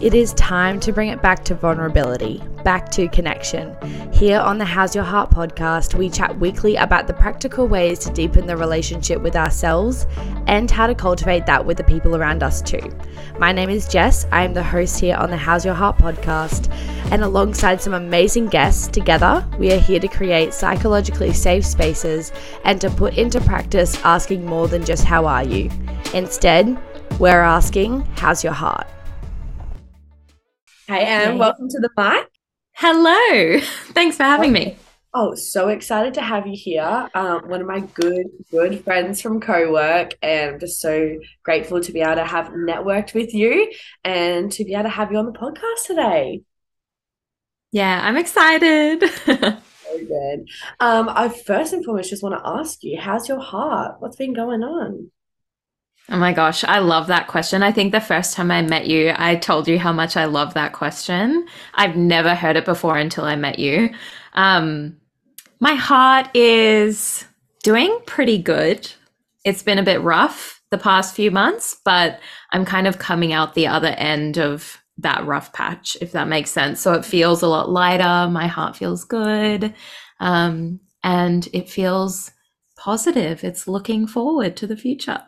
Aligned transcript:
It 0.00 0.14
is 0.14 0.32
time 0.32 0.80
to 0.80 0.92
bring 0.92 1.10
it 1.10 1.20
back 1.20 1.44
to 1.44 1.54
vulnerability, 1.54 2.42
back 2.64 2.90
to 2.92 3.06
connection. 3.08 3.76
Here 4.10 4.40
on 4.40 4.56
the 4.56 4.64
How's 4.64 4.94
Your 4.94 5.04
Heart 5.04 5.30
podcast, 5.30 5.92
we 5.94 6.08
chat 6.08 6.38
weekly 6.38 6.76
about 6.76 7.06
the 7.06 7.12
practical 7.12 7.68
ways 7.68 7.98
to 7.98 8.12
deepen 8.14 8.46
the 8.46 8.56
relationship 8.56 9.20
with 9.20 9.36
ourselves 9.36 10.06
and 10.46 10.70
how 10.70 10.86
to 10.86 10.94
cultivate 10.94 11.44
that 11.44 11.66
with 11.66 11.76
the 11.76 11.84
people 11.84 12.16
around 12.16 12.42
us 12.42 12.62
too. 12.62 12.80
My 13.38 13.52
name 13.52 13.68
is 13.68 13.86
Jess. 13.88 14.26
I 14.32 14.42
am 14.42 14.54
the 14.54 14.62
host 14.62 14.98
here 14.98 15.16
on 15.16 15.28
the 15.28 15.36
How's 15.36 15.66
Your 15.66 15.74
Heart 15.74 15.98
podcast, 15.98 16.72
and 17.12 17.22
alongside 17.22 17.82
some 17.82 17.92
amazing 17.92 18.46
guests, 18.46 18.88
together 18.88 19.46
we 19.58 19.70
are 19.70 19.78
here 19.78 20.00
to 20.00 20.08
create 20.08 20.54
psychologically 20.54 21.34
safe 21.34 21.66
spaces 21.66 22.32
and 22.64 22.80
to 22.80 22.88
put 22.88 23.18
into 23.18 23.38
practice 23.42 24.02
asking 24.02 24.46
more 24.46 24.66
than 24.66 24.82
just 24.82 25.04
how 25.04 25.26
are 25.26 25.44
you. 25.44 25.70
Instead, 26.14 26.78
we're 27.18 27.42
asking, 27.42 28.00
how's 28.16 28.42
your 28.42 28.54
heart? 28.54 28.86
Hey, 30.90 31.04
Em, 31.04 31.38
welcome 31.38 31.68
to 31.68 31.78
the 31.78 31.88
mic. 31.96 32.26
Hello. 32.72 33.60
Thanks 33.92 34.16
for 34.16 34.24
having 34.24 34.50
me. 34.50 34.76
Oh, 35.14 35.36
so 35.36 35.68
excited 35.68 36.14
to 36.14 36.20
have 36.20 36.48
you 36.48 36.56
here. 36.56 37.08
Um, 37.14 37.48
one 37.48 37.60
of 37.60 37.68
my 37.68 37.78
good, 37.78 38.26
good 38.50 38.82
friends 38.82 39.20
from 39.20 39.40
co-work, 39.40 40.16
and 40.20 40.54
I'm 40.54 40.58
just 40.58 40.80
so 40.80 41.16
grateful 41.44 41.80
to 41.80 41.92
be 41.92 42.00
able 42.00 42.16
to 42.16 42.24
have 42.24 42.48
networked 42.48 43.14
with 43.14 43.32
you 43.32 43.72
and 44.02 44.50
to 44.50 44.64
be 44.64 44.74
able 44.74 44.82
to 44.82 44.88
have 44.88 45.12
you 45.12 45.18
on 45.18 45.26
the 45.26 45.32
podcast 45.32 45.86
today. 45.86 46.42
Yeah, 47.70 48.00
I'm 48.02 48.16
excited. 48.16 49.08
so 49.24 49.58
good. 50.08 50.48
Um, 50.80 51.08
I 51.08 51.28
first 51.28 51.72
and 51.72 51.84
foremost 51.84 52.10
just 52.10 52.24
want 52.24 52.36
to 52.36 52.44
ask 52.44 52.82
you, 52.82 52.98
how's 52.98 53.28
your 53.28 53.38
heart? 53.38 54.00
What's 54.00 54.16
been 54.16 54.34
going 54.34 54.64
on? 54.64 55.12
Oh 56.12 56.18
my 56.18 56.32
gosh, 56.32 56.64
I 56.64 56.80
love 56.80 57.06
that 57.06 57.28
question. 57.28 57.62
I 57.62 57.70
think 57.70 57.92
the 57.92 58.00
first 58.00 58.34
time 58.34 58.50
I 58.50 58.62
met 58.62 58.88
you, 58.88 59.12
I 59.16 59.36
told 59.36 59.68
you 59.68 59.78
how 59.78 59.92
much 59.92 60.16
I 60.16 60.24
love 60.24 60.54
that 60.54 60.72
question. 60.72 61.46
I've 61.74 61.94
never 61.94 62.34
heard 62.34 62.56
it 62.56 62.64
before 62.64 62.98
until 62.98 63.24
I 63.24 63.36
met 63.36 63.60
you. 63.60 63.90
Um, 64.34 64.96
my 65.60 65.74
heart 65.74 66.28
is 66.34 67.24
doing 67.62 67.96
pretty 68.06 68.38
good. 68.38 68.90
It's 69.44 69.62
been 69.62 69.78
a 69.78 69.84
bit 69.84 70.02
rough 70.02 70.60
the 70.70 70.78
past 70.78 71.14
few 71.14 71.30
months, 71.30 71.80
but 71.84 72.18
I'm 72.50 72.64
kind 72.64 72.88
of 72.88 72.98
coming 72.98 73.32
out 73.32 73.54
the 73.54 73.68
other 73.68 73.94
end 73.96 74.36
of 74.36 74.82
that 74.98 75.24
rough 75.24 75.52
patch, 75.52 75.96
if 76.00 76.10
that 76.12 76.28
makes 76.28 76.50
sense. 76.50 76.80
So 76.80 76.92
it 76.94 77.04
feels 77.04 77.40
a 77.40 77.48
lot 77.48 77.70
lighter. 77.70 78.28
My 78.28 78.48
heart 78.48 78.76
feels 78.76 79.04
good. 79.04 79.74
Um, 80.18 80.80
and 81.04 81.48
it 81.52 81.70
feels 81.70 82.32
positive. 82.80 83.44
It's 83.44 83.68
looking 83.68 84.06
forward 84.06 84.56
to 84.56 84.66
the 84.66 84.76
future. 84.76 85.20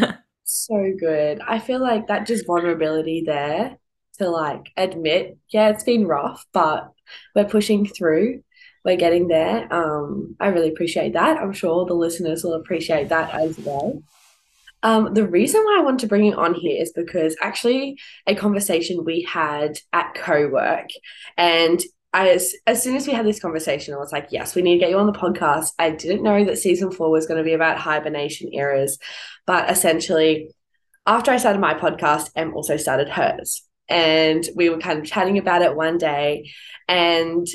so 0.44 0.92
good. 0.98 1.40
I 1.46 1.58
feel 1.58 1.80
like 1.80 2.06
that 2.06 2.26
just 2.26 2.46
vulnerability 2.46 3.24
there 3.26 3.76
to 4.18 4.28
like 4.30 4.70
admit, 4.76 5.36
yeah, 5.50 5.70
it's 5.70 5.82
been 5.82 6.06
rough, 6.06 6.46
but 6.52 6.90
we're 7.34 7.44
pushing 7.44 7.86
through. 7.86 8.44
We're 8.84 8.96
getting 8.96 9.28
there. 9.28 9.72
Um, 9.72 10.36
I 10.38 10.48
really 10.48 10.68
appreciate 10.68 11.14
that. 11.14 11.38
I'm 11.38 11.52
sure 11.52 11.84
the 11.84 11.94
listeners 11.94 12.44
will 12.44 12.54
appreciate 12.54 13.08
that 13.08 13.34
as 13.34 13.58
well. 13.58 14.02
Um, 14.82 15.14
the 15.14 15.26
reason 15.26 15.62
why 15.64 15.78
I 15.78 15.82
want 15.82 16.00
to 16.00 16.06
bring 16.06 16.26
you 16.26 16.34
on 16.34 16.54
here 16.54 16.80
is 16.80 16.92
because 16.92 17.34
actually 17.40 17.98
a 18.26 18.34
conversation 18.34 19.04
we 19.04 19.22
had 19.22 19.78
at 19.94 20.14
co-work 20.14 20.90
and 21.38 21.80
as 22.14 22.54
as 22.66 22.82
soon 22.82 22.96
as 22.96 23.06
we 23.06 23.12
had 23.12 23.26
this 23.26 23.40
conversation, 23.40 23.92
I 23.92 23.98
was 23.98 24.12
like, 24.12 24.28
yes, 24.30 24.54
we 24.54 24.62
need 24.62 24.74
to 24.74 24.78
get 24.78 24.90
you 24.90 24.98
on 24.98 25.06
the 25.06 25.12
podcast. 25.12 25.72
I 25.78 25.90
didn't 25.90 26.22
know 26.22 26.44
that 26.44 26.58
season 26.58 26.92
four 26.92 27.10
was 27.10 27.26
going 27.26 27.38
to 27.38 27.44
be 27.44 27.52
about 27.52 27.78
hibernation 27.78 28.54
eras, 28.54 28.98
but 29.46 29.68
essentially, 29.68 30.54
after 31.06 31.32
I 31.32 31.36
started 31.38 31.58
my 31.58 31.74
podcast, 31.74 32.30
Em 32.36 32.54
also 32.54 32.76
started 32.76 33.08
hers, 33.08 33.62
and 33.88 34.48
we 34.54 34.70
were 34.70 34.78
kind 34.78 35.00
of 35.00 35.04
chatting 35.04 35.38
about 35.38 35.62
it 35.62 35.76
one 35.76 35.98
day, 35.98 36.50
and 36.88 37.46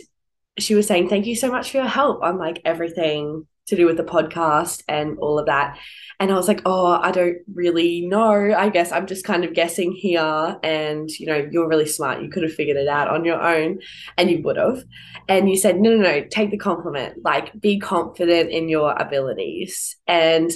she 0.60 0.76
was 0.76 0.86
saying, 0.88 1.08
"Thank 1.08 1.26
you 1.26 1.36
so 1.36 1.50
much 1.50 1.72
for 1.72 1.78
your 1.78 1.88
help 1.88 2.22
on 2.22 2.38
like 2.38 2.62
everything 2.66 3.48
to 3.70 3.76
do 3.76 3.86
with 3.86 3.98
the 3.98 4.04
podcast 4.04 4.84
and 4.88 5.18
all 5.20 5.40
of 5.40 5.46
that." 5.48 5.78
And 6.22 6.32
I 6.32 6.36
was 6.36 6.50
like, 6.50 6.62
oh, 6.66 7.00
I 7.02 7.12
don't 7.12 7.38
really 7.54 8.06
know. 8.06 8.54
I 8.54 8.68
guess 8.68 8.92
I'm 8.92 9.08
just 9.08 9.24
kind 9.24 9.46
of 9.46 9.54
guessing 9.54 9.94
here. 9.94 10.58
And, 10.64 11.10
you 11.18 11.26
know, 11.26 11.48
you're 11.50 11.70
really 11.70 11.86
smart. 11.86 12.22
You 12.22 12.30
could 12.30 12.44
have 12.44 12.54
figured 12.54 12.76
it 12.76 12.90
out 12.90 13.08
on 13.08 13.24
your 13.24 13.42
own 13.42 13.80
and 14.18 14.30
you 14.30 14.42
would 14.42 14.58
have. 14.58 14.84
And 15.30 15.50
you 15.50 15.56
said, 15.56 15.80
no, 15.80 15.96
no, 15.96 16.02
no, 16.04 16.26
take 16.30 16.52
the 16.52 16.58
compliment. 16.58 17.24
Like, 17.24 17.58
be 17.62 17.80
confident 17.80 18.50
in 18.50 18.68
your 18.68 18.92
abilities. 18.92 19.96
And 20.08 20.52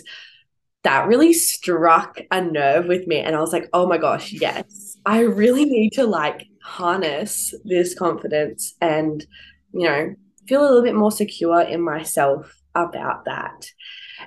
that 0.83 1.07
really 1.07 1.31
struck 1.31 2.19
a 2.29 2.41
nerve 2.41 2.87
with 2.87 3.07
me. 3.07 3.19
And 3.19 3.33
I 3.33 3.39
was 3.39 3.53
like, 3.53 3.69
oh 3.71 3.87
my 3.87 3.97
gosh, 3.97 4.33
yes, 4.33 4.97
I 5.05 5.21
really 5.21 5.63
need 5.63 5.91
to 5.93 6.05
like 6.05 6.45
harness 6.61 7.53
this 7.63 7.95
confidence 7.95 8.75
and, 8.81 9.25
you 9.71 9.87
know, 9.87 10.13
feel 10.45 10.61
a 10.61 10.67
little 10.67 10.83
bit 10.83 10.95
more 10.95 11.11
secure 11.11 11.61
in 11.61 11.79
myself 11.79 12.53
about 12.75 13.25
that. 13.25 13.65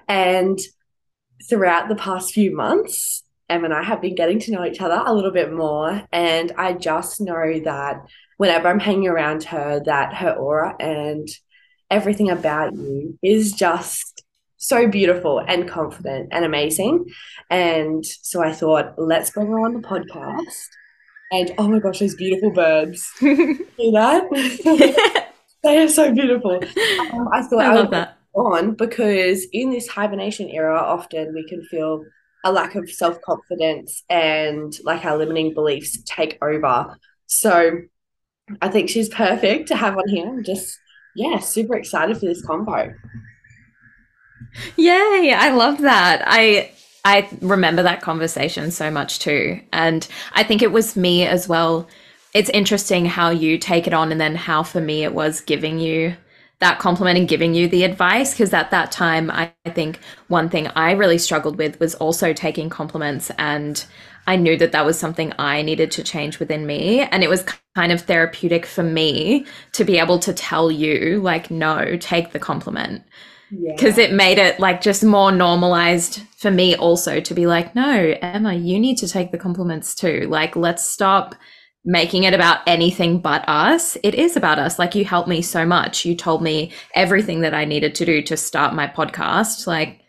And 0.08 0.58
throughout 1.48 1.88
the 1.88 1.96
past 1.96 2.32
few 2.32 2.54
months, 2.54 3.22
Em 3.48 3.64
and 3.64 3.72
I 3.72 3.82
have 3.82 4.00
been 4.00 4.14
getting 4.14 4.40
to 4.40 4.52
know 4.52 4.64
each 4.64 4.80
other 4.80 5.00
a 5.04 5.14
little 5.14 5.30
bit 5.30 5.52
more. 5.52 6.02
And 6.12 6.52
I 6.58 6.72
just 6.72 7.20
know 7.20 7.60
that 7.60 8.04
whenever 8.38 8.68
I'm 8.68 8.80
hanging 8.80 9.08
around 9.08 9.44
her, 9.44 9.80
that 9.84 10.14
her 10.14 10.32
aura 10.32 10.74
and 10.80 11.28
everything 11.90 12.30
about 12.30 12.74
you 12.74 13.18
is 13.22 13.52
just 13.52 14.24
so 14.56 14.88
beautiful 14.88 15.38
and 15.46 15.68
confident 15.68 16.30
and 16.32 16.44
amazing. 16.44 17.06
And 17.50 18.04
so 18.04 18.42
I 18.42 18.52
thought, 18.52 18.94
let's 18.98 19.30
bring 19.30 19.46
her 19.48 19.60
on 19.60 19.74
the 19.74 19.86
podcast. 19.86 20.66
And 21.30 21.52
oh 21.58 21.68
my 21.68 21.78
gosh, 21.78 22.00
those 22.00 22.14
beautiful 22.14 22.50
birds. 22.50 23.02
See 23.18 23.90
that? 23.92 24.24
they 25.62 25.78
are 25.78 25.88
so 25.88 26.12
beautiful. 26.12 26.54
Um, 27.12 27.28
I 27.32 27.42
thought 27.42 27.60
I, 27.60 27.66
I 27.66 27.74
love 27.74 27.84
would 27.86 27.92
that 27.92 28.15
on 28.36 28.74
because 28.74 29.46
in 29.52 29.70
this 29.70 29.88
hibernation 29.88 30.48
era, 30.48 30.78
often 30.78 31.34
we 31.34 31.48
can 31.48 31.64
feel 31.64 32.04
a 32.44 32.52
lack 32.52 32.74
of 32.74 32.90
self 32.90 33.20
confidence 33.22 34.04
and 34.08 34.78
like 34.84 35.04
our 35.04 35.16
limiting 35.16 35.54
beliefs 35.54 35.98
take 36.04 36.38
over. 36.42 36.96
So 37.26 37.80
I 38.62 38.68
think 38.68 38.88
she's 38.88 39.08
perfect 39.08 39.68
to 39.68 39.76
have 39.76 39.96
on 39.96 40.08
here. 40.08 40.28
I'm 40.28 40.44
just, 40.44 40.78
yeah, 41.16 41.38
super 41.38 41.76
excited 41.76 42.18
for 42.18 42.26
this 42.26 42.44
combo. 42.44 42.94
Yay, 44.76 45.32
I 45.32 45.50
love 45.50 45.78
that. 45.80 46.22
I 46.26 46.70
I 47.04 47.28
remember 47.40 47.82
that 47.82 48.00
conversation 48.02 48.70
so 48.70 48.90
much 48.90 49.20
too. 49.20 49.60
And 49.72 50.06
I 50.32 50.42
think 50.42 50.62
it 50.62 50.72
was 50.72 50.96
me 50.96 51.26
as 51.26 51.48
well. 51.48 51.88
It's 52.34 52.50
interesting 52.50 53.06
how 53.06 53.30
you 53.30 53.58
take 53.58 53.86
it 53.86 53.94
on 53.94 54.12
and 54.12 54.20
then 54.20 54.34
how 54.34 54.62
for 54.62 54.80
me 54.80 55.04
it 55.04 55.14
was 55.14 55.40
giving 55.40 55.78
you 55.78 56.16
that 56.58 56.78
compliment 56.78 57.18
and 57.18 57.28
giving 57.28 57.54
you 57.54 57.68
the 57.68 57.84
advice 57.84 58.32
because 58.32 58.52
at 58.54 58.70
that 58.70 58.90
time 58.90 59.30
I, 59.30 59.52
I 59.64 59.70
think 59.70 60.00
one 60.28 60.48
thing 60.48 60.68
i 60.68 60.92
really 60.92 61.18
struggled 61.18 61.56
with 61.56 61.78
was 61.80 61.94
also 61.96 62.32
taking 62.32 62.70
compliments 62.70 63.30
and 63.38 63.84
i 64.26 64.36
knew 64.36 64.56
that 64.56 64.72
that 64.72 64.86
was 64.86 64.98
something 64.98 65.32
i 65.38 65.62
needed 65.62 65.90
to 65.92 66.02
change 66.02 66.38
within 66.38 66.66
me 66.66 67.00
and 67.00 67.22
it 67.22 67.28
was 67.28 67.44
kind 67.74 67.92
of 67.92 68.02
therapeutic 68.02 68.64
for 68.64 68.82
me 68.82 69.46
to 69.72 69.84
be 69.84 69.98
able 69.98 70.18
to 70.20 70.32
tell 70.32 70.70
you 70.70 71.20
like 71.20 71.50
no 71.50 71.96
take 71.98 72.32
the 72.32 72.38
compliment 72.38 73.02
because 73.50 73.96
yeah. 73.96 74.04
it 74.04 74.12
made 74.12 74.38
it 74.38 74.58
like 74.58 74.80
just 74.80 75.04
more 75.04 75.30
normalized 75.30 76.20
for 76.36 76.50
me 76.50 76.74
also 76.74 77.20
to 77.20 77.34
be 77.34 77.46
like 77.46 77.74
no 77.74 78.14
emma 78.22 78.54
you 78.54 78.80
need 78.80 78.96
to 78.96 79.06
take 79.06 79.30
the 79.30 79.38
compliments 79.38 79.94
too 79.94 80.26
like 80.28 80.56
let's 80.56 80.84
stop 80.84 81.34
making 81.86 82.24
it 82.24 82.34
about 82.34 82.58
anything 82.66 83.20
but 83.20 83.48
us. 83.48 83.96
It 84.02 84.16
is 84.16 84.36
about 84.36 84.58
us. 84.58 84.78
Like 84.78 84.96
you 84.96 85.04
helped 85.04 85.28
me 85.28 85.40
so 85.40 85.64
much. 85.64 86.04
You 86.04 86.16
told 86.16 86.42
me 86.42 86.72
everything 86.94 87.40
that 87.42 87.54
I 87.54 87.64
needed 87.64 87.94
to 87.94 88.04
do 88.04 88.20
to 88.22 88.36
start 88.36 88.74
my 88.74 88.88
podcast. 88.88 89.68
Like 89.68 90.00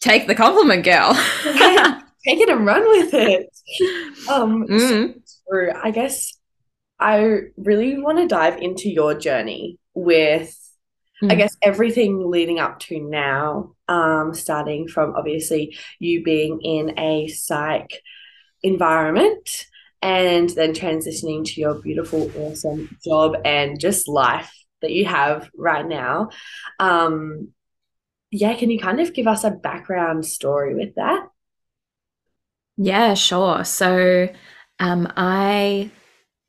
take 0.00 0.28
the 0.28 0.34
compliment, 0.36 0.84
girl. 0.84 1.12
take 1.42 2.40
it 2.40 2.48
and 2.48 2.64
run 2.64 2.82
with 2.88 3.12
it. 3.12 3.50
Um 4.28 4.66
mm. 4.68 5.14
so 5.24 5.72
I 5.82 5.90
guess 5.90 6.36
I 7.00 7.40
really 7.56 7.98
want 7.98 8.18
to 8.18 8.28
dive 8.28 8.58
into 8.58 8.88
your 8.88 9.14
journey 9.14 9.78
with 9.94 10.56
mm. 11.22 11.32
I 11.32 11.34
guess 11.34 11.56
everything 11.62 12.30
leading 12.30 12.60
up 12.60 12.78
to 12.80 13.00
now, 13.00 13.74
um, 13.88 14.34
starting 14.34 14.86
from 14.86 15.14
obviously 15.16 15.76
you 15.98 16.22
being 16.22 16.60
in 16.62 16.98
a 16.98 17.28
psych 17.28 18.02
environment 18.62 19.66
and 20.02 20.50
then 20.50 20.72
transitioning 20.72 21.44
to 21.44 21.60
your 21.60 21.74
beautiful, 21.74 22.30
awesome 22.38 22.96
job 23.04 23.36
and 23.44 23.80
just 23.80 24.08
life 24.08 24.52
that 24.82 24.92
you 24.92 25.04
have 25.06 25.50
right 25.56 25.86
now. 25.86 26.30
Um, 26.78 27.48
yeah, 28.30 28.54
can 28.54 28.70
you 28.70 28.78
kind 28.78 29.00
of 29.00 29.14
give 29.14 29.26
us 29.26 29.44
a 29.44 29.50
background 29.50 30.26
story 30.26 30.74
with 30.74 30.94
that? 30.96 31.28
Yeah, 32.76 33.14
sure. 33.14 33.64
So, 33.64 34.28
um, 34.78 35.10
I 35.16 35.90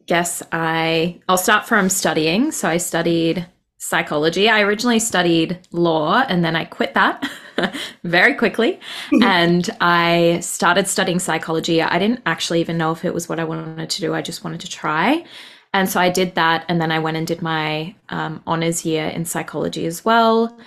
guess 0.08 0.42
I 0.52 1.20
I'll 1.28 1.38
start 1.38 1.68
from 1.68 1.90
studying. 1.90 2.52
So 2.52 2.68
I 2.68 2.78
studied 2.78 3.46
psychology. 3.78 4.50
I 4.50 4.62
originally 4.62 5.00
studied 5.00 5.60
law 5.72 6.24
and 6.28 6.44
then 6.44 6.56
I 6.56 6.66
quit 6.66 6.94
that 6.96 7.30
very 8.04 8.34
quickly. 8.34 8.80
and 9.22 9.70
I 9.82 10.40
started 10.42 10.88
studying 10.88 11.20
psychology. 11.20 11.82
I 11.82 12.00
didn't 12.00 12.22
actually 12.26 12.62
even 12.62 12.78
know 12.78 12.92
if 12.92 13.06
it 13.06 13.14
was 13.14 13.30
what 13.30 13.40
I 13.40 13.44
wanted 13.44 13.90
to 13.90 14.02
do, 14.02 14.14
I 14.14 14.22
just 14.22 14.44
wanted 14.44 14.62
to 14.62 14.70
try. 14.70 15.26
And 15.74 15.90
so 15.90 16.00
I 16.00 16.10
did 16.10 16.36
that. 16.36 16.66
And 16.70 16.82
then 16.82 16.92
I 16.92 17.00
went 17.00 17.18
and 17.18 17.28
did 17.28 17.42
my 17.42 17.96
um, 18.10 18.42
honors 18.48 18.86
year 18.86 19.08
in 19.08 19.26
psychology 19.26 19.86
as 19.86 20.04
well. 20.04 20.58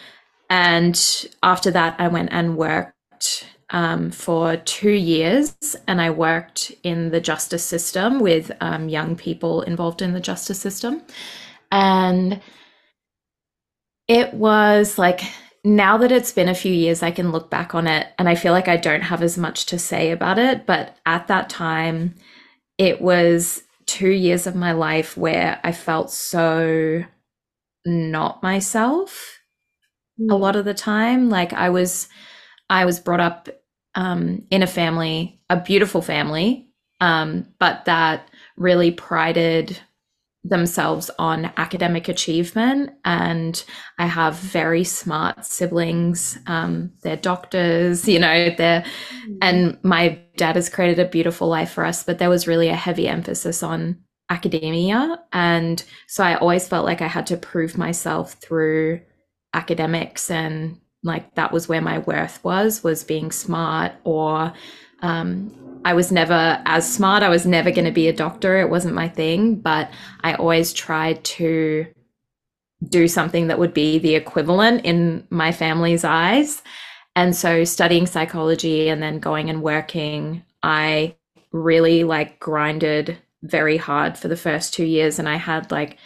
And 0.48 1.26
after 1.42 1.70
that, 1.70 1.96
I 1.98 2.08
went 2.08 2.30
and 2.32 2.56
worked 2.56 3.46
um, 3.70 4.10
for 4.10 4.56
two 4.58 4.90
years. 4.90 5.56
And 5.86 6.00
I 6.00 6.10
worked 6.10 6.72
in 6.82 7.10
the 7.10 7.20
justice 7.20 7.64
system 7.64 8.20
with 8.20 8.50
um, 8.60 8.88
young 8.88 9.16
people 9.16 9.62
involved 9.62 10.02
in 10.02 10.12
the 10.12 10.20
justice 10.20 10.60
system. 10.60 11.02
And 11.72 12.40
it 14.06 14.34
was 14.34 14.98
like, 14.98 15.22
now 15.64 15.98
that 15.98 16.12
it's 16.12 16.32
been 16.32 16.48
a 16.48 16.54
few 16.54 16.72
years, 16.72 17.02
I 17.02 17.10
can 17.10 17.32
look 17.32 17.50
back 17.50 17.74
on 17.74 17.86
it 17.86 18.08
and 18.18 18.28
I 18.28 18.34
feel 18.34 18.52
like 18.52 18.68
I 18.68 18.76
don't 18.76 19.02
have 19.02 19.22
as 19.22 19.36
much 19.36 19.66
to 19.66 19.78
say 19.78 20.10
about 20.10 20.38
it. 20.38 20.66
But 20.66 20.96
at 21.04 21.26
that 21.28 21.50
time, 21.50 22.14
it 22.78 23.00
was 23.00 23.62
two 23.86 24.10
years 24.10 24.46
of 24.46 24.54
my 24.54 24.72
life 24.72 25.16
where 25.16 25.60
I 25.62 25.72
felt 25.72 26.10
so 26.10 27.04
not 27.84 28.42
myself 28.42 29.38
a 30.30 30.36
lot 30.36 30.56
of 30.56 30.64
the 30.64 30.74
time. 30.74 31.28
Like 31.30 31.52
I 31.52 31.70
was, 31.70 32.08
I 32.68 32.84
was 32.84 33.00
brought 33.00 33.20
up 33.20 33.48
um, 33.94 34.46
in 34.50 34.62
a 34.62 34.66
family, 34.66 35.40
a 35.50 35.56
beautiful 35.60 36.02
family, 36.02 36.68
um, 37.00 37.46
but 37.58 37.84
that 37.86 38.28
really 38.56 38.90
prided 38.90 39.78
themselves 40.42 41.10
on 41.18 41.52
academic 41.56 42.08
achievement. 42.08 42.90
And 43.04 43.62
I 43.98 44.06
have 44.06 44.36
very 44.36 44.84
smart 44.84 45.44
siblings. 45.44 46.38
Um, 46.46 46.92
they're 47.02 47.16
doctors, 47.16 48.08
you 48.08 48.18
know, 48.18 48.50
they're, 48.56 48.82
mm. 49.28 49.38
and 49.42 49.78
my 49.82 50.18
dad 50.36 50.56
has 50.56 50.70
created 50.70 50.98
a 50.98 51.08
beautiful 51.08 51.48
life 51.48 51.70
for 51.72 51.84
us, 51.84 52.02
but 52.02 52.18
there 52.18 52.30
was 52.30 52.46
really 52.46 52.68
a 52.68 52.74
heavy 52.74 53.06
emphasis 53.06 53.62
on 53.62 53.98
academia. 54.30 55.18
And 55.32 55.82
so 56.06 56.24
I 56.24 56.36
always 56.36 56.66
felt 56.66 56.86
like 56.86 57.02
I 57.02 57.08
had 57.08 57.26
to 57.26 57.36
prove 57.36 57.76
myself 57.76 58.34
through 58.34 59.00
academics 59.52 60.30
and 60.30 60.78
like 61.02 61.34
that 61.34 61.52
was 61.52 61.68
where 61.68 61.80
my 61.80 61.98
worth 61.98 62.42
was 62.44 62.84
was 62.84 63.04
being 63.04 63.32
smart 63.32 63.92
or 64.04 64.52
um, 65.02 65.52
I 65.84 65.94
was 65.94 66.12
never 66.12 66.62
as 66.66 66.90
smart. 66.90 67.22
I 67.22 67.28
was 67.28 67.46
never 67.46 67.70
going 67.70 67.86
to 67.86 67.90
be 67.90 68.08
a 68.08 68.12
doctor. 68.12 68.60
It 68.60 68.70
wasn't 68.70 68.94
my 68.94 69.08
thing, 69.08 69.56
but 69.56 69.90
I 70.22 70.34
always 70.34 70.72
tried 70.72 71.24
to 71.24 71.86
do 72.88 73.08
something 73.08 73.46
that 73.46 73.58
would 73.58 73.74
be 73.74 73.98
the 73.98 74.14
equivalent 74.14 74.84
in 74.84 75.26
my 75.30 75.52
family's 75.52 76.04
eyes. 76.04 76.62
And 77.16 77.34
so 77.34 77.64
studying 77.64 78.06
psychology 78.06 78.88
and 78.88 79.02
then 79.02 79.18
going 79.18 79.50
and 79.50 79.62
working, 79.62 80.44
I 80.62 81.16
really 81.52 82.04
like 82.04 82.38
grinded 82.40 83.18
very 83.42 83.76
hard 83.76 84.16
for 84.16 84.28
the 84.28 84.36
first 84.36 84.74
2 84.74 84.84
years 84.84 85.18
and 85.18 85.28
I 85.28 85.36
had 85.36 85.70
like 85.70 85.96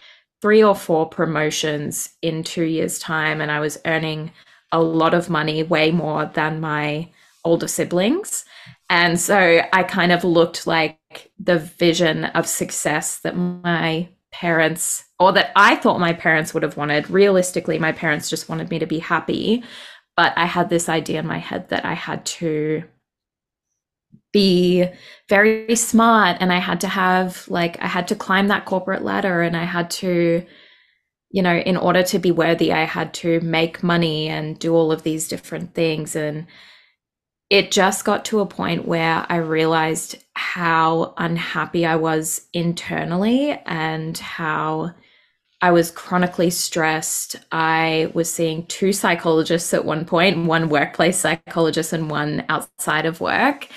three 0.40 0.62
or 0.62 0.74
four 0.74 1.08
promotions 1.08 2.10
in 2.22 2.44
2 2.44 2.62
years 2.62 2.98
time 2.98 3.40
and 3.40 3.50
I 3.50 3.60
was 3.60 3.78
earning 3.84 4.30
a 4.72 4.80
lot 4.80 5.14
of 5.14 5.30
money, 5.30 5.62
way 5.62 5.90
more 5.90 6.26
than 6.26 6.60
my 6.60 7.10
older 7.44 7.68
siblings. 7.68 8.44
And 8.90 9.18
so 9.18 9.62
I 9.72 9.82
kind 9.82 10.12
of 10.12 10.24
looked 10.24 10.66
like 10.66 10.98
the 11.38 11.58
vision 11.58 12.26
of 12.26 12.46
success 12.46 13.20
that 13.20 13.36
my 13.36 14.08
parents, 14.30 15.04
or 15.18 15.32
that 15.32 15.52
I 15.56 15.76
thought 15.76 16.00
my 16.00 16.12
parents 16.12 16.52
would 16.52 16.62
have 16.62 16.76
wanted. 16.76 17.08
Realistically, 17.10 17.78
my 17.78 17.92
parents 17.92 18.28
just 18.28 18.48
wanted 18.48 18.70
me 18.70 18.78
to 18.78 18.86
be 18.86 18.98
happy. 18.98 19.64
But 20.16 20.32
I 20.36 20.46
had 20.46 20.70
this 20.70 20.88
idea 20.88 21.20
in 21.20 21.26
my 21.26 21.38
head 21.38 21.70
that 21.70 21.84
I 21.84 21.94
had 21.94 22.24
to 22.26 22.84
be 24.32 24.88
very 25.28 25.74
smart 25.76 26.36
and 26.40 26.52
I 26.52 26.58
had 26.58 26.80
to 26.82 26.88
have, 26.88 27.46
like, 27.48 27.80
I 27.82 27.86
had 27.86 28.08
to 28.08 28.16
climb 28.16 28.48
that 28.48 28.64
corporate 28.64 29.02
ladder 29.02 29.42
and 29.42 29.56
I 29.56 29.64
had 29.64 29.90
to 29.92 30.44
you 31.34 31.42
know, 31.42 31.56
in 31.56 31.76
order 31.76 32.04
to 32.04 32.20
be 32.20 32.30
worthy, 32.30 32.72
I 32.72 32.84
had 32.84 33.12
to 33.14 33.40
make 33.40 33.82
money 33.82 34.28
and 34.28 34.56
do 34.56 34.72
all 34.72 34.92
of 34.92 35.02
these 35.02 35.26
different 35.26 35.74
things. 35.74 36.14
And 36.14 36.46
it 37.50 37.70
just 37.70 38.04
got 38.04 38.24
to 38.26 38.40
a 38.40 38.46
point 38.46 38.88
where 38.88 39.26
I 39.28 39.36
realized 39.36 40.16
how 40.34 41.14
unhappy 41.16 41.86
I 41.86 41.96
was 41.96 42.48
internally 42.52 43.52
and 43.66 44.16
how 44.18 44.94
I 45.60 45.70
was 45.70 45.90
chronically 45.90 46.50
stressed. 46.50 47.36
I 47.52 48.10
was 48.12 48.30
seeing 48.30 48.66
two 48.66 48.92
psychologists 48.92 49.72
at 49.72 49.84
one 49.84 50.04
point, 50.04 50.46
one 50.46 50.68
workplace 50.68 51.18
psychologist 51.18 51.92
and 51.92 52.10
one 52.10 52.44
outside 52.48 53.06
of 53.06 53.20
work. 53.20 53.68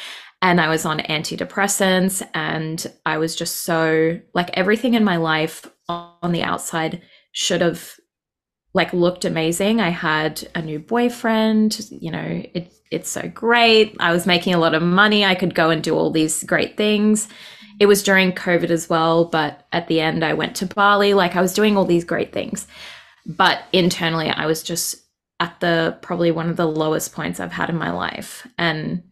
And 0.42 0.62
I 0.62 0.70
was 0.70 0.86
on 0.86 1.00
antidepressants, 1.00 2.28
and 2.36 2.86
I 3.06 3.18
was 3.18 3.36
just 3.36 3.64
so 3.64 4.20
like 4.34 4.50
everything 4.54 4.94
in 4.94 5.04
my 5.04 5.18
life 5.18 5.66
on 5.90 6.32
the 6.32 6.44
outside 6.44 7.02
should 7.32 7.62
have 7.62 7.96
like 8.78 8.94
looked 8.94 9.26
amazing. 9.26 9.82
I 9.82 9.90
had 9.90 10.48
a 10.54 10.62
new 10.62 10.78
boyfriend, 10.78 11.90
you 11.90 12.12
know, 12.12 12.44
it 12.54 12.72
it's 12.92 13.10
so 13.10 13.28
great. 13.28 13.98
I 14.00 14.12
was 14.14 14.28
making 14.28 14.54
a 14.54 14.60
lot 14.60 14.76
of 14.76 14.84
money. 14.84 15.26
I 15.26 15.34
could 15.34 15.56
go 15.56 15.72
and 15.72 15.84
do 15.84 15.96
all 15.96 16.12
these 16.12 16.44
great 16.44 16.78
things. 16.78 17.28
It 17.80 17.88
was 17.88 18.04
during 18.04 18.32
COVID 18.32 18.70
as 18.70 18.88
well, 18.88 19.26
but 19.26 19.66
at 19.74 19.88
the 19.88 20.00
end 20.00 20.24
I 20.24 20.34
went 20.36 20.56
to 20.58 20.68
Bali, 20.68 21.16
like 21.16 21.36
I 21.36 21.42
was 21.42 21.56
doing 21.56 21.76
all 21.76 21.86
these 21.86 22.06
great 22.06 22.32
things. 22.32 22.68
But 23.26 23.64
internally 23.74 24.30
I 24.30 24.46
was 24.46 24.62
just 24.62 24.96
at 25.40 25.60
the 25.60 25.98
probably 26.04 26.30
one 26.30 26.50
of 26.50 26.56
the 26.56 26.68
lowest 26.68 27.14
points 27.14 27.40
I've 27.40 27.52
had 27.52 27.72
in 27.72 27.78
my 27.78 27.92
life 27.92 28.48
and 28.60 29.04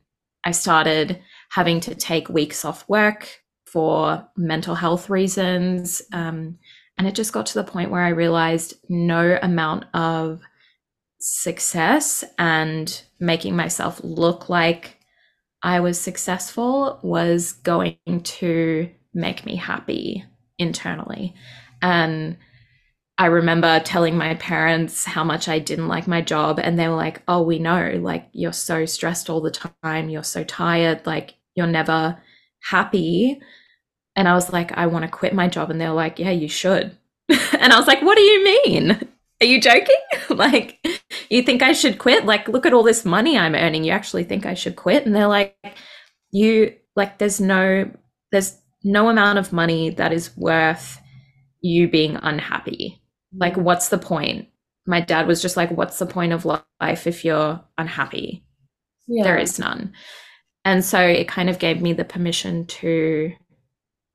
I 0.43 0.51
started 0.51 1.21
having 1.49 1.79
to 1.81 1.95
take 1.95 2.29
weeks 2.29 2.63
off 2.63 2.87
work 2.87 3.41
for 3.65 4.27
mental 4.37 4.75
health 4.75 5.09
reasons. 5.09 6.03
Um, 6.13 6.59
and 6.97 7.07
it 7.07 7.15
just 7.15 7.33
got 7.33 7.45
to 7.47 7.55
the 7.55 7.69
point 7.69 7.91
where 7.91 8.01
I 8.01 8.09
realized 8.09 8.75
no 8.89 9.37
amount 9.41 9.85
of 9.93 10.41
success 11.19 12.23
and 12.37 13.01
making 13.19 13.55
myself 13.55 13.99
look 14.03 14.49
like 14.49 14.97
I 15.63 15.79
was 15.79 15.99
successful 15.99 16.99
was 17.01 17.53
going 17.53 17.97
to 18.23 18.89
make 19.13 19.45
me 19.45 19.55
happy 19.55 20.23
internally. 20.59 21.33
And 21.81 22.37
I 23.17 23.27
remember 23.27 23.79
telling 23.79 24.17
my 24.17 24.35
parents 24.35 25.05
how 25.05 25.23
much 25.23 25.47
I 25.47 25.59
didn't 25.59 25.87
like 25.87 26.05
my 26.07 26.21
job, 26.21 26.59
and 26.59 26.77
they 26.77 26.87
were 26.87 26.95
like, 26.95 27.21
Oh, 27.27 27.41
we 27.41 27.59
know, 27.59 27.97
like, 28.01 28.27
you're 28.33 28.53
so 28.53 28.85
stressed 28.85 29.29
all 29.29 29.41
the 29.41 29.51
time, 29.51 30.09
you're 30.09 30.23
so 30.23 30.43
tired, 30.43 31.05
like, 31.05 31.35
you're 31.55 31.67
never 31.67 32.21
happy. 32.69 33.39
And 34.15 34.27
I 34.27 34.33
was 34.33 34.51
like, 34.51 34.71
I 34.77 34.87
want 34.87 35.03
to 35.03 35.11
quit 35.11 35.33
my 35.33 35.47
job. 35.47 35.69
And 35.69 35.79
they 35.79 35.87
were 35.87 35.93
like, 35.93 36.19
Yeah, 36.19 36.31
you 36.31 36.47
should. 36.47 36.97
and 37.29 37.73
I 37.73 37.77
was 37.77 37.87
like, 37.87 38.01
What 38.01 38.15
do 38.15 38.21
you 38.21 38.43
mean? 38.43 39.07
Are 39.41 39.45
you 39.45 39.59
joking? 39.59 39.95
like, 40.29 40.79
you 41.29 41.43
think 41.43 41.61
I 41.61 41.73
should 41.73 41.97
quit? 41.97 42.25
Like, 42.25 42.47
look 42.47 42.65
at 42.65 42.73
all 42.73 42.83
this 42.83 43.05
money 43.05 43.37
I'm 43.37 43.55
earning. 43.55 43.83
You 43.83 43.91
actually 43.91 44.23
think 44.23 44.45
I 44.45 44.53
should 44.53 44.75
quit? 44.75 45.05
And 45.05 45.15
they're 45.15 45.27
like, 45.27 45.57
You, 46.31 46.75
like, 46.95 47.17
there's 47.17 47.41
no, 47.41 47.91
there's 48.31 48.57
no 48.83 49.09
amount 49.09 49.39
of 49.39 49.51
money 49.51 49.89
that 49.91 50.13
is 50.13 50.35
worth 50.37 51.01
you 51.61 51.89
being 51.89 52.17
unhappy. 52.21 53.01
Like, 53.35 53.53
mm-hmm. 53.53 53.63
what's 53.63 53.89
the 53.89 53.97
point? 53.97 54.47
My 54.87 55.01
dad 55.01 55.27
was 55.27 55.41
just 55.41 55.57
like, 55.57 55.71
What's 55.71 55.99
the 55.99 56.05
point 56.05 56.31
of 56.31 56.45
life 56.45 57.05
if 57.05 57.25
you're 57.25 57.61
unhappy? 57.77 58.45
Yeah. 59.07 59.23
There 59.23 59.37
is 59.37 59.59
none. 59.59 59.93
And 60.63 60.83
so 60.83 60.99
it 60.99 61.27
kind 61.27 61.49
of 61.49 61.59
gave 61.59 61.81
me 61.81 61.93
the 61.93 62.05
permission 62.05 62.65
to 62.65 63.31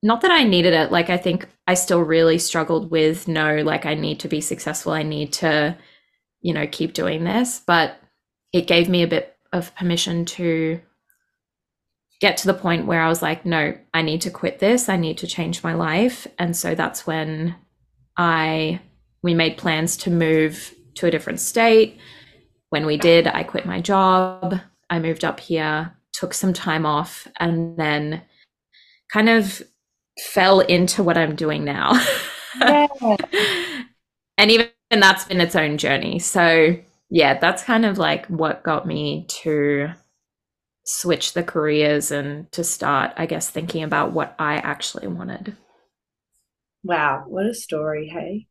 not 0.03 0.23
that 0.23 0.31
I 0.31 0.45
needed 0.45 0.73
it. 0.73 0.91
Like, 0.91 1.11
I 1.11 1.17
think 1.17 1.47
I 1.67 1.75
still 1.75 2.01
really 2.01 2.39
struggled 2.39 2.91
with 2.91 3.29
no, 3.29 3.57
like, 3.63 3.87
I 3.87 3.95
need 3.95 4.21
to 4.21 4.29
be 4.29 4.41
successful. 4.41 4.93
I 4.93 5.03
need 5.03 5.33
to, 5.35 5.77
you 6.41 6.55
know, 6.55 6.67
keep 6.67 6.95
doing 6.95 7.25
this. 7.25 7.61
But 7.67 7.97
it 8.53 8.67
gave 8.67 8.89
me 8.89 9.03
a 9.03 9.09
bit 9.09 9.37
of 9.53 9.75
permission 9.77 10.25
to 10.25 10.81
get 12.21 12.37
to 12.39 12.47
the 12.47 12.55
point 12.55 12.87
where 12.87 13.01
I 13.01 13.09
was 13.09 13.23
like, 13.23 13.45
no, 13.45 13.77
I 13.95 14.03
need 14.03 14.23
to 14.23 14.31
quit 14.31 14.59
this. 14.59 14.89
I 14.89 14.97
need 14.97 15.19
to 15.19 15.27
change 15.27 15.63
my 15.63 15.75
life. 15.75 16.27
And 16.39 16.57
so 16.57 16.75
that's 16.75 17.07
when 17.07 17.57
I, 18.17 18.81
we 19.23 19.35
made 19.35 19.57
plans 19.57 19.97
to 19.99 20.11
move 20.11 20.75
to 20.97 21.07
a 21.07 21.11
different 21.11 21.41
state. 21.41 21.99
When 22.71 22.87
we 22.87 22.97
did, 22.97 23.27
I 23.27 23.43
quit 23.43 23.67
my 23.67 23.81
job. 23.81 24.61
I 24.89 24.99
moved 24.99 25.25
up 25.25 25.41
here, 25.41 25.95
took 26.13 26.35
some 26.35 26.53
time 26.53 26.85
off, 26.85 27.27
and 27.39 27.77
then 27.77 28.23
kind 29.13 29.29
of 29.29 29.63
fell 30.29 30.61
into 30.61 31.03
what 31.03 31.19
I'm 31.19 31.35
doing 31.35 31.65
now. 31.65 31.93
Yeah. 32.61 32.87
and 34.39 34.51
even 34.51 34.71
that's 34.91 35.25
been 35.25 35.41
its 35.41 35.57
own 35.57 35.79
journey. 35.79 36.19
So, 36.19 36.77
yeah, 37.09 37.39
that's 37.39 37.63
kind 37.63 37.85
of 37.85 37.99
like 37.99 38.27
what 38.27 38.63
got 38.63 38.87
me 38.87 39.27
to 39.43 39.91
switch 40.85 41.33
the 41.35 41.43
careers 41.43 42.11
and 42.11 42.51
to 42.53 42.65
start, 42.65 43.13
I 43.17 43.27
guess, 43.27 43.49
thinking 43.49 43.83
about 43.83 44.13
what 44.13 44.35
I 44.39 44.57
actually 44.57 45.07
wanted. 45.07 45.57
Wow, 46.83 47.25
what 47.27 47.47
a 47.47 47.55
story, 47.55 48.09
hey? 48.09 48.47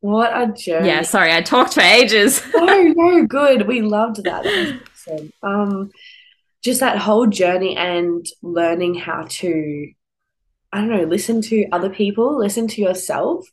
What 0.00 0.30
a 0.30 0.52
journey. 0.52 0.88
Yeah, 0.88 1.02
sorry, 1.02 1.32
I 1.32 1.42
talked 1.42 1.74
for 1.74 1.80
ages. 1.80 2.42
no, 2.54 2.82
no, 2.82 3.26
good. 3.26 3.66
We 3.66 3.82
loved 3.82 4.24
that. 4.24 4.44
that 4.44 4.80
awesome. 5.08 5.32
Um, 5.42 5.90
just 6.62 6.80
that 6.80 6.98
whole 6.98 7.26
journey 7.26 7.76
and 7.76 8.26
learning 8.42 8.94
how 8.94 9.26
to, 9.28 9.90
I 10.76 10.80
don't 10.80 10.90
know, 10.90 11.04
listen 11.04 11.40
to 11.40 11.64
other 11.72 11.88
people, 11.88 12.38
listen 12.38 12.68
to 12.68 12.82
yourself. 12.82 13.50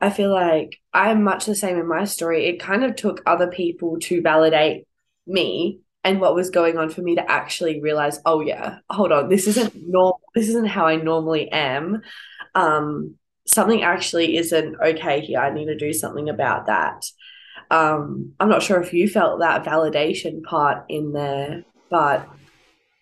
I 0.00 0.08
feel 0.08 0.30
like 0.30 0.78
I'm 0.94 1.24
much 1.24 1.46
the 1.46 1.56
same 1.56 1.76
in 1.76 1.88
my 1.88 2.04
story. 2.04 2.46
It 2.46 2.60
kind 2.60 2.84
of 2.84 2.94
took 2.94 3.20
other 3.26 3.48
people 3.48 3.98
to 4.02 4.22
validate 4.22 4.86
me 5.26 5.80
and 6.04 6.20
what 6.20 6.36
was 6.36 6.50
going 6.50 6.78
on 6.78 6.88
for 6.88 7.02
me 7.02 7.16
to 7.16 7.28
actually 7.28 7.80
realize, 7.80 8.20
oh 8.24 8.40
yeah, 8.40 8.78
hold 8.88 9.10
on, 9.10 9.28
this 9.28 9.48
isn't 9.48 9.74
normal. 9.74 10.20
This 10.36 10.48
isn't 10.48 10.68
how 10.68 10.86
I 10.86 10.94
normally 10.94 11.50
am. 11.50 12.02
Um, 12.54 13.16
something 13.48 13.82
actually 13.82 14.36
isn't 14.36 14.76
okay 14.80 15.22
here. 15.22 15.40
I 15.40 15.52
need 15.52 15.66
to 15.66 15.76
do 15.76 15.92
something 15.92 16.28
about 16.28 16.66
that. 16.66 17.02
Um, 17.68 18.34
I'm 18.38 18.48
not 18.48 18.62
sure 18.62 18.80
if 18.80 18.92
you 18.92 19.08
felt 19.08 19.40
that 19.40 19.64
validation 19.64 20.44
part 20.44 20.84
in 20.88 21.14
there, 21.14 21.64
but 21.90 22.28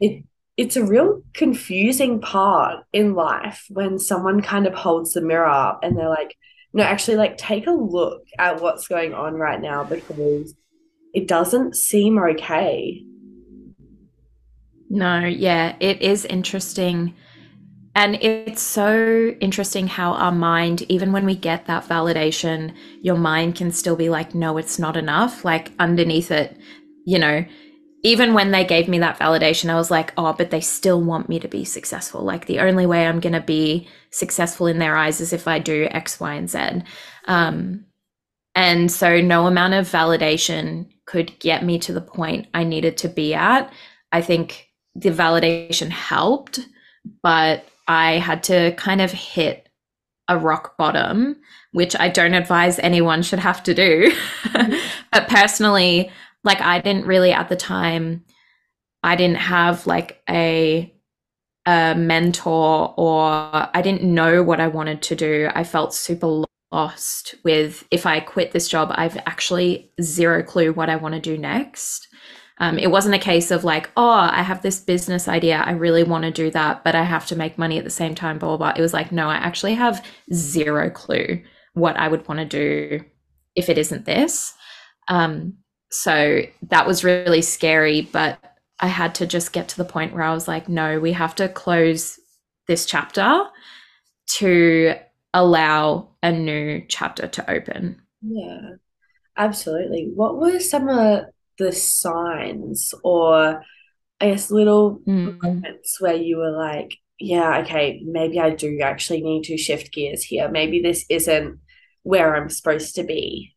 it 0.00 0.24
it's 0.58 0.76
a 0.76 0.84
real 0.84 1.22
confusing 1.34 2.20
part 2.20 2.84
in 2.92 3.14
life 3.14 3.64
when 3.70 3.96
someone 3.98 4.42
kind 4.42 4.66
of 4.66 4.74
holds 4.74 5.12
the 5.12 5.20
mirror 5.20 5.46
up 5.46 5.78
and 5.84 5.96
they're 5.96 6.08
like, 6.08 6.36
no, 6.72 6.82
actually, 6.82 7.16
like 7.16 7.38
take 7.38 7.68
a 7.68 7.70
look 7.70 8.24
at 8.38 8.60
what's 8.60 8.88
going 8.88 9.14
on 9.14 9.34
right 9.34 9.60
now 9.60 9.84
because 9.84 10.54
it 11.14 11.28
doesn't 11.28 11.76
seem 11.76 12.18
okay. 12.18 13.04
No, 14.90 15.20
yeah, 15.20 15.76
it 15.78 16.02
is 16.02 16.24
interesting. 16.24 17.14
And 17.94 18.16
it's 18.16 18.62
so 18.62 19.34
interesting 19.40 19.86
how 19.86 20.12
our 20.12 20.32
mind, 20.32 20.82
even 20.88 21.12
when 21.12 21.24
we 21.24 21.36
get 21.36 21.66
that 21.66 21.84
validation, 21.84 22.74
your 23.00 23.16
mind 23.16 23.54
can 23.54 23.70
still 23.70 23.96
be 23.96 24.08
like, 24.08 24.34
no, 24.34 24.58
it's 24.58 24.78
not 24.78 24.96
enough. 24.96 25.44
Like 25.44 25.70
underneath 25.78 26.32
it, 26.32 26.56
you 27.04 27.18
know, 27.18 27.44
even 28.02 28.32
when 28.32 28.52
they 28.52 28.64
gave 28.64 28.88
me 28.88 28.98
that 29.00 29.18
validation, 29.18 29.70
I 29.70 29.74
was 29.74 29.90
like, 29.90 30.12
oh, 30.16 30.32
but 30.32 30.50
they 30.50 30.60
still 30.60 31.00
want 31.00 31.28
me 31.28 31.40
to 31.40 31.48
be 31.48 31.64
successful. 31.64 32.22
Like 32.22 32.46
the 32.46 32.60
only 32.60 32.86
way 32.86 33.06
I'm 33.06 33.20
going 33.20 33.32
to 33.32 33.40
be 33.40 33.88
successful 34.10 34.66
in 34.66 34.78
their 34.78 34.96
eyes 34.96 35.20
is 35.20 35.32
if 35.32 35.48
I 35.48 35.58
do 35.58 35.88
X, 35.90 36.20
Y, 36.20 36.34
and 36.34 36.48
Z. 36.48 36.82
Um, 37.26 37.84
and 38.54 38.90
so 38.90 39.20
no 39.20 39.46
amount 39.46 39.74
of 39.74 39.88
validation 39.88 40.88
could 41.06 41.38
get 41.40 41.64
me 41.64 41.78
to 41.80 41.92
the 41.92 42.00
point 42.00 42.48
I 42.54 42.64
needed 42.64 42.96
to 42.98 43.08
be 43.08 43.34
at. 43.34 43.72
I 44.12 44.22
think 44.22 44.68
the 44.94 45.10
validation 45.10 45.90
helped, 45.90 46.66
but 47.22 47.64
I 47.86 48.18
had 48.18 48.42
to 48.44 48.72
kind 48.72 49.00
of 49.00 49.10
hit 49.10 49.68
a 50.28 50.38
rock 50.38 50.76
bottom, 50.76 51.36
which 51.72 51.98
I 51.98 52.08
don't 52.08 52.34
advise 52.34 52.78
anyone 52.78 53.22
should 53.22 53.38
have 53.38 53.62
to 53.64 53.74
do. 53.74 54.12
but 54.52 55.28
personally, 55.28 56.10
like 56.44 56.60
I 56.60 56.80
didn't 56.80 57.06
really 57.06 57.32
at 57.32 57.48
the 57.48 57.56
time, 57.56 58.24
I 59.02 59.16
didn't 59.16 59.38
have 59.38 59.86
like 59.86 60.22
a 60.28 60.94
a 61.66 61.94
mentor 61.94 62.94
or 62.96 63.30
I 63.30 63.82
didn't 63.82 64.02
know 64.02 64.42
what 64.42 64.60
I 64.60 64.68
wanted 64.68 65.02
to 65.02 65.14
do. 65.14 65.50
I 65.54 65.64
felt 65.64 65.92
super 65.92 66.44
lost 66.72 67.34
with 67.44 67.86
if 67.90 68.06
I 68.06 68.20
quit 68.20 68.52
this 68.52 68.68
job, 68.68 68.90
I've 68.94 69.16
actually 69.18 69.92
zero 70.00 70.42
clue 70.42 70.72
what 70.72 70.88
I 70.88 70.96
want 70.96 71.14
to 71.14 71.20
do 71.20 71.36
next. 71.36 72.08
Um, 72.60 72.78
it 72.78 72.90
wasn't 72.90 73.14
a 73.14 73.20
case 73.20 73.50
of 73.50 73.64
like, 73.64 73.90
oh, 73.96 74.08
I 74.08 74.42
have 74.42 74.62
this 74.62 74.80
business 74.80 75.28
idea. 75.28 75.62
I 75.64 75.72
really 75.72 76.02
want 76.02 76.24
to 76.24 76.30
do 76.30 76.50
that, 76.50 76.82
but 76.82 76.94
I 76.94 77.04
have 77.04 77.26
to 77.26 77.36
make 77.36 77.56
money 77.56 77.78
at 77.78 77.84
the 77.84 77.90
same 77.90 78.14
time, 78.14 78.38
blah, 78.38 78.48
blah, 78.48 78.56
blah. 78.56 78.72
It 78.76 78.80
was 78.80 78.92
like, 78.92 79.12
no, 79.12 79.28
I 79.28 79.36
actually 79.36 79.74
have 79.74 80.04
zero 80.32 80.90
clue 80.90 81.42
what 81.74 81.96
I 81.96 82.08
would 82.08 82.26
want 82.26 82.40
to 82.40 82.46
do 82.46 83.04
if 83.54 83.68
it 83.68 83.78
isn't 83.78 84.06
this. 84.06 84.54
Um, 85.06 85.58
so 85.90 86.42
that 86.68 86.86
was 86.86 87.04
really 87.04 87.42
scary, 87.42 88.02
but 88.02 88.38
I 88.80 88.88
had 88.88 89.14
to 89.16 89.26
just 89.26 89.52
get 89.52 89.68
to 89.68 89.76
the 89.76 89.84
point 89.84 90.14
where 90.14 90.22
I 90.22 90.34
was 90.34 90.46
like, 90.46 90.68
no, 90.68 91.00
we 91.00 91.12
have 91.12 91.34
to 91.36 91.48
close 91.48 92.18
this 92.66 92.86
chapter 92.86 93.44
to 94.36 94.94
allow 95.34 96.10
a 96.22 96.32
new 96.32 96.82
chapter 96.88 97.26
to 97.26 97.50
open. 97.50 98.00
Yeah, 98.22 98.72
absolutely. 99.36 100.10
What 100.14 100.38
were 100.38 100.60
some 100.60 100.88
of 100.88 101.24
the 101.58 101.72
signs 101.72 102.94
or 103.02 103.62
I 104.20 104.30
guess 104.30 104.50
little 104.50 105.00
mm. 105.06 105.40
moments 105.42 106.00
where 106.00 106.16
you 106.16 106.38
were 106.38 106.56
like, 106.56 106.96
yeah, 107.20 107.60
okay, 107.60 108.00
maybe 108.04 108.40
I 108.40 108.50
do 108.50 108.80
actually 108.80 109.22
need 109.22 109.44
to 109.44 109.56
shift 109.56 109.92
gears 109.92 110.22
here. 110.22 110.48
Maybe 110.48 110.80
this 110.80 111.04
isn't 111.08 111.58
where 112.02 112.36
I'm 112.36 112.48
supposed 112.48 112.94
to 112.96 113.04
be. 113.04 113.54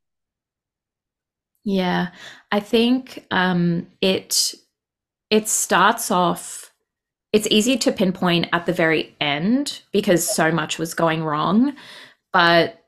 Yeah, 1.64 2.10
I 2.52 2.60
think 2.60 3.26
um, 3.32 3.88
it 4.02 4.54
it 5.30 5.48
starts 5.50 6.12
off. 6.12 6.72
It's 7.34 7.48
easy 7.52 7.78
to 7.80 7.92
pinpoint 7.92 8.50
at 8.54 8.66
the 8.66 8.74
very 8.74 9.16
end 9.22 9.82
because 9.94 10.28
so 10.28 10.52
much 10.52 10.80
was 10.80 10.94
going 10.94 11.24
wrong, 11.24 11.76
but 12.34 12.80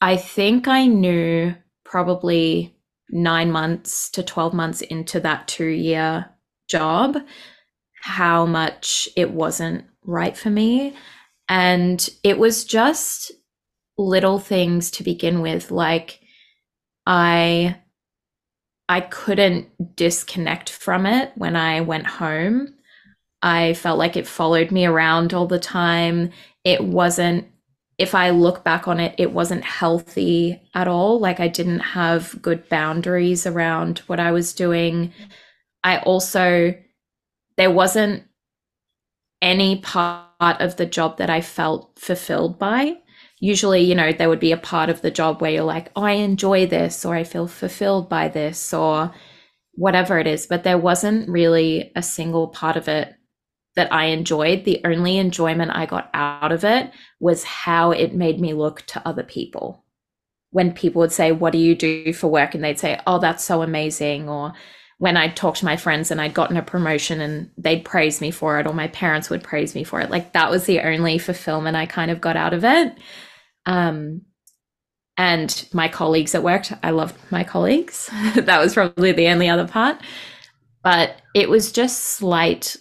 I 0.00 0.16
think 0.16 0.68
I 0.68 0.86
knew 0.86 1.54
probably 1.84 2.76
nine 3.10 3.50
months 3.52 4.10
to 4.12 4.22
12 4.22 4.54
months 4.54 4.82
into 4.82 5.20
that 5.20 5.48
two 5.48 5.68
year 5.68 6.30
job 6.68 7.18
how 8.02 8.46
much 8.46 9.08
it 9.16 9.32
wasn't 9.32 9.84
right 10.04 10.36
for 10.36 10.50
me. 10.50 10.94
And 11.48 12.08
it 12.24 12.38
was 12.38 12.64
just 12.64 13.32
little 13.98 14.38
things 14.38 14.90
to 14.92 15.04
begin 15.04 15.40
with. 15.42 15.70
Like, 15.70 16.20
I. 17.06 17.81
I 18.92 19.00
couldn't 19.00 19.96
disconnect 19.96 20.68
from 20.68 21.06
it 21.06 21.32
when 21.34 21.56
I 21.56 21.80
went 21.80 22.06
home. 22.06 22.74
I 23.40 23.72
felt 23.72 23.98
like 23.98 24.18
it 24.18 24.26
followed 24.26 24.70
me 24.70 24.84
around 24.84 25.32
all 25.32 25.46
the 25.46 25.58
time. 25.58 26.28
It 26.62 26.84
wasn't 26.84 27.48
if 27.96 28.14
I 28.14 28.30
look 28.30 28.64
back 28.64 28.86
on 28.86 29.00
it, 29.00 29.14
it 29.16 29.32
wasn't 29.32 29.64
healthy 29.64 30.60
at 30.74 30.88
all. 30.88 31.18
Like 31.18 31.40
I 31.40 31.48
didn't 31.48 31.80
have 31.80 32.42
good 32.42 32.68
boundaries 32.68 33.46
around 33.46 34.00
what 34.00 34.20
I 34.20 34.30
was 34.30 34.52
doing. 34.52 35.14
I 35.82 36.00
also, 36.00 36.74
there 37.56 37.70
wasn't 37.70 38.24
any 39.40 39.76
part 39.80 40.60
of 40.60 40.76
the 40.76 40.84
job 40.84 41.16
that 41.16 41.30
I 41.30 41.40
felt 41.40 41.98
fulfilled 41.98 42.58
by. 42.58 42.98
Usually, 43.42 43.80
you 43.80 43.96
know, 43.96 44.12
there 44.12 44.28
would 44.28 44.38
be 44.38 44.52
a 44.52 44.56
part 44.56 44.88
of 44.88 45.02
the 45.02 45.10
job 45.10 45.40
where 45.40 45.50
you're 45.50 45.64
like, 45.64 45.90
oh, 45.96 46.04
I 46.04 46.12
enjoy 46.12 46.64
this, 46.64 47.04
or 47.04 47.16
I 47.16 47.24
feel 47.24 47.48
fulfilled 47.48 48.08
by 48.08 48.28
this, 48.28 48.72
or 48.72 49.12
whatever 49.72 50.20
it 50.20 50.28
is. 50.28 50.46
But 50.46 50.62
there 50.62 50.78
wasn't 50.78 51.28
really 51.28 51.90
a 51.96 52.04
single 52.04 52.46
part 52.46 52.76
of 52.76 52.86
it 52.86 53.16
that 53.74 53.92
I 53.92 54.04
enjoyed. 54.04 54.64
The 54.64 54.80
only 54.84 55.18
enjoyment 55.18 55.72
I 55.74 55.86
got 55.86 56.08
out 56.14 56.52
of 56.52 56.62
it 56.62 56.92
was 57.18 57.42
how 57.42 57.90
it 57.90 58.14
made 58.14 58.38
me 58.38 58.54
look 58.54 58.82
to 58.82 59.02
other 59.04 59.24
people. 59.24 59.84
When 60.50 60.72
people 60.72 61.00
would 61.00 61.10
say, 61.10 61.32
What 61.32 61.52
do 61.52 61.58
you 61.58 61.74
do 61.74 62.12
for 62.12 62.28
work? 62.28 62.54
And 62.54 62.62
they'd 62.62 62.78
say, 62.78 63.00
Oh, 63.08 63.18
that's 63.18 63.42
so 63.42 63.62
amazing. 63.62 64.28
Or 64.28 64.52
when 64.98 65.16
I'd 65.16 65.34
talk 65.34 65.56
to 65.56 65.64
my 65.64 65.76
friends 65.76 66.12
and 66.12 66.20
I'd 66.20 66.32
gotten 66.32 66.56
a 66.56 66.62
promotion 66.62 67.20
and 67.20 67.50
they'd 67.58 67.84
praise 67.84 68.20
me 68.20 68.30
for 68.30 68.60
it, 68.60 68.68
or 68.68 68.72
my 68.72 68.86
parents 68.86 69.30
would 69.30 69.42
praise 69.42 69.74
me 69.74 69.82
for 69.82 70.00
it. 70.00 70.10
Like 70.10 70.32
that 70.34 70.48
was 70.48 70.66
the 70.66 70.78
only 70.78 71.18
fulfillment 71.18 71.76
I 71.76 71.86
kind 71.86 72.12
of 72.12 72.20
got 72.20 72.36
out 72.36 72.54
of 72.54 72.64
it. 72.64 72.96
Um, 73.66 74.22
and 75.16 75.68
my 75.72 75.88
colleagues 75.88 76.34
at 76.34 76.42
work, 76.42 76.66
I 76.82 76.90
loved 76.90 77.16
my 77.30 77.44
colleagues. 77.44 78.08
that 78.34 78.60
was 78.60 78.74
probably 78.74 79.12
the 79.12 79.28
only 79.28 79.48
other 79.48 79.66
part. 79.66 80.00
But 80.82 81.20
it 81.34 81.48
was 81.48 81.70
just 81.70 82.02
slight 82.02 82.76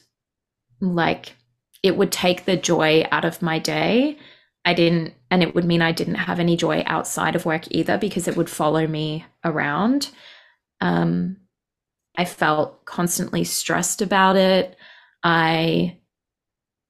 like 0.79 1.35
it 1.83 1.97
would 1.97 2.11
take 2.11 2.45
the 2.45 2.57
joy 2.57 3.05
out 3.11 3.25
of 3.25 3.41
my 3.41 3.59
day. 3.59 4.17
I 4.63 4.73
didn't, 4.73 5.13
and 5.29 5.41
it 5.41 5.55
would 5.55 5.65
mean 5.65 5.81
I 5.81 5.91
didn't 5.91 6.15
have 6.15 6.39
any 6.39 6.55
joy 6.55 6.83
outside 6.85 7.35
of 7.35 7.45
work 7.45 7.63
either 7.71 7.97
because 7.97 8.27
it 8.27 8.37
would 8.37 8.49
follow 8.49 8.85
me 8.87 9.25
around. 9.43 10.09
Um, 10.79 11.37
I 12.17 12.25
felt 12.25 12.85
constantly 12.85 13.43
stressed 13.43 14.01
about 14.01 14.35
it. 14.35 14.75
I, 15.23 15.97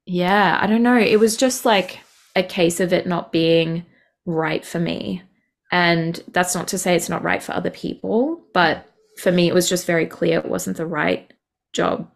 yeah, 0.06 0.60
I 0.62 0.68
don't 0.68 0.84
know. 0.84 0.98
It 0.98 1.20
was 1.20 1.38
just 1.38 1.64
like 1.66 2.00
a 2.36 2.44
case 2.44 2.80
of 2.80 2.94
it 2.94 3.08
not 3.08 3.32
being 3.32 3.86
right 4.26 4.66
for 4.66 4.80
me. 4.80 5.24
And 5.72 6.22
that's 6.30 6.56
not 6.56 6.68
to 6.70 6.78
say 6.78 6.96
it's 6.96 7.10
not 7.10 7.24
right 7.24 7.42
for 7.42 7.54
other 7.54 7.70
people, 7.70 8.44
but 8.54 8.86
for 9.18 9.32
me, 9.32 9.48
it 9.48 9.54
was 9.54 9.70
just 9.70 9.86
very 9.86 10.06
clear 10.06 10.40
it 10.40 10.46
wasn't 10.46 10.78
the 10.78 10.86
right 10.86 11.32
job 11.74 12.10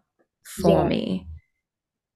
for 0.43 0.81
yeah. 0.83 0.87
me. 0.87 1.27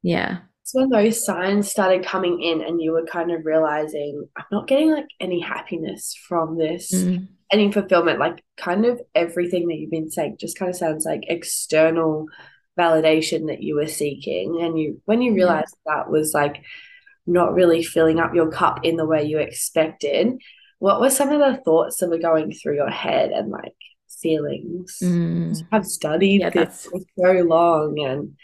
Yeah. 0.03 0.37
So 0.63 0.81
when 0.81 0.89
those 0.89 1.25
signs 1.25 1.69
started 1.69 2.05
coming 2.05 2.41
in 2.41 2.61
and 2.61 2.81
you 2.81 2.91
were 2.91 3.05
kind 3.05 3.31
of 3.31 3.45
realizing, 3.45 4.27
I'm 4.37 4.45
not 4.51 4.67
getting 4.67 4.91
like 4.91 5.07
any 5.19 5.39
happiness 5.39 6.15
from 6.27 6.57
this, 6.57 6.93
mm. 6.93 7.27
any 7.51 7.71
fulfillment, 7.71 8.19
like 8.19 8.43
kind 8.57 8.85
of 8.85 9.01
everything 9.15 9.67
that 9.67 9.77
you've 9.77 9.91
been 9.91 10.11
saying 10.11 10.37
just 10.39 10.59
kind 10.59 10.69
of 10.69 10.75
sounds 10.75 11.05
like 11.05 11.23
external 11.27 12.27
validation 12.77 13.47
that 13.47 13.63
you 13.63 13.75
were 13.75 13.87
seeking. 13.87 14.61
And 14.61 14.77
you, 14.77 15.01
when 15.05 15.21
you 15.21 15.33
realized 15.33 15.75
yeah. 15.87 15.95
that 15.95 16.11
was 16.11 16.33
like 16.33 16.63
not 17.27 17.53
really 17.53 17.83
filling 17.83 18.19
up 18.19 18.33
your 18.33 18.51
cup 18.51 18.79
in 18.83 18.97
the 18.97 19.05
way 19.05 19.23
you 19.23 19.39
expected, 19.39 20.33
what 20.79 21.01
were 21.01 21.09
some 21.09 21.29
of 21.31 21.39
the 21.39 21.61
thoughts 21.63 21.97
that 21.97 22.09
were 22.09 22.17
going 22.19 22.51
through 22.53 22.75
your 22.75 22.89
head 22.89 23.31
and 23.31 23.51
like 23.51 23.75
feelings? 24.21 24.97
Mm. 25.01 25.67
I've 25.71 25.85
studied 25.85 26.41
Yeah, 26.41 26.49
this 26.51 26.87
for 26.89 26.99
so 27.17 27.31
long 27.43 27.99
and 27.99 28.35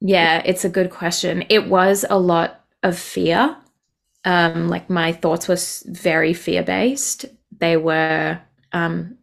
Yeah, 0.00 0.42
it's 0.44 0.64
a 0.64 0.68
good 0.68 0.90
question. 0.90 1.44
It 1.48 1.68
was 1.68 2.04
a 2.08 2.18
lot 2.18 2.64
of 2.82 2.98
fear. 2.98 3.56
Um, 4.24 4.68
like 4.68 4.90
my 4.90 5.12
thoughts 5.12 5.48
was 5.48 5.84
very 5.88 6.34
fear 6.34 6.62
based. 6.62 7.26
They 7.58 7.76
were 7.76 8.40
um, 8.72 9.16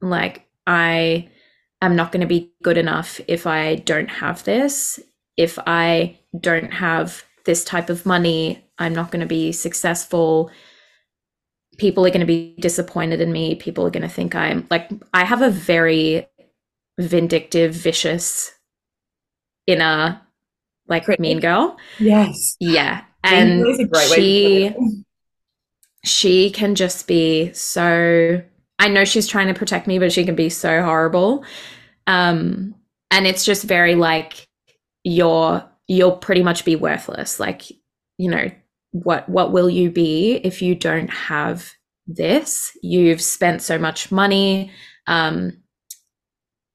like, 0.00 0.46
I 0.66 1.30
am 1.82 1.96
not 1.96 2.12
going 2.12 2.22
to 2.22 2.26
be 2.26 2.52
good 2.62 2.78
enough 2.78 3.20
if 3.28 3.46
I 3.46 3.76
don't 3.76 4.08
have 4.10 4.44
this. 4.44 5.00
If 5.36 5.58
I 5.66 6.18
don't 6.38 6.72
have 6.72 7.24
this 7.44 7.64
type 7.64 7.90
of 7.90 8.06
money, 8.06 8.64
I'm 8.78 8.94
not 8.94 9.10
going 9.10 9.20
to 9.20 9.26
be 9.26 9.52
successful. 9.52 10.50
People 11.78 12.04
are 12.06 12.10
going 12.10 12.20
to 12.20 12.26
be 12.26 12.56
disappointed 12.60 13.20
in 13.20 13.32
me. 13.32 13.54
People 13.54 13.86
are 13.86 13.90
going 13.90 14.02
to 14.02 14.08
think 14.08 14.34
I'm 14.34 14.66
like, 14.70 14.90
I 15.14 15.24
have 15.24 15.42
a 15.42 15.50
very 15.50 16.26
vindictive, 16.98 17.74
vicious 17.74 18.52
inner 19.66 20.20
like 20.88 21.06
mean 21.18 21.40
girl. 21.40 21.76
yes. 21.98 22.56
Yeah. 22.60 23.04
And 23.22 23.62
Girl 23.62 23.70
is 23.72 23.78
a 23.78 23.84
great 23.84 24.10
way 24.10 24.16
she 24.16 24.68
to 24.70 24.74
put 24.74 24.82
it. 24.82 25.04
she 26.04 26.50
can 26.50 26.74
just 26.74 27.06
be 27.06 27.52
so 27.52 28.42
I 28.78 28.88
know 28.88 29.04
she's 29.04 29.26
trying 29.28 29.48
to 29.48 29.54
protect 29.54 29.86
me, 29.86 29.98
but 29.98 30.10
she 30.12 30.24
can 30.24 30.34
be 30.34 30.48
so 30.48 30.82
horrible. 30.82 31.44
Um 32.06 32.74
and 33.10 33.26
it's 33.26 33.44
just 33.44 33.64
very 33.64 33.94
like 33.94 34.46
you're 35.04 35.64
you'll 35.90 36.16
pretty 36.16 36.42
much 36.42 36.64
be 36.64 36.76
worthless. 36.76 37.40
Like, 37.40 37.70
you 38.16 38.30
know, 38.30 38.50
what 38.92 39.28
what 39.28 39.52
will 39.52 39.70
you 39.70 39.90
be 39.90 40.36
if 40.36 40.62
you 40.62 40.74
don't 40.74 41.10
have 41.10 41.70
this? 42.06 42.72
You've 42.82 43.22
spent 43.22 43.62
so 43.62 43.78
much 43.78 44.10
money 44.10 44.72
um 45.06 45.62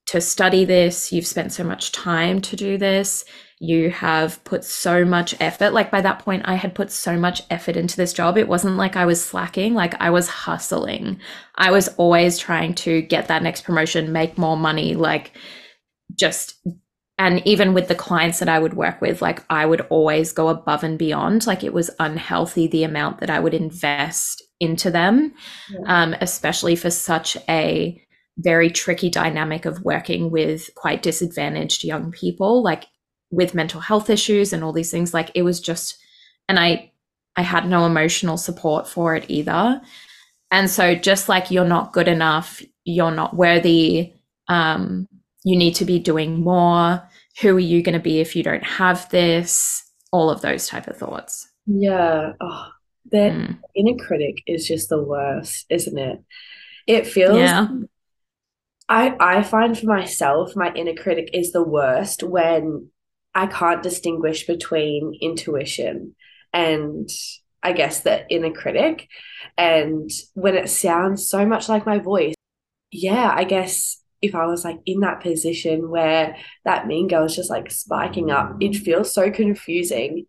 to 0.08 0.22
study 0.22 0.66
this, 0.66 1.12
you've 1.12 1.26
spent 1.26 1.52
so 1.52 1.64
much 1.64 1.92
time 1.92 2.40
to 2.40 2.56
do 2.56 2.78
this 2.78 3.26
you 3.60 3.90
have 3.90 4.44
put 4.44 4.64
so 4.64 5.06
much 5.06 5.36
effort. 5.40 5.72
Like 5.72 5.90
by 5.90 6.02
that 6.02 6.20
point, 6.20 6.44
I 6.46 6.56
had 6.56 6.76
put 6.76 6.92
so 6.92 7.18
much 7.18 7.42
effort 7.50 7.78
into 7.78 7.96
this 7.96 8.14
job. 8.14 8.38
It 8.38 8.48
wasn't 8.48 8.76
like 8.76 8.96
I 8.96 9.06
was 9.06 9.24
slacking, 9.24 9.74
like 9.74 10.00
I 10.02 10.10
was 10.10 10.28
hustling. 10.28 11.20
I 11.56 11.72
was 11.72 11.88
always 11.98 12.38
trying 12.38 12.76
to 12.76 13.02
get 13.02 13.28
that 13.28 13.44
next 13.44 13.62
promotion, 13.62 14.12
make 14.12 14.38
more 14.38 14.58
money, 14.58 14.96
like 14.96 15.32
just. 16.14 16.56
And 17.18 17.42
even 17.48 17.74
with 17.74 17.88
the 17.88 17.96
clients 17.96 18.40
that 18.40 18.50
I 18.50 18.60
would 18.60 18.74
work 18.74 19.00
with, 19.00 19.22
like 19.22 19.44
I 19.50 19.66
would 19.66 19.82
always 19.90 20.34
go 20.34 20.50
above 20.50 20.84
and 20.84 20.98
beyond. 21.00 21.48
Like 21.48 21.64
it 21.64 21.74
was 21.74 21.90
unhealthy 22.00 22.68
the 22.68 22.84
amount 22.84 23.20
that 23.20 23.30
I 23.30 23.40
would 23.40 23.54
invest 23.54 24.44
into 24.60 24.92
them, 24.92 25.34
Yeah. 25.70 25.80
um, 25.86 26.16
especially 26.20 26.76
for 26.76 26.90
such 26.90 27.38
a 27.48 28.02
very 28.38 28.70
tricky 28.70 29.10
dynamic 29.10 29.66
of 29.66 29.82
working 29.84 30.30
with 30.30 30.70
quite 30.76 31.02
disadvantaged 31.02 31.86
young 31.86 32.12
people. 32.12 32.62
Like 32.62 32.86
with 33.32 33.54
mental 33.56 33.82
health 33.82 34.10
issues 34.10 34.54
and 34.54 34.64
all 34.64 34.72
these 34.74 34.92
things 34.92 35.14
like 35.14 35.32
it 35.34 35.42
was 35.42 35.60
just 35.60 35.98
and 36.48 36.60
i 36.60 36.92
i 37.36 37.42
had 37.42 37.68
no 37.68 37.86
emotional 37.86 38.38
support 38.38 38.88
for 38.88 39.16
it 39.16 39.26
either 39.30 39.82
and 40.52 40.70
so 40.70 40.94
just 40.96 41.28
like 41.28 41.50
you're 41.50 41.66
not 41.66 41.92
good 41.92 42.08
enough 42.08 42.62
you're 42.86 43.12
not 43.12 43.36
worthy 43.36 44.14
um 44.48 45.08
you 45.46 45.56
need 45.56 45.76
to 45.76 45.86
be 45.86 46.00
doing 46.00 46.42
more 46.42 47.02
who 47.42 47.56
are 47.56 47.60
you 47.60 47.82
going 47.84 47.94
to 47.94 48.00
be 48.02 48.20
if 48.20 48.36
you 48.36 48.44
don't 48.44 48.64
have 48.64 49.10
this 49.10 49.84
all 50.12 50.30
of 50.30 50.42
those 50.42 50.68
type 50.68 50.88
of 50.88 50.98
thoughts 50.98 51.48
Yeah. 51.68 52.34
Oh, 52.42 52.68
that 53.12 53.32
Mm. 53.34 53.58
inner 53.76 53.98
critic 53.98 54.36
is 54.48 54.68
just 54.68 54.90
the 54.90 55.02
worst, 55.02 55.66
isn't 55.70 55.98
it? 55.98 56.20
It 56.88 57.08
feels 57.08 57.40
yeah 57.40 57.68
I 58.88 59.16
I 59.20 59.44
find 59.44 59.78
for 59.78 59.86
myself 59.88 60.56
my 60.56 60.74
inner 60.74 60.94
critic 60.94 61.30
is 61.34 61.52
the 61.52 61.64
worst 61.64 62.24
when 62.24 62.90
I 63.34 63.48
can't 63.48 63.84
distinguish 63.84 64.46
between 64.48 65.18
intuition 65.22 66.16
and 66.54 67.10
I 67.64 67.74
guess 67.74 68.02
the 68.02 68.26
inner 68.30 68.52
critic 68.52 69.08
and 69.58 70.10
when 70.34 70.56
it 70.56 70.70
sounds 70.70 71.28
so 71.30 71.46
much 71.46 71.68
like 71.68 71.86
my 71.86 72.00
voice. 72.00 72.36
Yeah, 72.92 73.32
I 73.36 73.44
guess 73.44 74.02
if 74.26 74.36
I 74.36 74.46
was 74.46 74.64
like 74.64 74.80
in 74.86 75.02
that 75.02 75.22
position 75.22 75.90
where 75.90 76.36
that 76.66 76.88
mean 76.88 77.08
girl 77.08 77.26
is 77.26 77.36
just 77.36 77.50
like 77.50 77.72
spiking 77.72 78.32
up, 78.32 78.58
it 78.60 78.76
feels 78.76 79.14
so 79.14 79.32
confusing. 79.32 80.26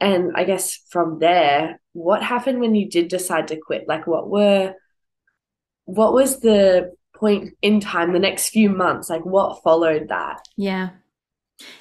And 0.00 0.32
I 0.34 0.44
guess 0.44 0.80
from 0.90 1.18
there, 1.18 1.80
what 1.92 2.22
happened 2.22 2.60
when 2.60 2.74
you 2.74 2.88
did 2.88 3.08
decide 3.08 3.48
to 3.48 3.56
quit? 3.56 3.86
Like 3.88 4.06
what 4.06 4.28
were 4.28 4.74
what 5.86 6.12
was 6.12 6.40
the 6.40 6.94
point 7.14 7.54
in 7.62 7.80
time, 7.80 8.12
the 8.12 8.18
next 8.18 8.48
few 8.50 8.70
months, 8.70 9.08
like 9.08 9.24
what 9.24 9.62
followed 9.62 10.08
that? 10.08 10.44
Yeah. 10.56 10.90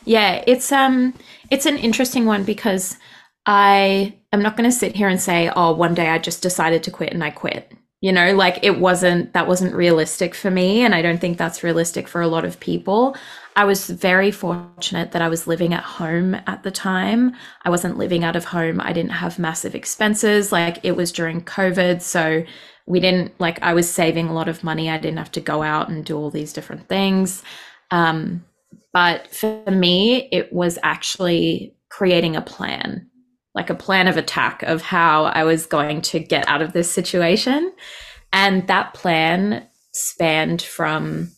Yeah, 0.06 0.43
it's 0.45 0.71
um 0.71 1.13
it's 1.49 1.65
an 1.65 1.78
interesting 1.78 2.26
one 2.26 2.43
because 2.43 2.97
I 3.45 4.15
am 4.32 4.41
not 4.41 4.56
going 4.56 4.69
to 4.69 4.76
sit 4.76 4.95
here 4.95 5.08
and 5.08 5.19
say, 5.19 5.52
"Oh, 5.56 5.73
one 5.73 5.93
day 5.93 6.10
I 6.10 6.17
just 6.17 6.41
decided 6.41 6.84
to 6.84 6.91
quit 6.91 7.13
and 7.13 7.23
I 7.23 7.32
quit." 7.32 7.71
You 8.04 8.12
know, 8.12 8.36
like 8.36 8.60
it 8.63 8.80
wasn't 8.82 9.32
that 9.32 9.48
wasn't 9.48 9.74
realistic 9.74 10.36
for 10.36 10.52
me 10.52 10.82
and 10.82 10.94
I 10.94 11.02
don't 11.02 11.22
think 11.22 11.38
that's 11.38 11.63
realistic 11.63 12.10
for 12.10 12.20
a 12.20 12.28
lot 12.28 12.44
of 12.44 12.60
people. 12.60 13.16
I 13.56 13.63
was 13.63 13.89
very 13.89 14.30
fortunate 14.30 15.13
that 15.13 15.22
I 15.22 15.30
was 15.30 15.48
living 15.48 15.74
at 15.74 15.84
home 15.86 16.36
at 16.46 16.63
the 16.63 16.70
time. 16.70 17.34
I 17.62 17.70
wasn't 17.70 17.98
living 17.98 18.26
out 18.26 18.36
of 18.36 18.44
home. 18.44 18.82
I 18.82 18.92
didn't 18.92 19.12
have 19.12 19.39
massive 19.39 19.74
expenses. 19.74 20.52
Like 20.52 20.80
it 20.84 20.98
was 20.98 21.13
during 21.13 21.46
COVID, 21.46 22.02
so 22.02 22.44
we 22.88 23.00
didn't 23.00 23.39
like 23.39 23.62
I 23.62 23.74
was 23.74 23.89
saving 23.89 24.28
a 24.28 24.34
lot 24.34 24.50
of 24.50 24.66
money. 24.66 24.89
I 24.89 24.98
didn't 24.98 25.20
have 25.20 25.32
to 25.32 25.39
go 25.39 25.63
out 25.63 25.88
and 25.88 26.04
do 26.04 26.18
all 26.18 26.30
these 26.30 26.52
different 26.52 26.89
things. 26.89 27.42
Um 27.89 28.44
but 28.92 29.28
for 29.34 29.72
me, 29.72 30.28
it 30.34 30.52
was 30.52 30.78
actually 30.84 31.74
creating 31.89 32.36
a 32.36 32.42
plan, 32.42 33.08
like 33.56 33.70
a 33.70 33.76
plan 33.76 34.08
of 34.08 34.18
attack 34.18 34.63
of 34.63 34.82
how 34.82 35.26
I 35.26 35.44
was 35.44 35.66
going 35.66 36.02
to 36.02 36.20
get 36.20 36.48
out 36.48 36.62
of 36.62 36.74
this 36.74 36.92
situation. 36.92 37.74
And 38.32 38.68
that 38.68 38.94
plan 38.94 39.68
spanned 39.92 40.62
from 40.62 41.32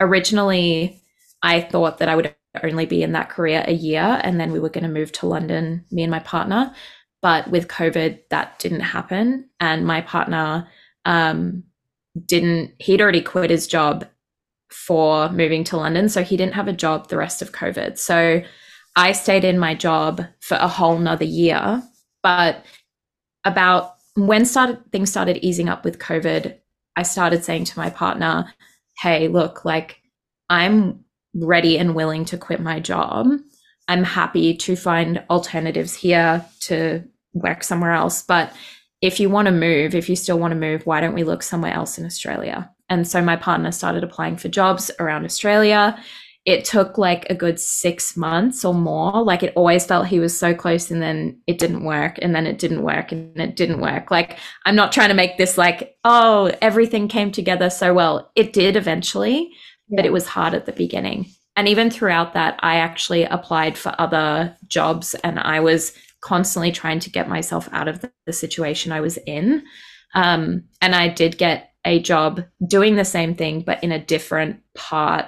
originally, 0.00 1.00
I 1.42 1.62
thought 1.62 1.98
that 1.98 2.08
I 2.08 2.16
would 2.16 2.34
only 2.62 2.86
be 2.86 3.02
in 3.02 3.12
that 3.12 3.30
career 3.30 3.64
a 3.66 3.72
year 3.72 4.20
and 4.22 4.38
then 4.38 4.52
we 4.52 4.60
were 4.60 4.68
going 4.68 4.84
to 4.84 4.90
move 4.90 5.10
to 5.12 5.26
London, 5.26 5.84
me 5.90 6.02
and 6.02 6.10
my 6.10 6.20
partner. 6.20 6.72
But 7.22 7.50
with 7.50 7.68
COVID, 7.68 8.20
that 8.28 8.58
didn't 8.58 8.80
happen. 8.80 9.48
And 9.58 9.86
my 9.86 10.02
partner 10.02 10.68
um, 11.06 11.64
didn't, 12.26 12.72
he'd 12.78 13.00
already 13.00 13.22
quit 13.22 13.50
his 13.50 13.66
job 13.66 14.06
for 14.70 15.30
moving 15.30 15.64
to 15.64 15.78
London. 15.78 16.10
So 16.10 16.22
he 16.22 16.36
didn't 16.36 16.54
have 16.54 16.68
a 16.68 16.72
job 16.72 17.08
the 17.08 17.16
rest 17.16 17.40
of 17.40 17.52
COVID. 17.52 17.96
So 17.96 18.42
I 18.96 19.12
stayed 19.12 19.44
in 19.44 19.58
my 19.58 19.74
job 19.74 20.24
for 20.40 20.56
a 20.56 20.68
whole 20.68 20.98
nother 20.98 21.24
year. 21.24 21.82
But 22.22 22.64
about 23.44 23.96
when 24.14 24.44
started 24.46 24.78
things 24.92 25.10
started 25.10 25.44
easing 25.44 25.68
up 25.68 25.84
with 25.84 25.98
COVID, 25.98 26.56
I 26.96 27.02
started 27.02 27.44
saying 27.44 27.64
to 27.64 27.78
my 27.78 27.90
partner, 27.90 28.52
Hey, 28.98 29.28
look, 29.28 29.64
like 29.64 30.00
I'm 30.48 31.04
ready 31.34 31.78
and 31.78 31.94
willing 31.94 32.24
to 32.26 32.38
quit 32.38 32.60
my 32.60 32.78
job. 32.78 33.28
I'm 33.88 34.04
happy 34.04 34.56
to 34.56 34.76
find 34.76 35.22
alternatives 35.28 35.94
here 35.94 36.44
to 36.60 37.02
work 37.34 37.64
somewhere 37.64 37.92
else. 37.92 38.22
But 38.22 38.52
if 39.02 39.20
you 39.20 39.28
want 39.28 39.46
to 39.46 39.52
move, 39.52 39.94
if 39.94 40.08
you 40.08 40.16
still 40.16 40.38
want 40.38 40.52
to 40.52 40.58
move, 40.58 40.86
why 40.86 41.00
don't 41.00 41.14
we 41.14 41.24
look 41.24 41.42
somewhere 41.42 41.74
else 41.74 41.98
in 41.98 42.06
Australia? 42.06 42.70
And 42.88 43.06
so 43.06 43.20
my 43.20 43.36
partner 43.36 43.72
started 43.72 44.04
applying 44.04 44.36
for 44.36 44.48
jobs 44.48 44.90
around 44.98 45.24
Australia. 45.24 46.00
It 46.44 46.64
took 46.64 46.98
like 46.98 47.26
a 47.30 47.34
good 47.34 47.58
six 47.58 48.16
months 48.16 48.64
or 48.64 48.74
more. 48.74 49.22
Like 49.22 49.42
it 49.42 49.54
always 49.56 49.86
felt 49.86 50.06
he 50.06 50.20
was 50.20 50.38
so 50.38 50.54
close 50.54 50.90
and 50.90 51.00
then 51.00 51.40
it 51.46 51.58
didn't 51.58 51.84
work 51.84 52.18
and 52.20 52.34
then 52.34 52.46
it 52.46 52.58
didn't 52.58 52.82
work 52.82 53.12
and 53.12 53.40
it 53.40 53.56
didn't 53.56 53.80
work. 53.80 54.10
Like 54.10 54.38
I'm 54.66 54.76
not 54.76 54.92
trying 54.92 55.08
to 55.08 55.14
make 55.14 55.38
this 55.38 55.56
like, 55.56 55.96
oh, 56.04 56.52
everything 56.60 57.08
came 57.08 57.32
together 57.32 57.70
so 57.70 57.94
well. 57.94 58.30
It 58.36 58.52
did 58.52 58.76
eventually, 58.76 59.50
but 59.88 60.04
it 60.04 60.12
was 60.12 60.26
hard 60.26 60.52
at 60.52 60.66
the 60.66 60.72
beginning. 60.72 61.26
And 61.56 61.68
even 61.68 61.90
throughout 61.90 62.34
that, 62.34 62.58
I 62.62 62.76
actually 62.76 63.24
applied 63.24 63.78
for 63.78 63.94
other 63.98 64.56
jobs 64.66 65.14
and 65.14 65.38
I 65.38 65.60
was 65.60 65.92
constantly 66.20 66.72
trying 66.72 66.98
to 67.00 67.10
get 67.10 67.28
myself 67.28 67.68
out 67.72 67.86
of 67.86 68.00
the, 68.00 68.10
the 68.26 68.32
situation 68.32 68.92
I 68.92 69.00
was 69.00 69.18
in. 69.18 69.62
Um, 70.14 70.64
and 70.80 70.94
I 70.94 71.08
did 71.08 71.38
get 71.38 71.70
a 71.84 72.00
job 72.00 72.42
doing 72.66 72.96
the 72.96 73.04
same 73.04 73.34
thing, 73.34 73.60
but 73.60 73.82
in 73.84 73.92
a 73.92 74.02
different 74.02 74.60
part 74.74 75.26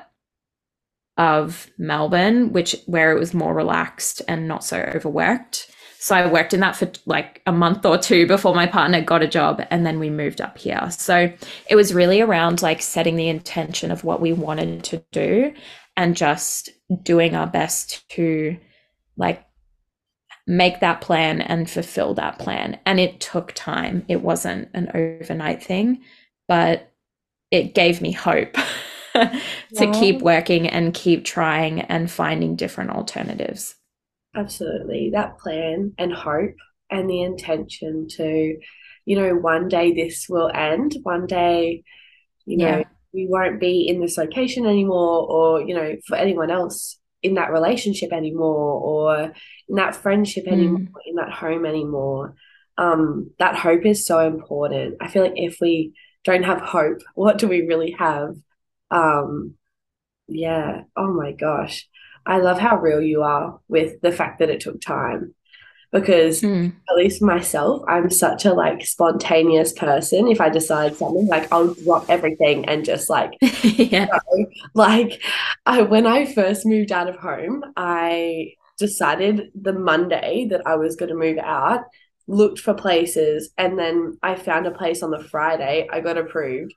of 1.16 1.70
Melbourne, 1.78 2.52
which 2.52 2.76
where 2.86 3.12
it 3.12 3.18
was 3.18 3.34
more 3.34 3.54
relaxed 3.54 4.22
and 4.28 4.46
not 4.46 4.64
so 4.64 4.78
overworked. 4.78 5.70
So 5.98 6.14
I 6.14 6.30
worked 6.30 6.54
in 6.54 6.60
that 6.60 6.76
for 6.76 6.90
like 7.06 7.42
a 7.46 7.52
month 7.52 7.84
or 7.84 7.98
two 7.98 8.26
before 8.26 8.54
my 8.54 8.66
partner 8.66 9.00
got 9.00 9.22
a 9.22 9.26
job 9.26 9.62
and 9.70 9.84
then 9.84 9.98
we 9.98 10.10
moved 10.10 10.40
up 10.40 10.58
here. 10.58 10.88
So 10.90 11.32
it 11.68 11.74
was 11.74 11.94
really 11.94 12.20
around 12.20 12.62
like 12.62 12.82
setting 12.82 13.16
the 13.16 13.28
intention 13.28 13.90
of 13.90 14.04
what 14.04 14.20
we 14.20 14.32
wanted 14.32 14.84
to 14.84 15.02
do 15.10 15.52
and 15.96 16.16
just 16.16 16.68
doing 17.02 17.34
our 17.34 17.46
best 17.46 18.08
to 18.10 18.56
like 19.16 19.44
make 20.46 20.80
that 20.80 21.00
plan 21.00 21.40
and 21.40 21.68
fulfill 21.68 22.14
that 22.14 22.38
plan. 22.38 22.78
And 22.86 23.00
it 23.00 23.20
took 23.20 23.52
time. 23.54 24.04
It 24.06 24.22
wasn't 24.22 24.68
an 24.74 24.90
overnight 24.94 25.62
thing, 25.62 26.02
but 26.46 26.92
it 27.50 27.74
gave 27.74 28.00
me 28.00 28.12
hope 28.12 28.56
to 29.74 29.86
Yeah. 29.86 29.92
keep 29.92 30.20
working 30.22 30.68
and 30.68 30.94
keep 30.94 31.24
trying 31.24 31.80
and 31.82 32.10
finding 32.10 32.56
different 32.56 32.90
alternatives. 32.90 33.74
Absolutely. 34.34 35.10
That 35.12 35.38
plan 35.38 35.92
and 35.98 36.12
hope 36.12 36.54
and 36.90 37.08
the 37.08 37.22
intention 37.22 38.06
to, 38.16 38.58
you 39.06 39.16
know, 39.16 39.34
one 39.34 39.68
day 39.68 39.92
this 39.92 40.26
will 40.28 40.50
end. 40.54 40.94
One 41.02 41.26
day, 41.26 41.82
you 42.44 42.58
know, 42.58 42.78
Yeah. 42.78 42.84
we 43.12 43.26
won't 43.28 43.60
be 43.60 43.88
in 43.88 44.00
this 44.00 44.18
location 44.18 44.66
anymore, 44.66 45.26
or, 45.28 45.62
you 45.62 45.74
know, 45.74 45.96
for 46.06 46.16
anyone 46.16 46.50
else 46.50 46.98
in 47.22 47.34
that 47.34 47.50
relationship 47.50 48.12
anymore, 48.12 48.80
or 48.80 49.32
in 49.68 49.76
that 49.76 49.96
friendship 49.96 50.46
anymore, 50.46 50.78
Mm. 50.80 50.88
in 51.06 51.14
that 51.16 51.30
home 51.32 51.64
anymore. 51.64 52.34
Um, 52.78 53.30
that 53.38 53.56
hope 53.56 53.86
is 53.86 54.04
so 54.04 54.20
important. 54.20 54.96
I 55.00 55.08
feel 55.08 55.22
like 55.22 55.32
if 55.36 55.58
we 55.62 55.94
don't 56.24 56.42
have 56.44 56.60
hope, 56.60 56.98
what 57.14 57.38
do 57.38 57.48
we 57.48 57.62
really 57.62 57.92
have? 57.92 58.36
Um, 58.90 59.54
yeah. 60.28 60.82
Oh 60.96 61.12
my 61.12 61.32
gosh. 61.32 61.88
I 62.26 62.38
love 62.38 62.58
how 62.58 62.78
real 62.78 63.00
you 63.02 63.22
are 63.22 63.60
with 63.68 64.00
the 64.02 64.12
fact 64.12 64.40
that 64.40 64.50
it 64.50 64.60
took 64.60 64.80
time 64.80 65.34
because 65.92 66.42
Mm. 66.42 66.74
at 66.90 66.96
least 66.96 67.22
myself, 67.22 67.82
I'm 67.88 68.10
such 68.10 68.44
a 68.44 68.54
like 68.54 68.84
spontaneous 68.84 69.72
person. 69.72 70.28
If 70.28 70.40
I 70.40 70.48
decide 70.50 70.96
something, 70.96 71.26
like 71.28 71.52
I'll 71.52 71.74
drop 71.74 72.06
everything 72.10 72.66
and 72.66 72.84
just 72.84 73.08
like 73.10 73.32
yeah. 73.62 74.08
like 74.74 75.22
I 75.64 75.82
when 75.82 76.06
I 76.06 76.26
first 76.26 76.66
moved 76.66 76.92
out 76.92 77.08
of 77.08 77.16
home, 77.16 77.64
I 77.76 78.52
decided 78.78 79.50
the 79.54 79.72
Monday 79.72 80.46
that 80.50 80.66
I 80.66 80.76
was 80.76 80.96
going 80.96 81.08
to 81.10 81.14
move 81.14 81.38
out, 81.38 81.84
looked 82.26 82.58
for 82.60 82.74
places, 82.74 83.50
and 83.56 83.78
then 83.78 84.18
I 84.22 84.34
found 84.36 84.66
a 84.66 84.70
place 84.70 85.02
on 85.02 85.10
the 85.10 85.22
Friday. 85.24 85.88
I 85.90 86.00
got 86.00 86.18
approved. 86.18 86.74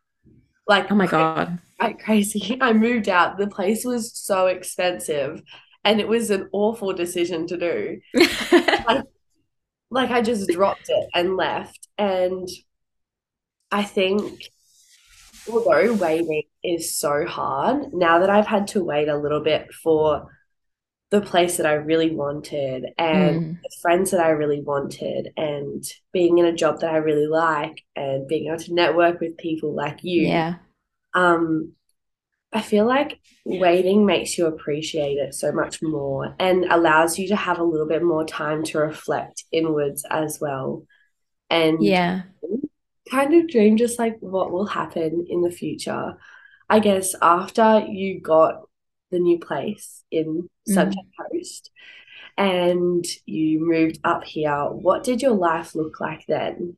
Like 0.69 0.89
Oh 0.89 0.95
my 0.95 1.08
God. 1.08 1.60
like 1.82 2.01
crazy. 2.01 2.58
I 2.62 2.71
moved 2.71 3.10
out. 3.10 3.38
The 3.38 3.47
place 3.47 3.84
was 3.84 4.17
so 4.17 4.47
expensive 4.47 5.41
and 5.84 5.99
it 5.99 6.08
was 6.08 6.29
an 6.29 6.47
awful 6.53 6.93
decision 6.93 7.45
to 7.47 7.58
do. 7.58 7.99
Like 9.91 10.12
I 10.12 10.21
just 10.21 10.49
dropped 10.49 10.88
it 10.89 11.10
and 11.15 11.36
left. 11.36 11.88
And 11.97 12.47
I 13.71 13.84
think 13.84 14.51
although 15.51 15.93
waiting 15.93 16.43
is 16.63 16.95
so 16.95 17.25
hard, 17.25 17.91
now 17.93 18.19
that 18.19 18.29
I've 18.29 18.47
had 18.47 18.67
to 18.67 18.84
wait 18.84 19.08
a 19.08 19.17
little 19.17 19.41
bit 19.41 19.73
for 19.73 20.27
the 21.12 21.22
place 21.22 21.58
that 21.58 21.65
I 21.65 21.74
really 21.74 22.12
wanted 22.12 22.86
and 22.98 23.36
Mm. 23.39 23.58
the 23.63 23.69
friends 23.82 24.12
that 24.12 24.22
I 24.22 24.30
really 24.30 24.62
wanted 24.62 25.30
and 25.38 25.84
being 26.13 26.38
in 26.38 26.45
a 26.45 26.54
job 26.54 26.82
that 26.82 26.91
I 26.93 26.98
really 26.98 27.28
like 27.28 27.84
and 27.95 28.28
being 28.28 28.48
able 28.48 28.60
to 28.63 28.74
network 28.74 29.19
with 29.19 29.38
people 29.38 29.74
like 29.74 30.04
you. 30.04 30.28
Yeah. 30.28 30.56
um 31.15 31.74
I 32.54 32.62
feel 32.62 32.86
like 32.86 33.19
waiting 33.45 34.06
makes 34.06 34.38
you 34.38 34.48
appreciate 34.48 35.17
it 35.17 35.36
so 35.36 35.52
much 35.52 35.82
more 35.84 36.36
and 36.39 36.65
allows 36.65 37.19
you 37.19 37.28
to 37.30 37.36
have 37.36 37.60
a 37.60 37.63
little 37.63 37.88
bit 37.88 38.04
more 38.04 38.26
time 38.26 38.63
to 38.65 38.80
reflect 38.80 39.45
inwards 39.52 40.06
as 40.10 40.39
well 40.41 40.86
and 41.50 41.80
Yeah. 41.84 42.24
kind 43.12 43.34
of 43.34 43.48
dream 43.50 43.78
just 43.78 44.00
like 44.00 44.17
what 44.19 44.52
will 44.52 44.65
happen 44.67 45.26
in 45.30 45.41
the 45.41 45.52
future. 45.52 46.15
I 46.69 46.80
guess 46.80 47.15
after 47.22 47.86
you 47.88 48.22
got 48.22 48.62
the 49.12 49.19
new 49.19 49.39
place 49.39 50.04
in 50.12 50.50
Sunshine 50.67 51.12
Coast 51.19 51.72
and 52.39 53.06
you 53.26 53.60
moved 53.60 54.00
up 54.06 54.24
here, 54.24 54.65
what 54.65 55.04
did 55.04 55.22
your 55.22 55.34
life 55.34 55.76
look 55.76 56.00
like 56.00 56.26
then? 56.26 56.78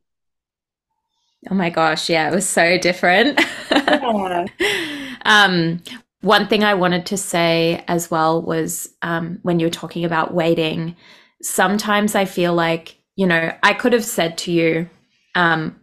Oh 1.48 1.54
my 1.54 1.70
gosh. 1.70 2.10
Yeah. 2.10 2.28
It 2.28 2.34
was 2.34 2.48
so 2.48 2.78
different. 2.78 3.40
Yeah. 3.70 4.46
um, 5.24 5.80
one 6.20 6.48
thing 6.48 6.64
I 6.64 6.74
wanted 6.74 7.06
to 7.06 7.16
say 7.16 7.84
as 7.86 8.10
well 8.10 8.42
was 8.42 8.88
um, 9.02 9.38
when 9.42 9.60
you 9.60 9.66
were 9.66 9.70
talking 9.70 10.04
about 10.04 10.34
waiting, 10.34 10.96
sometimes 11.42 12.14
I 12.16 12.24
feel 12.24 12.54
like, 12.54 12.96
you 13.14 13.26
know, 13.26 13.52
I 13.62 13.72
could 13.72 13.92
have 13.92 14.04
said 14.04 14.38
to 14.38 14.52
you, 14.52 14.90
um, 15.36 15.80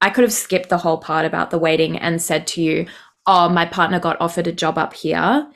I 0.00 0.10
could 0.10 0.22
have 0.22 0.32
skipped 0.32 0.70
the 0.70 0.78
whole 0.78 0.98
part 0.98 1.24
about 1.24 1.50
the 1.50 1.58
waiting 1.58 1.96
and 1.98 2.20
said 2.20 2.46
to 2.48 2.62
you, 2.62 2.86
oh, 3.26 3.48
my 3.48 3.66
partner 3.66 4.00
got 4.00 4.20
offered 4.20 4.46
a 4.46 4.52
job 4.52 4.78
up 4.78 4.94
here. 4.94 5.46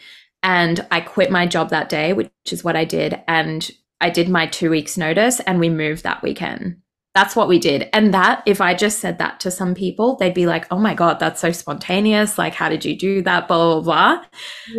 And 0.44 0.86
I 0.90 1.00
quit 1.00 1.30
my 1.30 1.46
job 1.46 1.70
that 1.70 1.88
day, 1.88 2.12
which 2.12 2.30
is 2.52 2.62
what 2.62 2.76
I 2.76 2.84
did. 2.84 3.20
And 3.26 3.68
I 4.00 4.10
did 4.10 4.28
my 4.28 4.46
two 4.46 4.68
weeks' 4.68 4.98
notice 4.98 5.40
and 5.40 5.58
we 5.58 5.70
moved 5.70 6.02
that 6.04 6.22
weekend. 6.22 6.76
That's 7.14 7.34
what 7.34 7.48
we 7.48 7.58
did. 7.58 7.88
And 7.92 8.12
that, 8.12 8.42
if 8.44 8.60
I 8.60 8.74
just 8.74 8.98
said 8.98 9.18
that 9.18 9.40
to 9.40 9.50
some 9.50 9.74
people, 9.74 10.16
they'd 10.16 10.34
be 10.34 10.46
like, 10.46 10.66
oh 10.70 10.78
my 10.78 10.94
God, 10.94 11.18
that's 11.18 11.40
so 11.40 11.50
spontaneous. 11.50 12.36
Like, 12.36 12.54
how 12.54 12.68
did 12.68 12.84
you 12.84 12.94
do 12.94 13.22
that? 13.22 13.48
Blah, 13.48 13.80
blah, 13.80 13.82
blah. 13.82 14.24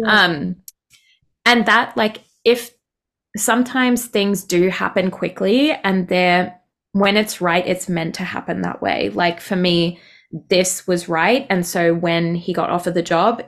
Um, 0.05 0.57
and 1.45 1.65
that, 1.65 1.97
like, 1.97 2.21
if 2.43 2.71
sometimes 3.35 4.05
things 4.05 4.43
do 4.43 4.69
happen 4.69 5.09
quickly 5.11 5.71
and 5.71 6.07
they're, 6.07 6.59
when 6.91 7.17
it's 7.17 7.41
right, 7.41 7.65
it's 7.65 7.89
meant 7.89 8.15
to 8.15 8.23
happen 8.23 8.61
that 8.61 8.81
way. 8.81 9.09
Like, 9.09 9.41
for 9.41 9.55
me, 9.55 9.99
this 10.49 10.85
was 10.85 11.09
right. 11.09 11.47
And 11.49 11.65
so 11.65 11.93
when 11.93 12.35
he 12.35 12.53
got 12.53 12.69
offered 12.69 12.93
the 12.93 13.01
job, 13.01 13.43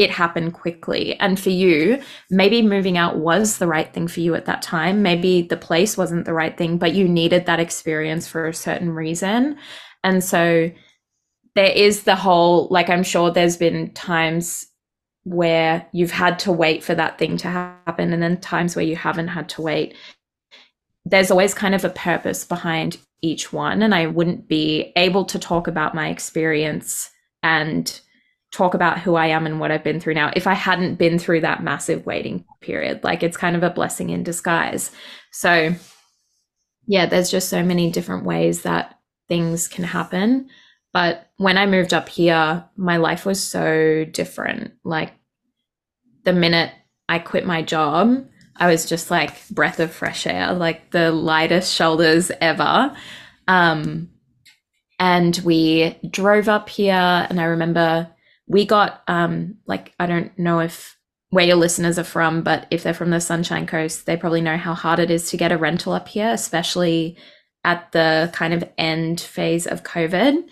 it 0.00 0.10
happened 0.10 0.54
quickly. 0.54 1.14
And 1.20 1.38
for 1.38 1.50
you, 1.50 2.02
maybe 2.30 2.62
moving 2.62 2.96
out 2.96 3.18
was 3.18 3.58
the 3.58 3.66
right 3.66 3.92
thing 3.92 4.08
for 4.08 4.20
you 4.20 4.34
at 4.34 4.46
that 4.46 4.62
time. 4.62 5.02
Maybe 5.02 5.42
the 5.42 5.58
place 5.58 5.98
wasn't 5.98 6.24
the 6.24 6.32
right 6.32 6.56
thing, 6.56 6.78
but 6.78 6.94
you 6.94 7.06
needed 7.06 7.44
that 7.44 7.60
experience 7.60 8.26
for 8.26 8.48
a 8.48 8.54
certain 8.54 8.90
reason. 8.94 9.58
And 10.02 10.24
so 10.24 10.70
there 11.54 11.70
is 11.70 12.04
the 12.04 12.16
whole, 12.16 12.66
like, 12.70 12.88
I'm 12.88 13.02
sure 13.02 13.30
there's 13.30 13.58
been 13.58 13.92
times 13.92 14.66
where 15.24 15.86
you've 15.92 16.10
had 16.10 16.38
to 16.40 16.50
wait 16.50 16.82
for 16.82 16.94
that 16.94 17.18
thing 17.18 17.36
to 17.36 17.48
happen, 17.48 18.14
and 18.14 18.22
then 18.22 18.40
times 18.40 18.74
where 18.74 18.84
you 18.84 18.96
haven't 18.96 19.28
had 19.28 19.50
to 19.50 19.60
wait. 19.60 19.94
There's 21.04 21.30
always 21.30 21.52
kind 21.52 21.74
of 21.74 21.84
a 21.84 21.90
purpose 21.90 22.46
behind 22.46 22.96
each 23.20 23.52
one. 23.52 23.82
And 23.82 23.94
I 23.94 24.06
wouldn't 24.06 24.48
be 24.48 24.94
able 24.96 25.26
to 25.26 25.38
talk 25.38 25.68
about 25.68 25.94
my 25.94 26.08
experience 26.08 27.10
and 27.42 28.00
talk 28.52 28.74
about 28.74 28.98
who 28.98 29.14
I 29.14 29.28
am 29.28 29.46
and 29.46 29.60
what 29.60 29.70
I've 29.70 29.84
been 29.84 30.00
through 30.00 30.14
now 30.14 30.32
if 30.34 30.46
I 30.46 30.54
hadn't 30.54 30.96
been 30.96 31.18
through 31.18 31.42
that 31.42 31.62
massive 31.62 32.04
waiting 32.04 32.44
period. 32.60 33.04
Like 33.04 33.22
it's 33.22 33.36
kind 33.36 33.56
of 33.56 33.62
a 33.62 33.70
blessing 33.70 34.10
in 34.10 34.22
disguise. 34.22 34.90
So, 35.32 35.74
yeah, 36.86 37.06
there's 37.06 37.30
just 37.30 37.48
so 37.48 37.62
many 37.62 37.90
different 37.90 38.24
ways 38.24 38.62
that 38.62 38.98
things 39.28 39.68
can 39.68 39.84
happen. 39.84 40.48
But 40.92 41.30
when 41.36 41.56
I 41.56 41.66
moved 41.66 41.94
up 41.94 42.08
here, 42.08 42.64
my 42.76 42.96
life 42.96 43.24
was 43.24 43.42
so 43.42 44.04
different. 44.04 44.72
Like 44.84 45.12
the 46.24 46.32
minute 46.32 46.72
I 47.08 47.20
quit 47.20 47.46
my 47.46 47.62
job, 47.62 48.26
I 48.56 48.68
was 48.68 48.86
just 48.86 49.10
like 49.10 49.48
breath 49.48 49.78
of 49.78 49.92
fresh 49.92 50.26
air, 50.26 50.52
like 50.52 50.90
the 50.90 51.12
lightest 51.12 51.72
shoulders 51.72 52.32
ever. 52.40 52.94
Um, 53.46 54.10
and 54.98 55.40
we 55.44 55.96
drove 56.10 56.48
up 56.48 56.68
here, 56.68 56.92
and 56.92 57.40
I 57.40 57.44
remember 57.44 58.10
we 58.50 58.66
got 58.66 59.04
um, 59.06 59.54
like 59.66 59.94
I 60.00 60.06
don't 60.06 60.36
know 60.36 60.58
if 60.58 60.98
where 61.30 61.46
your 61.46 61.56
listeners 61.56 62.00
are 62.00 62.04
from, 62.04 62.42
but 62.42 62.66
if 62.72 62.82
they're 62.82 62.92
from 62.92 63.10
the 63.10 63.20
Sunshine 63.20 63.64
Coast, 63.64 64.06
they 64.06 64.16
probably 64.16 64.40
know 64.40 64.56
how 64.56 64.74
hard 64.74 64.98
it 64.98 65.08
is 65.08 65.30
to 65.30 65.36
get 65.36 65.52
a 65.52 65.56
rental 65.56 65.92
up 65.92 66.08
here, 66.08 66.30
especially 66.30 67.16
at 67.62 67.92
the 67.92 68.28
kind 68.32 68.52
of 68.52 68.68
end 68.76 69.20
phase 69.20 69.68
of 69.68 69.84
COVID. 69.84 70.48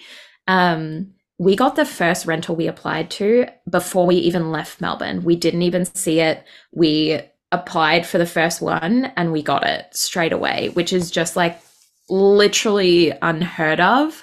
Um, 0.46 1.14
we 1.38 1.56
got 1.56 1.74
the 1.74 1.84
first 1.84 2.24
rental 2.24 2.54
we 2.54 2.68
applied 2.68 3.10
to 3.12 3.46
before 3.68 4.06
we 4.06 4.14
even 4.14 4.52
left 4.52 4.80
Melbourne. 4.80 5.24
We 5.24 5.34
didn't 5.34 5.62
even 5.62 5.84
see 5.84 6.20
it. 6.20 6.44
We 6.72 7.20
applied 7.50 8.06
for 8.06 8.18
the 8.18 8.26
first 8.26 8.60
one 8.62 9.06
and 9.16 9.32
we 9.32 9.42
got 9.42 9.66
it 9.66 9.86
straight 9.90 10.32
away, 10.32 10.68
which 10.68 10.92
is 10.92 11.10
just 11.10 11.34
like 11.34 11.60
literally 12.08 13.12
unheard 13.22 13.80
of. 13.80 14.22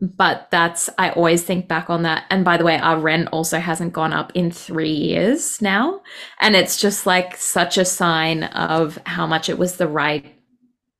But 0.00 0.48
that's, 0.50 0.90
I 0.98 1.10
always 1.10 1.42
think 1.44 1.68
back 1.68 1.88
on 1.88 2.02
that. 2.02 2.24
And 2.28 2.44
by 2.44 2.56
the 2.56 2.64
way, 2.64 2.78
our 2.78 2.98
rent 2.98 3.28
also 3.32 3.58
hasn't 3.58 3.92
gone 3.92 4.12
up 4.12 4.32
in 4.34 4.50
three 4.50 4.92
years 4.92 5.62
now. 5.62 6.02
And 6.40 6.56
it's 6.56 6.80
just 6.80 7.06
like 7.06 7.36
such 7.36 7.78
a 7.78 7.84
sign 7.84 8.44
of 8.44 8.98
how 9.06 9.26
much 9.26 9.48
it 9.48 9.58
was 9.58 9.76
the 9.76 9.88
right, 9.88 10.34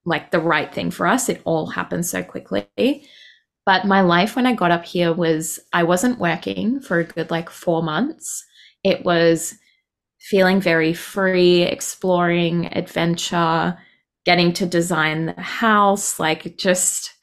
like 0.07 0.30
the 0.30 0.40
right 0.40 0.72
thing 0.72 0.90
for 0.90 1.07
us. 1.07 1.28
It 1.28 1.42
all 1.44 1.66
happened 1.66 2.07
so 2.07 2.22
quickly. 2.22 3.09
But 3.66 3.87
my 3.87 4.02
life 4.02 4.37
when 4.37 4.46
I 4.46 4.54
got 4.54 4.70
up 4.70 4.85
here 4.85 5.12
was 5.12 5.59
I 5.72 5.83
wasn't 5.83 6.18
working 6.18 6.80
for 6.80 6.98
a 6.98 7.04
good 7.04 7.30
like 7.30 7.50
four 7.50 7.83
months. 7.83 8.44
It 8.85 9.04
was 9.04 9.54
feeling 10.20 10.61
very 10.61 10.92
free, 10.92 11.62
exploring 11.62 12.74
adventure, 12.74 13.76
getting 14.24 14.52
to 14.54 14.66
design 14.66 15.26
the 15.26 15.40
house, 15.40 16.18
like 16.18 16.57
just 16.57 17.13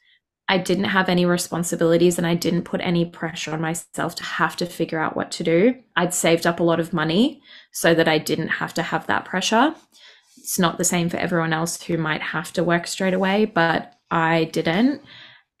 I 0.48 0.58
didn't 0.58 0.84
have 0.84 1.08
any 1.08 1.24
responsibilities 1.24 2.18
and 2.18 2.26
I 2.26 2.34
didn't 2.34 2.64
put 2.64 2.80
any 2.80 3.04
pressure 3.04 3.52
on 3.52 3.60
myself 3.60 4.14
to 4.16 4.24
have 4.24 4.56
to 4.56 4.66
figure 4.66 4.98
out 4.98 5.16
what 5.16 5.30
to 5.32 5.44
do. 5.44 5.74
I'd 5.96 6.12
saved 6.12 6.46
up 6.46 6.60
a 6.60 6.64
lot 6.64 6.80
of 6.80 6.92
money 6.92 7.42
so 7.72 7.94
that 7.94 8.08
I 8.08 8.18
didn't 8.18 8.48
have 8.48 8.74
to 8.74 8.82
have 8.82 9.06
that 9.06 9.24
pressure. 9.24 9.74
it's 10.36 10.58
not 10.58 10.76
the 10.76 10.84
same 10.84 11.08
for 11.08 11.16
everyone 11.16 11.52
else 11.52 11.80
who 11.82 11.96
might 11.96 12.20
have 12.20 12.52
to 12.54 12.64
work 12.64 12.86
straight 12.86 13.14
away, 13.14 13.44
but 13.44 13.94
I 14.10 14.44
didn't. 14.44 15.02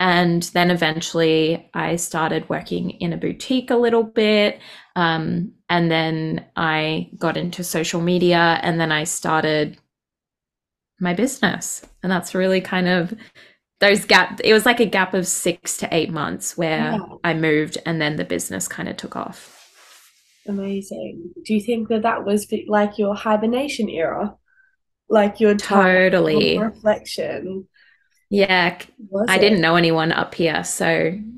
And 0.00 0.42
then 0.52 0.72
eventually 0.72 1.70
I 1.74 1.94
started 1.94 2.48
working 2.48 2.90
in 2.90 3.12
a 3.12 3.16
boutique 3.16 3.70
a 3.70 3.76
little 3.76 4.02
bit. 4.02 4.58
Um, 4.96 5.52
and 5.68 5.90
then 5.90 6.44
I 6.56 7.10
got 7.18 7.36
into 7.36 7.62
social 7.62 8.00
media 8.00 8.58
and 8.62 8.80
then 8.80 8.90
I 8.90 9.04
started 9.04 9.78
my 10.98 11.14
business. 11.14 11.86
And 12.02 12.10
that's 12.10 12.34
really 12.34 12.60
kind 12.60 12.88
of 12.88 13.14
those 13.82 14.04
gap 14.04 14.40
it 14.44 14.52
was 14.52 14.64
like 14.64 14.78
a 14.78 14.86
gap 14.86 15.12
of 15.12 15.26
6 15.26 15.76
to 15.78 15.88
8 15.92 16.10
months 16.10 16.56
where 16.56 16.92
yeah. 16.92 16.98
I 17.24 17.34
moved 17.34 17.78
and 17.84 18.00
then 18.00 18.14
the 18.14 18.24
business 18.24 18.68
kind 18.68 18.88
of 18.88 18.96
took 18.96 19.16
off. 19.16 19.58
Amazing. 20.46 21.32
Do 21.44 21.52
you 21.52 21.60
think 21.60 21.88
that 21.88 22.02
that 22.02 22.24
was 22.24 22.46
like 22.68 22.96
your 22.96 23.16
hibernation 23.16 23.88
era? 23.88 24.36
Like 25.08 25.40
your 25.40 25.56
totally 25.56 26.58
reflection? 26.58 27.66
Yeah, 28.30 28.78
was 29.10 29.26
I 29.28 29.36
it? 29.36 29.40
didn't 29.40 29.60
know 29.60 29.74
anyone 29.74 30.12
up 30.12 30.34
here, 30.34 30.64
so 30.64 30.88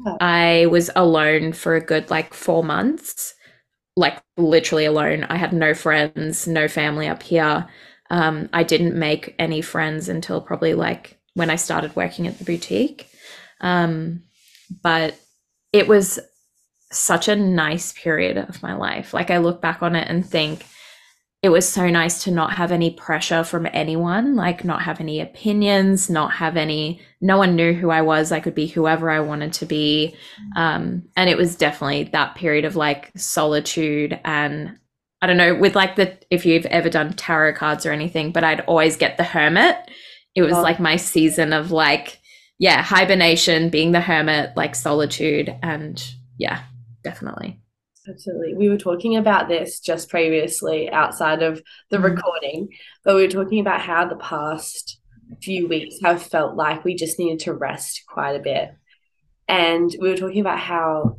yeah. 0.07 0.17
I 0.21 0.67
was 0.67 0.91
alone 0.95 1.55
for 1.55 1.75
a 1.75 1.81
good 1.81 2.11
like 2.11 2.35
4 2.35 2.63
months. 2.63 3.35
Like 3.97 4.23
literally 4.37 4.85
alone. 4.85 5.25
I 5.25 5.39
had 5.39 5.55
no 5.55 5.73
friends, 5.73 6.47
no 6.47 6.69
family 6.69 7.09
up 7.09 7.23
here. 7.23 7.67
Um, 8.11 8.51
I 8.53 8.65
didn't 8.65 8.97
make 8.97 9.35
any 9.39 9.63
friends 9.63 10.11
until 10.11 10.43
probably 10.43 10.75
like 10.75 11.19
when 11.35 11.51
I 11.51 11.57
started 11.57 11.95
working 11.95 12.27
at 12.27 12.39
the 12.39 12.45
boutique. 12.45 13.09
Um, 13.61 14.23
but 14.83 15.17
it 15.73 15.89
was 15.89 16.19
such 16.91 17.29
a 17.29 17.37
nice 17.37 17.93
period 17.93 18.39
of 18.39 18.63
my 18.63 18.75
life. 18.75 19.13
Like 19.13 19.31
I 19.31 19.39
look 19.39 19.61
back 19.61 19.83
on 19.83 19.97
it 19.97 20.09
and 20.09 20.25
think 20.25 20.67
it 21.43 21.51
was 21.51 21.69
so 21.69 21.91
nice 21.91 22.25
to 22.25 22.31
not 22.31 22.55
have 22.55 22.73
any 22.73 22.91
pressure 22.91 23.45
from 23.45 23.69
anyone, 23.73 24.35
like 24.35 24.65
not 24.65 24.81
have 24.81 24.99
any 24.99 25.21
opinions, 25.21 26.09
not 26.09 26.33
have 26.33 26.57
any, 26.57 27.03
no 27.21 27.37
one 27.37 27.55
knew 27.55 27.75
who 27.75 27.91
I 27.91 28.01
was. 28.01 28.33
I 28.33 28.41
could 28.41 28.55
be 28.55 28.67
whoever 28.67 29.11
I 29.11 29.21
wanted 29.21 29.53
to 29.55 29.67
be. 29.67 30.17
Um, 30.57 31.03
and 31.17 31.29
it 31.29 31.37
was 31.37 31.55
definitely 31.55 32.05
that 32.05 32.35
period 32.35 32.65
of 32.65 32.77
like 32.77 33.13
solitude 33.15 34.19
and 34.25 34.79
I 35.21 35.27
don't 35.27 35.37
know, 35.37 35.55
with 35.55 35.75
like 35.75 35.97
the, 35.97 36.17
if 36.31 36.47
you've 36.47 36.67
ever 36.67 36.89
done 36.89 37.13
tarot 37.13 37.55
cards 37.55 37.85
or 37.85 37.93
anything, 37.93 38.31
but 38.33 38.45
I'd 38.45 38.61
always 38.63 38.97
get 38.97 39.17
the 39.17 39.25
hermit. 39.25 39.77
It 40.35 40.43
was 40.43 40.55
oh. 40.55 40.63
like 40.63 40.81
my 40.81 40.97
season 40.97 41.53
of 41.53 41.71
like, 41.71 42.21
yeah, 42.59 42.83
hibernation, 42.83 43.71
being 43.71 43.93
the 43.93 44.01
hermit, 44.01 44.57
like 44.57 44.75
solitude. 44.75 45.55
And 45.63 46.03
yeah, 46.39 46.63
definitely. 47.03 47.61
Absolutely. 48.09 48.55
We 48.55 48.69
were 48.69 48.77
talking 48.77 49.17
about 49.17 49.49
this 49.49 49.81
just 49.81 50.11
previously 50.11 50.91
outside 50.91 51.43
of 51.43 51.63
the 51.91 51.97
mm-hmm. 51.97 52.07
recording, 52.07 52.69
but 53.05 53.15
we 53.15 53.23
were 53.23 53.29
talking 53.29 53.61
about 53.61 53.81
how 53.81 54.07
the 54.07 54.17
past 54.17 55.01
few 55.43 55.67
weeks 55.69 55.97
have 56.03 56.23
felt 56.23 56.55
like 56.55 56.85
we 56.85 56.95
just 56.95 57.19
needed 57.19 57.41
to 57.41 57.55
rest 57.55 58.03
quite 58.07 58.33
a 58.33 58.43
bit. 58.43 58.75
And 59.49 59.95
we 60.01 60.09
were 60.09 60.17
talking 60.17 60.41
about 60.41 60.59
how 60.59 61.19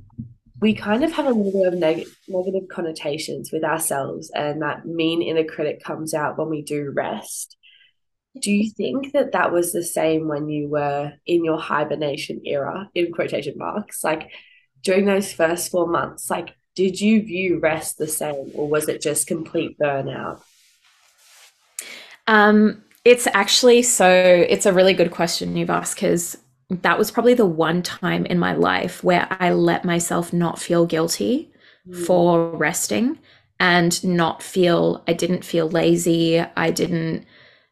we 0.60 0.74
kind 0.74 1.04
of 1.04 1.12
have 1.14 1.26
a 1.26 1.32
little 1.32 1.64
bit 1.64 1.74
of 1.74 1.80
neg- 1.80 2.08
negative 2.28 2.68
connotations 2.70 3.52
with 3.52 3.64
ourselves, 3.64 4.32
and 4.34 4.62
that 4.62 4.86
mean 4.86 5.22
inner 5.22 5.44
critic 5.44 5.84
comes 5.84 6.14
out 6.14 6.38
when 6.38 6.50
we 6.50 6.62
do 6.62 6.92
rest. 6.96 7.58
Do 8.40 8.52
you 8.52 8.70
think 8.70 9.14
that 9.14 9.32
that 9.32 9.52
was 9.52 9.72
the 9.72 9.84
same 9.84 10.28
when 10.28 10.50
you 10.50 10.68
were 10.68 11.14
in 11.26 11.46
your 11.46 11.60
hibernation 11.60 12.42
era, 12.46 12.90
in 12.94 13.12
quotation 13.12 13.58
marks? 13.58 14.04
Like, 14.04 14.30
during 14.84 15.06
those 15.06 15.34
first 15.34 15.72
four 15.72 15.88
months, 15.88 16.30
like, 16.30 16.56
did 16.76 17.00
you 17.00 17.22
view 17.24 17.60
rest 17.60 17.98
the 17.98 18.08
same 18.08 18.52
or 18.54 18.68
was 18.68 18.90
it 18.90 19.02
just 19.02 19.28
complete 19.28 19.80
burnout? 19.80 20.42
Um, 22.28 22.84
it's 23.06 23.28
actually 23.28 23.82
so, 23.84 24.10
it's 24.10 24.66
a 24.66 24.74
really 24.74 24.94
good 24.94 25.12
question 25.12 25.56
you've 25.56 25.70
asked 25.70 25.96
because 25.96 26.38
that 26.70 26.98
was 26.98 27.12
probably 27.12 27.34
the 27.34 27.46
one 27.46 27.82
time 27.82 28.26
in 28.26 28.40
my 28.40 28.54
life 28.54 29.04
where 29.04 29.28
I 29.40 29.52
let 29.52 29.86
myself 29.86 30.34
not 30.34 30.60
feel 30.60 30.86
guilty 30.86 31.52
mm. 31.88 32.06
for 32.06 32.50
resting 32.50 33.20
and 33.60 34.04
not 34.04 34.44
feel, 34.44 35.04
I 35.08 35.14
didn't 35.14 35.46
feel 35.46 35.70
lazy. 35.70 36.40
I 36.40 36.72
didn't 36.72 37.26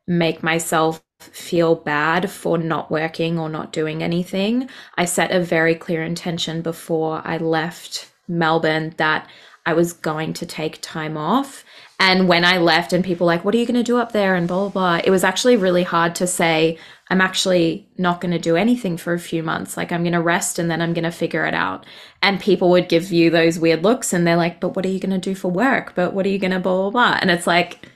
make 0.08 0.44
myself 0.44 1.04
feel 1.20 1.76
bad 1.76 2.30
for 2.30 2.58
not 2.58 2.92
working 2.92 3.40
or 3.40 3.50
not 3.50 3.72
doing 3.72 4.04
anything. 4.04 4.70
I 4.96 5.06
set 5.06 5.32
a 5.32 5.40
very 5.40 5.76
clear 5.76 6.04
intention 6.04 6.62
before 6.62 7.22
I 7.24 7.38
left 7.38 8.12
Melbourne 8.28 8.94
that 8.98 9.30
I 9.66 9.74
was 9.74 9.94
going 9.94 10.34
to 10.34 10.46
take 10.46 10.82
time 10.82 11.16
off. 11.16 11.64
And 12.00 12.28
when 12.28 12.44
I 12.44 12.58
left, 12.58 12.92
and 12.92 13.04
people 13.04 13.26
like, 13.26 13.46
what 13.46 13.56
are 13.56 13.58
you 13.58 13.66
going 13.66 13.76
to 13.76 13.84
do 13.84 13.98
up 13.98 14.12
there? 14.12 14.36
And 14.36 14.46
blah, 14.48 14.68
blah, 14.68 14.70
blah. 14.70 15.02
It 15.04 15.10
was 15.10 15.24
actually 15.24 15.56
really 15.56 15.84
hard 15.84 16.16
to 16.16 16.28
say, 16.28 16.78
I'm 17.10 17.22
actually 17.22 17.88
not 17.98 18.20
going 18.20 18.34
to 18.34 18.40
do 18.40 18.58
anything 18.58 18.98
for 18.98 19.14
a 19.14 19.20
few 19.20 19.42
months. 19.42 19.78
Like, 19.78 19.94
I'm 19.94 20.04
going 20.04 20.14
to 20.14 20.22
rest 20.22 20.60
and 20.60 20.70
then 20.70 20.82
I'm 20.82 20.94
going 20.94 21.06
to 21.06 21.12
figure 21.12 21.46
it 21.46 21.54
out. 21.54 21.86
And 22.22 22.42
people 22.42 22.70
would 22.72 22.90
give 22.90 23.12
you 23.14 23.30
those 23.30 23.60
weird 23.60 23.84
looks 23.84 24.12
and 24.12 24.28
they're 24.28 24.36
like, 24.36 24.60
but 24.60 24.76
what 24.76 24.86
are 24.86 24.90
you 24.90 25.00
going 25.00 25.12
to 25.12 25.30
do 25.30 25.36
for 25.36 25.50
work? 25.50 25.96
But 25.96 26.14
what 26.14 26.26
are 26.26 26.30
you 26.30 26.40
going 26.40 26.52
to 26.52 26.60
blah, 26.60 26.90
blah, 26.90 26.90
blah? 26.90 27.20
And 27.22 27.32
it's 27.32 27.48
like, 27.48 27.88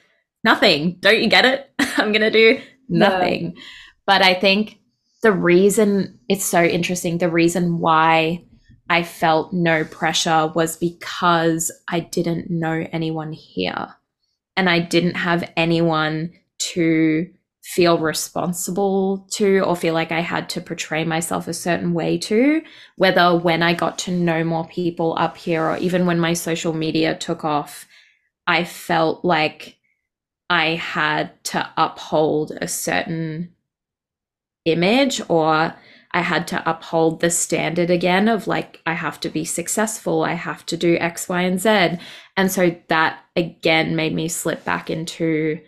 nothing. 0.44 0.98
Don't 1.02 1.22
you 1.22 1.28
get 1.28 1.44
it? 1.46 1.67
I'm 2.02 2.12
going 2.12 2.22
to 2.22 2.32
do 2.32 2.62
nothing. 2.90 3.54
No. 3.56 3.62
But 4.06 4.22
I 4.22 4.34
think 4.34 4.80
the 5.24 5.32
reason 5.32 6.20
it's 6.30 6.46
so 6.46 6.64
interesting, 6.64 7.18
the 7.18 7.30
reason 7.30 7.80
why 7.80 8.46
I 8.90 9.04
felt 9.04 9.52
no 9.52 9.84
pressure 9.84 10.52
was 10.56 10.78
because 10.78 11.72
I 11.88 12.00
didn't 12.00 12.50
know 12.50 12.88
anyone 12.92 13.34
here 13.34 13.96
and 14.56 14.70
I 14.70 14.80
didn't 14.80 15.16
have 15.16 15.52
anyone 15.58 16.32
to 16.60 17.30
feel 17.64 17.98
responsible 17.98 19.28
to 19.30 19.60
or 19.60 19.76
feel 19.76 19.94
like 19.94 20.12
I 20.12 20.22
had 20.22 20.50
to 20.52 20.62
portray 20.62 21.04
myself 21.04 21.50
a 21.50 21.54
certain 21.54 21.94
way 21.94 22.18
to. 22.20 22.62
Whether 22.96 23.38
when 23.38 23.62
I 23.62 23.74
got 23.74 23.98
to 24.00 24.12
know 24.12 24.44
more 24.46 24.66
people 24.68 25.16
up 25.20 25.36
here 25.36 25.66
or 25.66 25.78
even 25.78 26.06
when 26.06 26.20
my 26.20 26.34
social 26.34 26.74
media 26.74 27.16
took 27.18 27.44
off, 27.44 27.86
I 28.48 28.64
felt 28.64 29.26
like 29.26 29.77
I 30.50 30.76
had 30.76 31.44
to 31.46 31.70
uphold 31.78 32.52
a 32.62 32.68
certain 32.68 33.54
image 34.66 35.22
or 35.30 35.76
I 36.12 36.22
had 36.22 36.48
to 36.50 36.70
uphold 36.70 37.20
the 37.20 37.30
standard 37.30 37.90
again 37.90 38.28
of 38.28 38.48
like, 38.48 38.82
I 38.86 38.94
have 38.94 39.20
to 39.22 39.30
be 39.30 39.46
successful, 39.46 40.24
I 40.24 40.34
have 40.34 40.66
to 40.68 40.78
do 40.78 40.98
X, 40.98 41.28
Y, 41.28 41.42
and 41.42 41.60
Z. 41.60 42.00
And 42.36 42.52
so 42.52 42.76
that 42.88 43.24
again 43.36 43.96
made 43.96 44.14
me 44.14 44.28
slip 44.28 44.64
back 44.64 44.90
into 44.90 45.60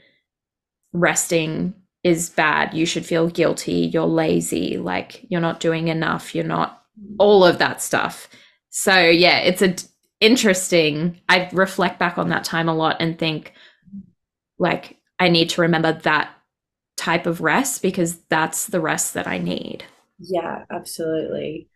resting 0.93 1.73
is 2.03 2.29
bad. 2.29 2.73
You 2.73 2.85
should 2.85 3.05
feel 3.05 3.29
guilty. 3.29 3.89
You're 3.93 4.05
lazy. 4.05 4.77
Like, 4.77 5.25
you're 5.29 5.41
not 5.41 5.59
doing 5.59 5.89
enough. 5.89 6.33
You're 6.33 6.45
not 6.45 6.83
all 7.17 7.43
of 7.43 7.59
that 7.59 7.81
stuff. 7.81 8.29
So, 8.69 8.97
yeah, 8.97 9.39
it's 9.39 9.61
a 9.61 9.75
interesting. 10.21 11.19
I 11.27 11.49
reflect 11.51 11.99
back 11.99 12.17
on 12.17 12.29
that 12.29 12.43
time 12.43 12.69
a 12.69 12.75
lot 12.75 12.97
and 12.99 13.19
think, 13.19 13.53
like 14.59 14.97
I 15.19 15.29
need 15.29 15.49
to 15.51 15.61
remember 15.61 15.93
that 15.93 16.31
type 16.97 17.25
of 17.25 17.41
rest 17.41 17.81
because 17.81 18.17
that's 18.29 18.67
the 18.67 18.81
rest 18.81 19.13
that 19.13 19.25
I 19.25 19.37
need. 19.37 19.85
Yeah, 20.19 20.65
absolutely. 20.69 21.69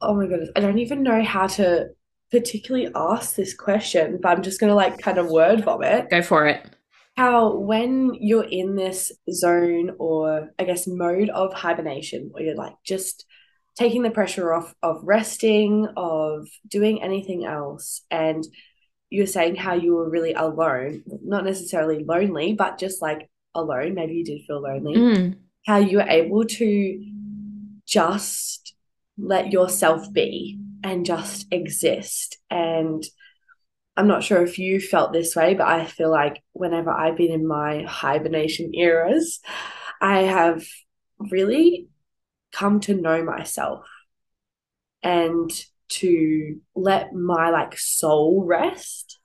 Oh 0.00 0.14
my 0.14 0.26
goodness. 0.26 0.50
I 0.54 0.60
don't 0.60 0.78
even 0.78 1.02
know 1.02 1.24
how 1.24 1.46
to 1.48 1.88
particularly 2.30 2.90
ask 2.94 3.34
this 3.34 3.54
question, 3.54 4.18
but 4.22 4.28
I'm 4.28 4.42
just 4.42 4.60
going 4.60 4.70
to 4.70 4.74
like 4.74 4.98
kind 4.98 5.18
of 5.18 5.28
word 5.28 5.64
vomit. 5.64 6.10
Go 6.10 6.20
for 6.20 6.46
it. 6.46 6.64
How, 7.16 7.56
when 7.56 8.12
you're 8.14 8.48
in 8.48 8.74
this 8.74 9.12
zone 9.30 9.92
or 9.98 10.50
I 10.58 10.64
guess 10.64 10.86
mode 10.86 11.30
of 11.30 11.54
hibernation, 11.54 12.28
where 12.32 12.42
you're 12.42 12.56
like 12.56 12.74
just 12.84 13.24
taking 13.76 14.02
the 14.02 14.10
pressure 14.10 14.52
off 14.52 14.74
of 14.82 15.00
resting, 15.04 15.88
of 15.96 16.48
doing 16.68 17.02
anything 17.02 17.44
else, 17.44 18.02
and 18.10 18.44
you're 19.14 19.26
saying 19.26 19.54
how 19.54 19.74
you 19.74 19.94
were 19.94 20.10
really 20.10 20.34
alone, 20.34 21.04
not 21.22 21.44
necessarily 21.44 22.02
lonely, 22.02 22.52
but 22.52 22.78
just 22.78 23.00
like 23.00 23.30
alone. 23.54 23.94
Maybe 23.94 24.14
you 24.14 24.24
did 24.24 24.42
feel 24.44 24.60
lonely. 24.60 24.96
Mm. 24.96 25.36
How 25.64 25.76
you 25.76 25.98
were 25.98 26.08
able 26.08 26.44
to 26.44 27.12
just 27.86 28.74
let 29.16 29.52
yourself 29.52 30.12
be 30.12 30.58
and 30.82 31.06
just 31.06 31.46
exist. 31.52 32.38
And 32.50 33.04
I'm 33.96 34.08
not 34.08 34.24
sure 34.24 34.42
if 34.42 34.58
you 34.58 34.80
felt 34.80 35.12
this 35.12 35.36
way, 35.36 35.54
but 35.54 35.68
I 35.68 35.86
feel 35.86 36.10
like 36.10 36.42
whenever 36.52 36.90
I've 36.90 37.16
been 37.16 37.30
in 37.30 37.46
my 37.46 37.84
hibernation 37.84 38.74
eras, 38.74 39.38
I 40.00 40.22
have 40.22 40.66
really 41.18 41.86
come 42.50 42.80
to 42.80 42.94
know 42.94 43.22
myself 43.22 43.86
and 45.04 45.52
to 45.88 46.60
let 46.74 47.12
my 47.12 47.50
like 47.50 47.78
soul 47.78 48.44
rest 48.46 49.18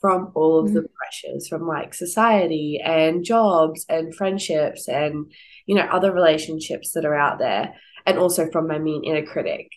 from 0.00 0.30
all 0.34 0.58
of 0.58 0.66
mm-hmm. 0.66 0.74
the 0.74 0.88
pressures 0.96 1.48
from 1.48 1.66
like 1.66 1.94
society 1.94 2.80
and 2.82 3.24
jobs 3.24 3.84
and 3.88 4.14
friendships 4.14 4.88
and 4.88 5.32
you 5.66 5.74
know 5.74 5.82
other 5.82 6.12
relationships 6.12 6.92
that 6.92 7.04
are 7.04 7.14
out 7.14 7.38
there 7.38 7.74
and 8.04 8.18
also 8.18 8.50
from 8.50 8.68
my 8.68 8.78
mean 8.78 9.04
inner 9.04 9.24
critic 9.24 9.70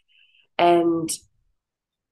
and 0.58 1.10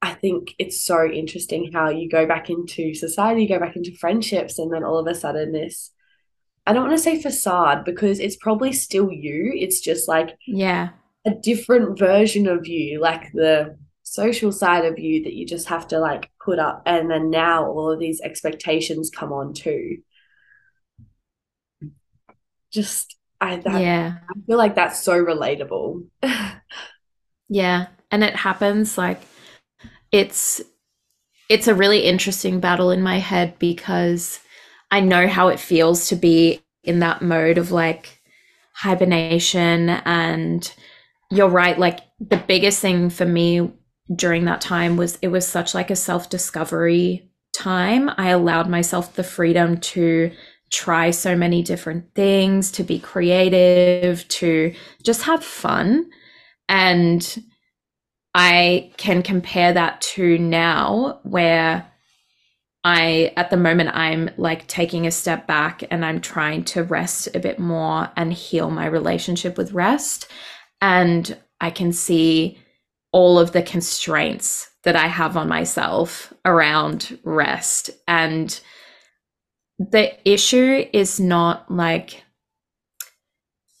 I 0.00 0.14
think 0.14 0.54
it's 0.58 0.80
so 0.80 1.04
interesting 1.04 1.72
how 1.72 1.90
you 1.90 2.08
go 2.08 2.24
back 2.24 2.50
into 2.50 2.94
society, 2.94 3.42
you 3.42 3.48
go 3.48 3.58
back 3.58 3.74
into 3.74 3.96
friendships, 3.96 4.60
and 4.60 4.72
then 4.72 4.84
all 4.84 4.96
of 4.98 5.08
a 5.08 5.14
sudden 5.14 5.50
this 5.50 5.90
I 6.68 6.74
don't 6.74 6.84
want 6.86 6.98
to 6.98 7.02
say 7.02 7.20
facade 7.20 7.86
because 7.86 8.20
it's 8.20 8.36
probably 8.36 8.72
still 8.72 9.10
you. 9.10 9.52
It's 9.56 9.80
just 9.80 10.06
like 10.06 10.36
yeah, 10.46 10.90
a 11.26 11.30
different 11.30 11.98
version 11.98 12.46
of 12.46 12.66
you, 12.66 13.00
like 13.00 13.32
the 13.32 13.78
social 14.08 14.52
side 14.52 14.84
of 14.84 14.98
you 14.98 15.22
that 15.24 15.34
you 15.34 15.46
just 15.46 15.68
have 15.68 15.86
to 15.88 15.98
like 15.98 16.30
put 16.42 16.58
up. 16.58 16.82
And 16.86 17.10
then 17.10 17.30
now 17.30 17.66
all 17.66 17.90
of 17.90 17.98
these 17.98 18.20
expectations 18.20 19.10
come 19.10 19.32
on 19.32 19.52
too. 19.52 19.98
Just 22.72 23.16
I 23.40 23.56
that, 23.56 23.80
yeah. 23.80 24.18
I 24.28 24.34
feel 24.46 24.58
like 24.58 24.74
that's 24.74 25.00
so 25.00 25.22
relatable. 25.24 26.06
yeah, 27.48 27.86
and 28.10 28.24
it 28.24 28.34
happens 28.34 28.98
like 28.98 29.20
it's 30.10 30.60
it's 31.48 31.68
a 31.68 31.74
really 31.74 32.00
interesting 32.00 32.60
battle 32.60 32.90
in 32.90 33.02
my 33.02 33.18
head 33.18 33.58
because 33.58 34.40
I 34.90 35.00
know 35.00 35.28
how 35.28 35.48
it 35.48 35.60
feels 35.60 36.08
to 36.08 36.16
be 36.16 36.60
in 36.82 36.98
that 37.00 37.22
mode 37.22 37.58
of 37.58 37.70
like 37.70 38.20
hibernation. 38.74 39.88
And 39.90 40.70
you're 41.30 41.48
right, 41.48 41.78
like 41.78 42.00
the 42.20 42.36
biggest 42.36 42.80
thing 42.80 43.10
for 43.10 43.24
me 43.24 43.72
during 44.14 44.44
that 44.46 44.60
time 44.60 44.96
was 44.96 45.18
it 45.22 45.28
was 45.28 45.46
such 45.46 45.74
like 45.74 45.90
a 45.90 45.96
self 45.96 46.30
discovery 46.30 47.30
time. 47.54 48.10
I 48.16 48.30
allowed 48.30 48.68
myself 48.68 49.14
the 49.14 49.24
freedom 49.24 49.78
to 49.78 50.30
try 50.70 51.10
so 51.10 51.34
many 51.34 51.62
different 51.62 52.14
things, 52.14 52.70
to 52.72 52.82
be 52.82 52.98
creative, 52.98 54.26
to 54.28 54.74
just 55.02 55.22
have 55.22 55.44
fun. 55.44 56.10
And 56.68 57.42
I 58.34 58.92
can 58.98 59.22
compare 59.22 59.72
that 59.72 60.00
to 60.02 60.38
now 60.38 61.20
where 61.22 61.90
I, 62.84 63.32
at 63.36 63.50
the 63.50 63.56
moment, 63.56 63.90
I'm 63.94 64.30
like 64.36 64.66
taking 64.68 65.06
a 65.06 65.10
step 65.10 65.46
back 65.46 65.82
and 65.90 66.04
I'm 66.04 66.20
trying 66.20 66.64
to 66.64 66.84
rest 66.84 67.28
a 67.34 67.40
bit 67.40 67.58
more 67.58 68.10
and 68.16 68.32
heal 68.32 68.70
my 68.70 68.86
relationship 68.86 69.58
with 69.58 69.72
rest. 69.72 70.28
And 70.80 71.36
I 71.60 71.70
can 71.70 71.92
see 71.92 72.58
all 73.12 73.38
of 73.38 73.52
the 73.52 73.62
constraints 73.62 74.70
that 74.84 74.96
I 74.96 75.06
have 75.06 75.36
on 75.36 75.48
myself 75.48 76.32
around 76.44 77.18
rest. 77.24 77.90
And 78.06 78.58
the 79.78 80.12
issue 80.28 80.86
is 80.92 81.18
not 81.18 81.70
like, 81.70 82.24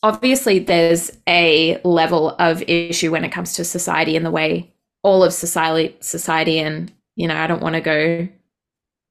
obviously, 0.02 0.58
there's 0.58 1.10
a 1.28 1.80
level 1.84 2.30
of 2.38 2.62
issue 2.62 3.10
when 3.10 3.24
it 3.24 3.32
comes 3.32 3.54
to 3.54 3.64
society 3.64 4.16
and 4.16 4.24
the 4.24 4.30
way 4.30 4.72
all 5.02 5.22
of 5.22 5.32
society, 5.32 5.96
society, 6.00 6.58
and 6.58 6.92
you 7.16 7.26
know, 7.26 7.36
I 7.36 7.46
don't 7.46 7.62
want 7.62 7.74
to 7.74 7.80
go 7.80 8.28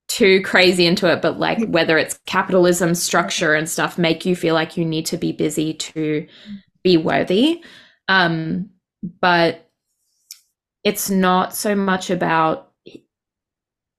too 0.07 0.41
crazy 0.41 0.85
into 0.85 1.11
it, 1.11 1.21
but 1.21 1.39
like 1.39 1.67
whether 1.67 1.97
it's 1.97 2.19
capitalism 2.25 2.95
structure 2.95 3.53
and 3.53 3.69
stuff 3.69 3.97
make 3.97 4.25
you 4.25 4.35
feel 4.35 4.55
like 4.55 4.77
you 4.77 4.85
need 4.85 5.05
to 5.07 5.17
be 5.17 5.33
busy 5.33 5.73
to 5.73 6.25
be 6.83 6.95
worthy. 6.95 7.61
Um, 8.07 8.69
but 9.19 9.66
it's 10.87 11.09
not 11.09 11.53
so 11.53 11.75
much 11.75 12.09
about 12.09 12.71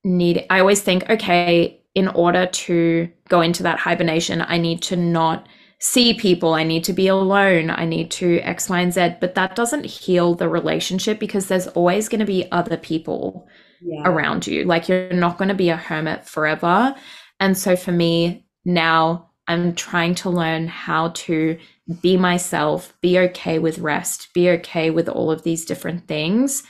need. 0.05 0.46
I 0.48 0.61
always 0.61 0.81
think, 0.81 1.09
okay, 1.11 1.83
in 1.94 2.09
order 2.09 2.46
to 2.46 3.11
go 3.29 3.42
into 3.42 3.62
that 3.64 3.79
hibernation, 3.79 4.40
I 4.40 4.57
need 4.57 4.81
to 4.85 4.96
not 4.96 5.46
see 5.81 6.14
people. 6.14 6.55
I 6.55 6.64
need 6.64 6.85
to 6.85 6.94
be 6.94 7.09
alone. 7.09 7.68
I 7.68 7.85
need 7.85 8.11
to 8.12 8.40
X, 8.40 8.70
Y, 8.70 8.81
and 8.81 8.94
Z. 8.94 9.16
But 9.20 9.35
that 9.35 9.55
doesn't 9.55 9.85
heal 9.85 10.35
the 10.35 10.48
relationship 10.48 11.18
because 11.18 11.46
there's 11.46 11.66
always 11.68 12.09
going 12.09 12.20
to 12.20 12.24
be 12.24 12.51
other 12.53 12.79
people 12.79 13.46
yeah. 13.83 14.05
around 14.07 14.46
you. 14.46 14.64
Like 14.64 14.88
you're 14.88 15.12
not 15.12 15.37
going 15.37 15.48
to 15.48 15.55
be 15.55 15.68
a 15.68 15.77
hermit 15.77 16.24
forever. 16.24 16.94
And 17.38 17.57
so 17.57 17.77
for 17.77 17.92
me 17.92 18.46
now, 18.64 19.29
I'm 19.46 19.74
trying 19.74 20.14
to 20.16 20.31
learn 20.31 20.68
how 20.68 21.11
to 21.27 21.59
be 22.01 22.16
myself, 22.16 22.94
be 23.03 23.18
okay 23.18 23.59
with 23.59 23.79
rest, 23.79 24.33
be 24.33 24.48
okay 24.48 24.88
with 24.88 25.07
all 25.11 25.31
of 25.31 25.42
these 25.42 25.66
different 25.66 26.09
things 26.09 26.62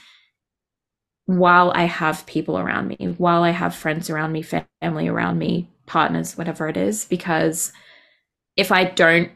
while 1.29 1.71
I 1.75 1.83
have 1.83 2.25
people 2.25 2.57
around 2.57 2.87
me, 2.87 3.13
while 3.17 3.43
I 3.43 3.51
have 3.51 3.75
friends 3.75 4.09
around 4.09 4.31
me, 4.31 4.41
family 4.41 5.07
around 5.07 5.37
me, 5.37 5.69
partners, 5.85 6.35
whatever 6.35 6.67
it 6.67 6.75
is. 6.75 7.05
Because 7.05 7.71
if 8.57 8.71
I 8.71 8.85
don't 8.85 9.31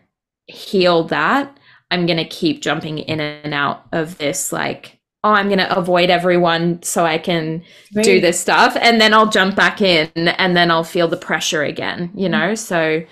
heal 0.48 1.04
that, 1.06 1.56
I'm 1.92 2.08
going 2.08 2.18
to 2.18 2.26
keep 2.26 2.64
jumping 2.64 2.98
in 2.98 3.20
and 3.20 3.54
out 3.54 3.86
of 3.92 4.18
this 4.18 4.52
like 4.52 5.00
oh, 5.26 5.32
I'm 5.32 5.48
going 5.48 5.60
to 5.60 5.78
avoid 5.78 6.10
everyone 6.10 6.84
so 6.84 7.06
I 7.06 7.18
can 7.18 7.64
right. 7.96 8.04
do 8.04 8.20
this 8.20 8.38
stuff. 8.38 8.76
And 8.82 9.00
then 9.00 9.14
I'll 9.14 9.30
jump 9.30 9.56
back 9.56 9.80
in 9.80 10.10
and 10.16 10.54
then 10.54 10.70
I'll 10.70 10.84
feel 10.84 11.08
the 11.08 11.16
pressure 11.16 11.64
again, 11.64 12.12
you 12.14 12.28
know? 12.28 12.50
Mm-hmm. 12.50 12.56
So 12.56 13.06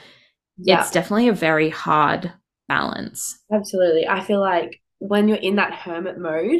yeah. 0.57 0.81
it's 0.81 0.91
definitely 0.91 1.29
a 1.29 1.33
very 1.33 1.69
hard 1.69 2.33
balance. 2.67 3.39
Absolutely. 3.49 4.09
I 4.09 4.21
feel 4.25 4.41
like 4.41 4.81
when 4.99 5.29
you're 5.29 5.37
in 5.37 5.55
that 5.55 5.73
hermit 5.73 6.19
mode, 6.19 6.59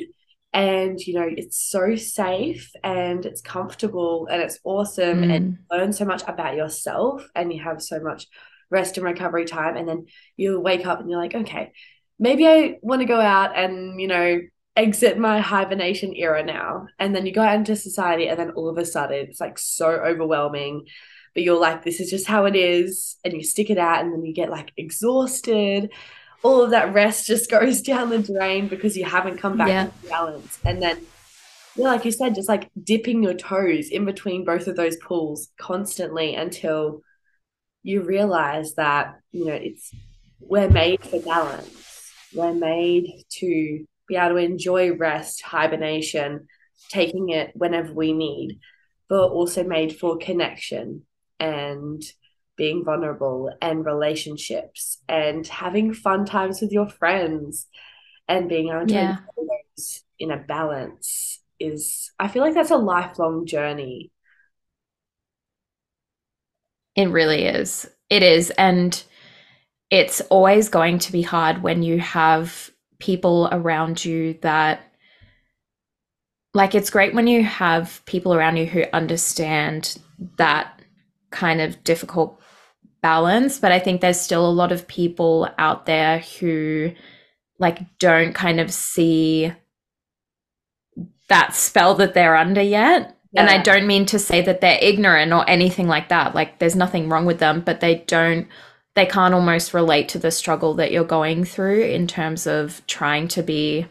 and 0.54 1.00
you 1.00 1.14
know 1.14 1.28
it's 1.30 1.58
so 1.58 1.96
safe 1.96 2.72
and 2.84 3.26
it's 3.26 3.42
comfortable 3.42 4.28
and 4.30 4.42
it's 4.42 4.60
awesome 4.64 5.22
mm. 5.22 5.34
and 5.34 5.58
learn 5.72 5.94
so 5.94 6.06
much 6.06 6.24
about 6.28 6.56
yourself 6.56 7.26
and 7.36 7.54
you 7.54 7.62
have 7.62 7.82
so 7.82 8.00
much 8.00 8.28
rest 8.70 8.98
and 8.98 9.06
recovery 9.06 9.46
time 9.46 9.78
and 9.78 9.88
then 9.88 10.06
you 10.36 10.60
wake 10.60 10.86
up 10.86 11.00
and 11.00 11.10
you're 11.10 11.20
like 11.20 11.36
okay 11.36 11.72
maybe 12.20 12.48
i 12.48 12.78
want 12.82 13.02
to 13.02 13.06
go 13.06 13.20
out 13.20 13.58
and 13.58 14.00
you 14.02 14.08
know 14.08 14.40
exit 14.76 15.18
my 15.18 15.40
hibernation 15.40 16.14
era 16.16 16.44
now. 16.44 16.88
And 17.00 17.16
then 17.16 17.26
you 17.26 17.34
go 17.34 17.42
out 17.42 17.56
into 17.56 17.76
society, 17.76 18.28
and 18.28 18.40
then 18.40 18.52
all 18.52 18.70
of 18.70 18.78
a 18.78 18.86
sudden 18.86 19.28
it's 19.28 19.40
like 19.40 19.60
so 19.60 19.90
overwhelming. 19.90 20.86
But 21.34 21.44
you're 21.44 21.60
like, 21.60 21.84
this 21.84 22.00
is 22.00 22.10
just 22.10 22.28
how 22.28 22.46
it 22.46 22.56
is. 22.56 23.18
And 23.24 23.34
you 23.34 23.44
stick 23.44 23.70
it 23.70 23.78
out, 23.78 24.04
and 24.04 24.14
then 24.14 24.24
you 24.24 24.34
get 24.34 24.50
like 24.50 24.72
exhausted. 24.78 25.92
All 26.44 26.62
of 26.62 26.72
that 26.72 26.94
rest 26.94 27.28
just 27.28 27.50
goes 27.60 27.82
down 27.82 28.10
the 28.10 28.20
drain 28.20 28.68
because 28.68 28.98
you 28.98 29.06
haven't 29.06 29.38
come 29.38 29.58
back 29.58 29.68
yeah. 29.68 29.86
to 29.86 30.10
balance. 30.10 30.60
And 30.66 30.82
then, 30.82 31.02
yeah, 31.76 31.88
like 31.88 32.06
you 32.06 32.12
said, 32.12 32.36
just 32.36 32.50
like 32.50 32.70
dipping 32.82 33.24
your 33.24 33.34
toes 33.34 33.90
in 33.90 34.06
between 34.06 34.46
both 34.46 34.68
of 34.68 34.76
those 34.76 34.98
pools 34.98 35.50
constantly 35.58 36.36
until 36.36 37.02
you 37.84 38.02
realize 38.02 38.76
that, 38.76 39.16
you 39.32 39.46
know, 39.46 39.54
it's 39.54 39.94
we're 40.40 40.70
made 40.70 41.04
for 41.04 41.20
balance. 41.22 42.12
We're 42.34 42.54
made 42.54 43.24
to 43.40 43.86
be 44.08 44.16
able 44.16 44.36
to 44.36 44.38
enjoy 44.38 44.94
rest, 44.96 45.42
hibernation, 45.42 46.48
taking 46.90 47.30
it 47.30 47.52
whenever 47.56 47.94
we 47.94 48.14
need, 48.14 48.60
but 49.08 49.30
also 49.30 49.64
made 49.64 49.98
for 49.98 50.18
connection 50.18 51.06
and 51.40 52.02
being 52.62 52.86
vulnerable 52.86 53.52
and 53.60 53.84
relationships 53.84 55.00
and 55.10 55.48
having 55.48 55.96
fun 55.96 56.26
times 56.26 56.62
with 56.62 56.72
your 56.72 56.88
friends 56.88 57.66
and 58.28 58.48
being 58.48 58.70
able 58.70 58.86
to 58.86 58.94
yeah. 58.94 59.18
in 60.20 60.30
a 60.30 60.38
balance 60.38 61.42
is 61.60 62.12
I 62.20 62.28
feel 62.28 62.44
like 62.44 62.54
that's 62.54 62.70
a 62.70 62.78
lifelong 62.78 63.48
journey. 63.48 64.12
It 66.96 67.08
really 67.08 67.46
is. 67.46 67.90
It 68.12 68.22
is. 68.22 68.52
And 68.52 69.02
it's 69.90 70.22
always 70.30 70.70
going 70.70 71.00
to 71.00 71.12
be 71.12 71.24
hard 71.24 71.64
when 71.64 71.82
you 71.82 72.00
have 72.00 72.70
people 73.00 73.50
around 73.52 74.06
you 74.06 74.38
that 74.44 74.84
like 76.54 76.76
it's 76.76 76.92
great 76.92 77.16
when 77.16 77.26
you 77.26 77.44
have 77.44 78.04
people 78.06 78.36
around 78.36 78.58
you 78.58 78.68
who 78.68 78.84
understand 78.94 79.98
that 80.38 80.80
kind 81.32 81.60
of 81.60 81.84
difficult 81.84 82.38
balance 83.02 83.60
but 83.60 83.72
i 83.72 83.80
think 83.80 84.00
there's 84.02 84.20
still 84.20 84.48
a 84.48 84.52
lot 84.52 84.72
of 84.72 84.88
people 84.88 85.50
out 85.58 85.86
there 85.86 86.20
who 86.20 86.92
like 87.60 87.80
don't 88.00 88.34
kind 88.34 88.60
of 88.60 88.72
see 88.72 89.52
that 91.30 91.56
spell 91.56 91.96
that 91.96 92.14
they're 92.14 92.36
under 92.36 92.62
yet. 92.62 93.16
Yeah. 93.32 93.42
and 93.42 93.50
i 93.50 93.58
don't 93.62 93.88
mean 93.88 94.06
to 94.08 94.20
say 94.20 94.42
that 94.42 94.62
they're 94.62 94.80
ignorant 94.82 95.32
or 95.32 95.50
anything 95.50 95.88
like 95.88 96.10
that. 96.10 96.36
Like 96.36 96.60
there's 96.60 96.76
nothing 96.76 97.08
wrong 97.08 97.26
with 97.26 97.40
them 97.40 97.62
but 97.62 97.80
they 97.80 98.04
don't 98.08 98.48
they 98.96 99.06
can't 99.06 99.34
almost 99.34 99.74
relate 99.74 100.10
to 100.10 100.20
the 100.20 100.32
struggle 100.32 100.74
that 100.76 100.92
you're 100.92 101.04
going 101.04 101.46
through 101.46 101.84
in 101.84 102.08
terms 102.08 102.46
of 102.46 102.86
trying 102.88 103.28
to 103.30 103.42
be 103.42 103.86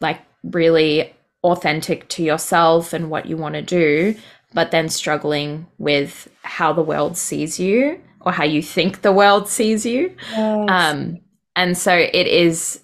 like 0.00 0.20
really 0.42 1.14
authentic 1.44 2.08
to 2.08 2.22
yourself 2.22 2.92
and 2.92 3.10
what 3.10 3.26
you 3.26 3.36
want 3.36 3.54
to 3.54 3.62
do, 3.62 4.14
but 4.54 4.70
then 4.70 4.88
struggling 4.88 5.66
with 5.78 6.28
how 6.42 6.72
the 6.72 6.82
world 6.82 7.16
sees 7.16 7.60
you 7.60 8.00
or 8.24 8.32
how 8.32 8.44
you 8.44 8.62
think 8.62 9.02
the 9.02 9.12
world 9.12 9.48
sees 9.48 9.84
you. 9.84 10.14
Yes. 10.30 10.70
Um, 10.70 11.18
and 11.56 11.76
so 11.76 11.94
it 11.94 12.26
is 12.26 12.80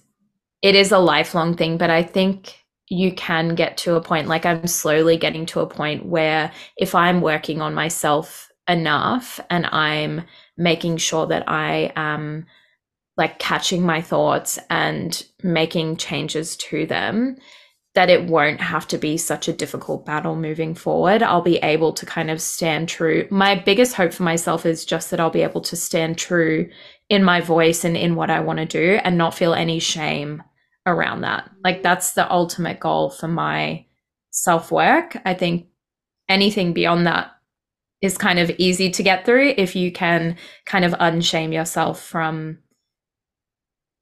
it 0.62 0.74
is 0.74 0.92
a 0.92 0.98
lifelong 0.98 1.56
thing, 1.56 1.78
but 1.78 1.90
I 1.90 2.02
think 2.02 2.64
you 2.88 3.12
can 3.12 3.54
get 3.54 3.76
to 3.78 3.94
a 3.94 4.00
point 4.00 4.28
like 4.28 4.46
I'm 4.46 4.66
slowly 4.66 5.16
getting 5.16 5.46
to 5.46 5.60
a 5.60 5.66
point 5.66 6.06
where 6.06 6.50
if 6.76 6.94
I'm 6.94 7.20
working 7.20 7.60
on 7.60 7.74
myself 7.74 8.48
enough 8.68 9.40
and 9.50 9.66
I'm 9.66 10.22
making 10.56 10.96
sure 10.96 11.26
that 11.26 11.48
I 11.48 11.92
am 11.96 12.46
like 13.16 13.38
catching 13.38 13.84
my 13.84 14.00
thoughts 14.00 14.58
and 14.70 15.24
making 15.42 15.96
changes 15.96 16.56
to 16.56 16.86
them, 16.86 17.36
that 17.98 18.10
it 18.10 18.26
won't 18.26 18.60
have 18.60 18.86
to 18.86 18.96
be 18.96 19.16
such 19.16 19.48
a 19.48 19.52
difficult 19.52 20.06
battle 20.06 20.36
moving 20.36 20.72
forward. 20.72 21.20
I'll 21.20 21.42
be 21.42 21.56
able 21.56 21.92
to 21.94 22.06
kind 22.06 22.30
of 22.30 22.40
stand 22.40 22.88
true. 22.88 23.26
My 23.28 23.56
biggest 23.56 23.96
hope 23.96 24.12
for 24.12 24.22
myself 24.22 24.64
is 24.64 24.84
just 24.84 25.10
that 25.10 25.18
I'll 25.18 25.30
be 25.30 25.42
able 25.42 25.62
to 25.62 25.74
stand 25.74 26.16
true 26.16 26.70
in 27.08 27.24
my 27.24 27.40
voice 27.40 27.82
and 27.82 27.96
in 27.96 28.14
what 28.14 28.30
I 28.30 28.38
want 28.38 28.60
to 28.60 28.66
do 28.66 29.00
and 29.02 29.18
not 29.18 29.34
feel 29.34 29.52
any 29.52 29.80
shame 29.80 30.44
around 30.86 31.22
that. 31.22 31.50
Like 31.64 31.82
that's 31.82 32.12
the 32.12 32.30
ultimate 32.30 32.78
goal 32.78 33.10
for 33.10 33.26
my 33.26 33.84
self 34.30 34.70
work. 34.70 35.18
I 35.24 35.34
think 35.34 35.66
anything 36.28 36.74
beyond 36.74 37.04
that 37.08 37.32
is 38.00 38.16
kind 38.16 38.38
of 38.38 38.52
easy 38.58 38.90
to 38.90 39.02
get 39.02 39.26
through 39.26 39.54
if 39.56 39.74
you 39.74 39.90
can 39.90 40.36
kind 40.66 40.84
of 40.84 40.92
unshame 40.92 41.52
yourself 41.52 42.00
from 42.00 42.58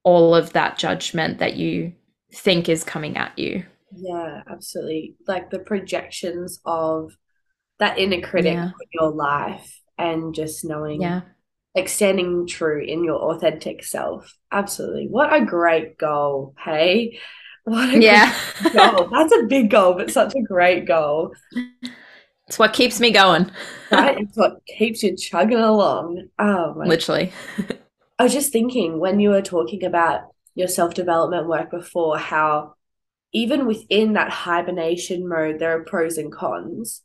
all 0.04 0.34
of 0.34 0.52
that 0.52 0.76
judgment 0.76 1.38
that 1.38 1.56
you 1.56 1.94
think 2.34 2.68
is 2.68 2.84
coming 2.84 3.16
at 3.16 3.38
you. 3.38 3.64
Yeah, 3.92 4.42
absolutely. 4.50 5.16
Like 5.26 5.50
the 5.50 5.58
projections 5.58 6.60
of 6.64 7.16
that 7.78 7.98
inner 7.98 8.20
critic 8.20 8.54
yeah. 8.54 8.66
in 8.66 8.88
your 8.92 9.10
life 9.10 9.80
and 9.98 10.34
just 10.34 10.64
knowing, 10.64 11.02
yeah, 11.02 11.22
like 11.74 11.88
standing 11.88 12.46
true 12.46 12.82
in 12.82 13.04
your 13.04 13.20
authentic 13.34 13.84
self. 13.84 14.34
Absolutely. 14.50 15.08
What 15.08 15.32
a 15.32 15.44
great 15.44 15.98
goal. 15.98 16.54
Hey, 16.62 17.18
what 17.64 17.94
a 17.94 18.00
yeah. 18.00 18.34
goal. 18.72 19.08
That's 19.10 19.32
a 19.32 19.44
big 19.44 19.70
goal, 19.70 19.94
but 19.94 20.10
such 20.10 20.34
a 20.34 20.42
great 20.42 20.86
goal. 20.86 21.34
It's 22.48 22.60
what 22.60 22.72
keeps 22.72 23.00
me 23.00 23.10
going. 23.10 23.50
right? 23.90 24.18
It's 24.20 24.36
what 24.36 24.64
keeps 24.66 25.02
you 25.02 25.16
chugging 25.16 25.58
along. 25.58 26.28
Oh, 26.38 26.74
literally. 26.76 27.32
I 28.20 28.22
was 28.22 28.32
just 28.32 28.52
thinking 28.52 29.00
when 29.00 29.18
you 29.18 29.30
were 29.30 29.42
talking 29.42 29.84
about 29.84 30.28
your 30.54 30.68
self 30.68 30.94
development 30.94 31.48
work 31.48 31.72
before, 31.72 32.18
how 32.18 32.75
even 33.36 33.66
within 33.66 34.14
that 34.14 34.30
hibernation 34.30 35.28
mode, 35.28 35.58
there 35.58 35.76
are 35.76 35.84
pros 35.84 36.16
and 36.16 36.32
cons. 36.32 37.02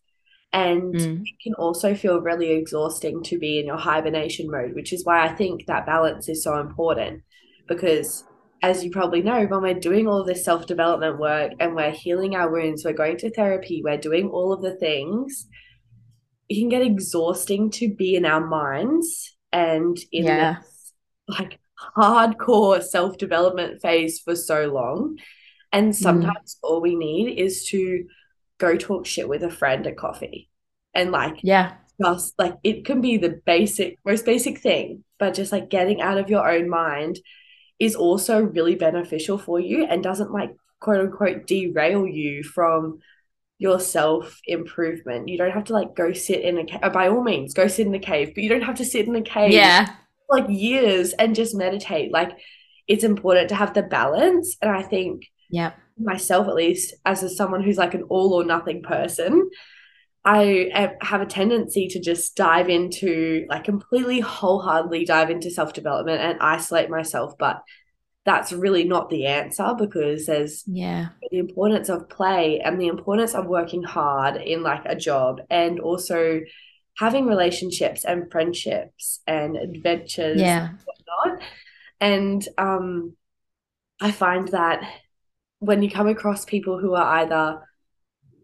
And 0.53 0.95
mm. 0.95 1.21
it 1.25 1.43
can 1.43 1.53
also 1.55 1.93
feel 1.93 2.21
really 2.21 2.51
exhausting 2.51 3.21
to 3.23 3.37
be 3.37 3.59
in 3.59 3.65
your 3.65 3.77
hibernation 3.77 4.49
mode, 4.49 4.73
which 4.73 4.93
is 4.93 5.03
why 5.03 5.27
I 5.27 5.35
think 5.35 5.65
that 5.65 5.85
balance 5.85 6.29
is 6.29 6.41
so 6.41 6.57
important. 6.57 7.23
Because 7.67 8.23
as 8.61 8.81
you 8.81 8.91
probably 8.91 9.21
know, 9.21 9.45
when 9.45 9.61
we're 9.61 9.73
doing 9.73 10.07
all 10.07 10.23
this 10.23 10.45
self 10.45 10.67
development 10.67 11.19
work 11.19 11.51
and 11.59 11.75
we're 11.75 11.91
healing 11.91 12.33
our 12.33 12.49
wounds, 12.49 12.85
we're 12.85 12.93
going 12.93 13.17
to 13.17 13.29
therapy, 13.29 13.81
we're 13.83 13.97
doing 13.97 14.29
all 14.29 14.53
of 14.53 14.61
the 14.61 14.77
things, 14.77 15.49
it 16.47 16.57
can 16.57 16.69
get 16.69 16.81
exhausting 16.81 17.71
to 17.71 17.93
be 17.93 18.15
in 18.15 18.25
our 18.25 18.45
minds 18.47 19.35
and 19.51 19.97
in 20.13 20.27
yeah. 20.27 20.59
this 20.61 20.93
like 21.27 21.59
hardcore 21.97 22.81
self 22.81 23.17
development 23.17 23.81
phase 23.81 24.19
for 24.19 24.33
so 24.33 24.67
long. 24.67 25.17
And 25.71 25.93
mm. 25.93 25.95
sometimes 25.95 26.55
mm. 26.55 26.69
all 26.69 26.81
we 26.81 26.95
need 26.95 27.39
is 27.39 27.65
to 27.67 28.05
go 28.57 28.75
talk 28.77 29.05
shit 29.05 29.27
with 29.27 29.43
a 29.43 29.49
friend 29.49 29.85
at 29.87 29.97
coffee. 29.97 30.49
And 30.93 31.11
like, 31.11 31.39
yeah, 31.41 31.75
just 32.01 32.33
like 32.37 32.55
it 32.63 32.85
can 32.85 33.01
be 33.01 33.17
the 33.17 33.41
basic, 33.45 33.97
most 34.05 34.25
basic 34.25 34.59
thing, 34.59 35.03
but 35.19 35.33
just 35.33 35.51
like 35.51 35.69
getting 35.69 36.01
out 36.01 36.17
of 36.17 36.29
your 36.29 36.49
own 36.49 36.69
mind 36.69 37.19
is 37.79 37.95
also 37.95 38.41
really 38.41 38.75
beneficial 38.75 39.37
for 39.37 39.59
you 39.59 39.85
and 39.85 40.03
doesn't 40.03 40.31
like 40.31 40.55
quote 40.79 40.99
unquote 40.99 41.47
derail 41.47 42.05
you 42.05 42.43
from 42.43 42.99
your 43.57 43.79
self 43.79 44.41
improvement. 44.45 45.29
You 45.29 45.37
don't 45.37 45.51
have 45.51 45.65
to 45.65 45.73
like 45.73 45.95
go 45.95 46.13
sit 46.13 46.41
in 46.41 46.57
a 46.57 46.65
cave. 46.65 46.81
By 46.93 47.07
all 47.07 47.23
means, 47.23 47.53
go 47.53 47.67
sit 47.67 47.87
in 47.87 47.93
a 47.93 47.99
cave, 47.99 48.31
but 48.33 48.43
you 48.43 48.49
don't 48.49 48.63
have 48.63 48.77
to 48.77 48.85
sit 48.85 49.07
in 49.07 49.15
a 49.15 49.21
cave. 49.21 49.51
Yeah. 49.51 49.87
like 50.29 50.45
years 50.49 51.13
and 51.13 51.35
just 51.35 51.55
meditate. 51.55 52.11
Like 52.11 52.37
it's 52.87 53.03
important 53.03 53.49
to 53.49 53.55
have 53.55 53.73
the 53.73 53.83
balance. 53.83 54.57
And 54.61 54.71
I 54.71 54.81
think 54.81 55.27
yeah 55.51 55.73
myself 55.99 56.47
at 56.47 56.55
least 56.55 56.93
as 57.05 57.21
a, 57.23 57.29
someone 57.29 57.61
who's 57.61 57.77
like 57.77 57.93
an 57.93 58.03
all 58.03 58.33
or 58.33 58.43
nothing 58.43 58.81
person 58.81 59.49
i 60.25 60.95
have 61.01 61.21
a 61.21 61.25
tendency 61.25 61.87
to 61.87 61.99
just 61.99 62.35
dive 62.35 62.69
into 62.69 63.45
like 63.49 63.63
completely 63.63 64.19
wholeheartedly 64.19 65.05
dive 65.05 65.29
into 65.29 65.51
self-development 65.51 66.21
and 66.21 66.39
isolate 66.39 66.89
myself 66.89 67.37
but 67.37 67.61
that's 68.23 68.53
really 68.53 68.83
not 68.83 69.09
the 69.09 69.25
answer 69.25 69.73
because 69.77 70.27
there's 70.27 70.63
yeah. 70.67 71.09
the 71.31 71.39
importance 71.39 71.89
of 71.89 72.07
play 72.07 72.59
and 72.59 72.79
the 72.79 72.87
importance 72.87 73.33
of 73.33 73.47
working 73.47 73.81
hard 73.81 74.35
in 74.35 74.61
like 74.61 74.83
a 74.85 74.95
job 74.95 75.41
and 75.49 75.79
also 75.79 76.41
having 76.97 77.25
relationships 77.25 78.05
and 78.05 78.31
friendships 78.31 79.21
and 79.25 79.57
adventures 79.57 80.39
yeah. 80.39 80.69
and 80.69 80.79
whatnot. 80.85 81.47
And 81.99 82.47
um 82.57 83.15
i 83.99 84.11
find 84.11 84.47
that 84.49 84.83
when 85.61 85.83
you 85.83 85.91
come 85.91 86.07
across 86.07 86.43
people 86.43 86.79
who 86.79 86.95
are 86.95 87.19
either 87.19 87.61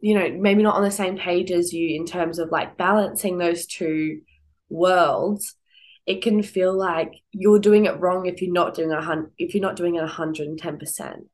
you 0.01 0.13
know 0.13 0.29
maybe 0.39 0.61
not 0.61 0.75
on 0.75 0.83
the 0.83 0.91
same 0.91 1.17
page 1.17 1.51
as 1.51 1.73
you 1.73 1.95
in 1.95 2.05
terms 2.05 2.37
of 2.37 2.51
like 2.51 2.77
balancing 2.77 3.39
those 3.39 3.65
two 3.65 4.21
worlds 4.69 5.55
it 6.05 6.21
can 6.21 6.43
feel 6.43 6.77
like 6.77 7.11
you're 7.31 7.59
doing 7.59 7.85
it 7.85 7.99
wrong 7.99 8.27
if 8.27 8.39
you're 8.41 8.53
not 8.53 8.75
doing 8.75 8.91
a 8.91 9.01
hundred 9.01 9.31
if 9.39 9.55
you're 9.55 9.63
not 9.63 9.75
doing 9.75 9.95
it 9.95 10.01
110 10.01 10.77
percent 10.77 11.25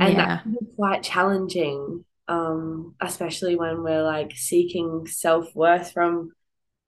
and 0.00 0.14
yeah. 0.14 0.26
that 0.26 0.42
can 0.42 0.52
be 0.52 0.74
quite 0.74 1.02
challenging 1.02 2.02
um 2.26 2.94
especially 3.02 3.56
when 3.56 3.82
we're 3.82 4.02
like 4.02 4.32
seeking 4.34 5.06
self-worth 5.06 5.92
from 5.92 6.30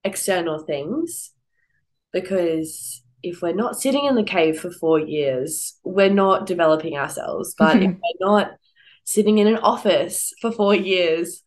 external 0.04 0.58
things 0.60 1.32
because 2.14 3.02
if 3.26 3.42
we're 3.42 3.52
not 3.52 3.78
sitting 3.78 4.04
in 4.04 4.14
the 4.14 4.22
cave 4.22 4.60
for 4.60 4.70
four 4.70 5.00
years, 5.00 5.78
we're 5.82 6.12
not 6.12 6.46
developing 6.46 6.96
ourselves. 6.96 7.54
But 7.58 7.82
if 7.82 7.90
we're 7.90 8.26
not 8.26 8.52
sitting 9.04 9.38
in 9.38 9.48
an 9.48 9.58
office 9.58 10.32
for 10.40 10.52
four 10.52 10.74
years, 10.74 11.42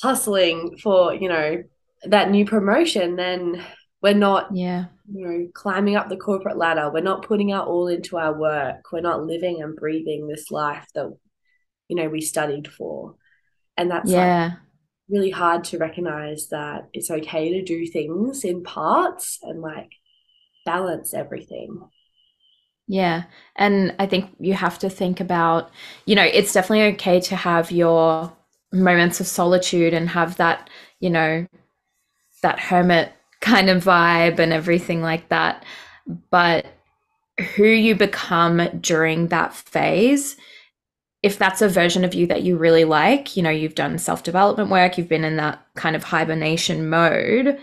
hustling 0.00 0.76
for, 0.78 1.12
you 1.12 1.28
know, 1.28 1.64
that 2.04 2.30
new 2.30 2.46
promotion, 2.46 3.16
then 3.16 3.64
we're 4.00 4.14
not, 4.14 4.54
yeah, 4.54 4.86
you 5.12 5.26
know, 5.26 5.48
climbing 5.52 5.96
up 5.96 6.08
the 6.08 6.16
corporate 6.16 6.56
ladder. 6.56 6.90
We're 6.92 7.00
not 7.00 7.26
putting 7.26 7.52
our 7.52 7.66
all 7.66 7.88
into 7.88 8.16
our 8.16 8.32
work. 8.32 8.92
We're 8.92 9.00
not 9.00 9.24
living 9.24 9.60
and 9.60 9.74
breathing 9.74 10.28
this 10.28 10.52
life 10.52 10.86
that, 10.94 11.12
you 11.88 11.96
know, 11.96 12.08
we 12.08 12.20
studied 12.20 12.68
for. 12.68 13.16
And 13.76 13.90
that's 13.90 14.10
yeah. 14.10 14.44
Like, 14.44 14.58
really 15.08 15.30
hard 15.30 15.64
to 15.64 15.78
recognize 15.78 16.48
that 16.48 16.88
it's 16.92 17.10
okay 17.10 17.52
to 17.52 17.62
do 17.62 17.86
things 17.86 18.44
in 18.44 18.62
parts 18.62 19.38
and 19.42 19.60
like 19.60 19.90
balance 20.64 21.14
everything. 21.14 21.88
Yeah. 22.88 23.24
And 23.56 23.94
I 23.98 24.06
think 24.06 24.30
you 24.38 24.54
have 24.54 24.78
to 24.80 24.90
think 24.90 25.20
about, 25.20 25.70
you 26.04 26.14
know, 26.14 26.24
it's 26.24 26.52
definitely 26.52 26.94
okay 26.94 27.20
to 27.20 27.36
have 27.36 27.70
your 27.70 28.32
moments 28.72 29.20
of 29.20 29.26
solitude 29.26 29.94
and 29.94 30.08
have 30.08 30.36
that, 30.36 30.68
you 31.00 31.10
know, 31.10 31.46
that 32.42 32.58
hermit 32.58 33.12
kind 33.40 33.70
of 33.70 33.84
vibe 33.84 34.38
and 34.38 34.52
everything 34.52 35.02
like 35.02 35.28
that. 35.28 35.64
But 36.30 36.66
who 37.56 37.64
you 37.64 37.94
become 37.94 38.68
during 38.80 39.28
that 39.28 39.54
phase, 39.54 40.36
if 41.22 41.38
that's 41.38 41.62
a 41.62 41.68
version 41.68 42.04
of 42.04 42.14
you 42.14 42.26
that 42.26 42.42
you 42.42 42.56
really 42.56 42.84
like, 42.84 43.36
you 43.36 43.42
know, 43.42 43.50
you've 43.50 43.74
done 43.74 43.98
self 43.98 44.22
development 44.22 44.70
work, 44.70 44.98
you've 44.98 45.08
been 45.08 45.24
in 45.24 45.36
that 45.36 45.64
kind 45.76 45.94
of 45.94 46.04
hibernation 46.04 46.88
mode, 46.88 47.58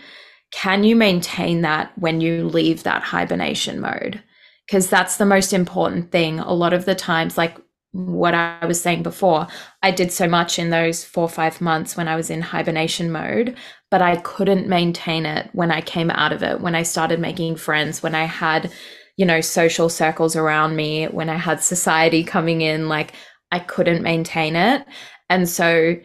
can 0.52 0.84
you 0.84 0.96
maintain 0.96 1.62
that 1.62 1.92
when 1.96 2.20
you 2.20 2.48
leave 2.48 2.82
that 2.82 3.02
hibernation 3.02 3.80
mode? 3.80 4.22
Because 4.66 4.88
that's 4.88 5.16
the 5.16 5.26
most 5.26 5.52
important 5.52 6.10
thing. 6.10 6.38
A 6.38 6.52
lot 6.52 6.72
of 6.72 6.84
the 6.84 6.94
times, 6.94 7.38
like 7.38 7.56
what 7.92 8.34
I 8.34 8.64
was 8.66 8.80
saying 8.80 9.02
before, 9.02 9.48
I 9.82 9.90
did 9.90 10.12
so 10.12 10.28
much 10.28 10.58
in 10.58 10.70
those 10.70 11.04
four 11.04 11.24
or 11.24 11.28
five 11.28 11.60
months 11.60 11.96
when 11.96 12.08
I 12.08 12.16
was 12.16 12.30
in 12.30 12.40
hibernation 12.40 13.10
mode, 13.10 13.56
but 13.90 14.00
I 14.00 14.16
couldn't 14.16 14.68
maintain 14.68 15.26
it 15.26 15.50
when 15.52 15.72
I 15.72 15.80
came 15.80 16.10
out 16.10 16.32
of 16.32 16.42
it, 16.42 16.60
when 16.60 16.74
I 16.74 16.84
started 16.84 17.18
making 17.18 17.56
friends, 17.56 18.02
when 18.02 18.14
I 18.14 18.24
had, 18.24 18.70
you 19.16 19.26
know, 19.26 19.40
social 19.40 19.88
circles 19.88 20.36
around 20.36 20.76
me, 20.76 21.06
when 21.06 21.28
I 21.28 21.36
had 21.36 21.62
society 21.62 22.22
coming 22.22 22.60
in, 22.60 22.88
like 22.88 23.12
I 23.50 23.58
couldn't 23.58 24.02
maintain 24.02 24.54
it. 24.54 24.86
And 25.28 25.48
so 25.48 25.96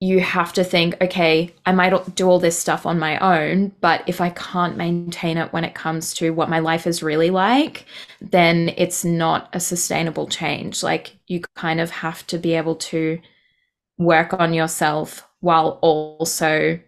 you 0.00 0.20
have 0.20 0.52
to 0.52 0.62
think, 0.62 0.94
okay, 1.00 1.54
I 1.64 1.72
might 1.72 2.14
do 2.14 2.28
all 2.28 2.38
this 2.38 2.58
stuff 2.58 2.84
on 2.84 2.98
my 2.98 3.18
own, 3.18 3.72
but 3.80 4.02
if 4.06 4.20
I 4.20 4.28
can't 4.30 4.76
maintain 4.76 5.38
it 5.38 5.52
when 5.54 5.64
it 5.64 5.74
comes 5.74 6.12
to 6.14 6.30
what 6.30 6.50
my 6.50 6.58
life 6.58 6.86
is 6.86 7.02
really 7.02 7.30
like, 7.30 7.86
then 8.20 8.74
it's 8.76 9.04
not 9.06 9.48
a 9.54 9.60
sustainable 9.60 10.28
change. 10.28 10.82
Like 10.82 11.16
you 11.26 11.40
kind 11.54 11.80
of 11.80 11.90
have 11.90 12.26
to 12.26 12.36
be 12.36 12.54
able 12.54 12.76
to 12.76 13.18
work 13.96 14.34
on 14.34 14.52
yourself 14.52 15.26
while 15.40 15.78
also 15.80 16.78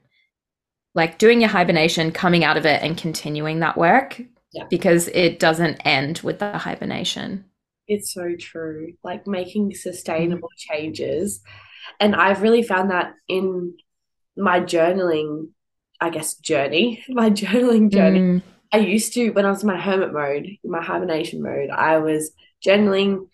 like 0.95 1.19
doing 1.19 1.41
your 1.41 1.51
hibernation, 1.51 2.13
coming 2.13 2.45
out 2.45 2.59
of 2.59 2.67
it 2.67 2.83
and 2.83 2.99
continuing 2.99 3.61
that 3.61 3.79
work 3.79 4.21
yeah. 4.53 4.65
because 4.69 5.09
it 5.09 5.39
doesn't 5.39 5.81
end 5.87 6.19
with 6.19 6.41
the 6.41 6.59
hibernation. 6.59 7.45
It's 7.87 8.13
so 8.13 8.37
true. 8.39 8.93
Like 9.03 9.27
making 9.27 9.75
sustainable 9.75 10.49
mm-hmm. 10.49 10.75
changes 10.75 11.41
and 12.01 12.15
I've 12.15 12.43
really 12.43 12.63
found 12.63 12.91
that 12.91 13.15
in 13.29 13.75
my 14.37 14.61
journaling, 14.61 15.49
I 16.01 16.11
guess, 16.11 16.35
journey, 16.35 17.05
my 17.09 17.31
journaling 17.31 17.93
journey. 17.93 18.21
Mm. 18.21 18.43
I 18.73 18.79
used 18.79 19.15
to, 19.15 19.31
when 19.31 19.47
I 19.47 19.51
was 19.51 19.63
in 19.63 19.69
my 19.69 19.81
hermit 19.81 20.13
mode, 20.13 20.47
in 20.47 20.71
my 20.71 20.83
hibernation 20.83 21.43
mode, 21.43 21.71
I 21.71 21.99
was 21.99 22.33
journaling 22.65 23.29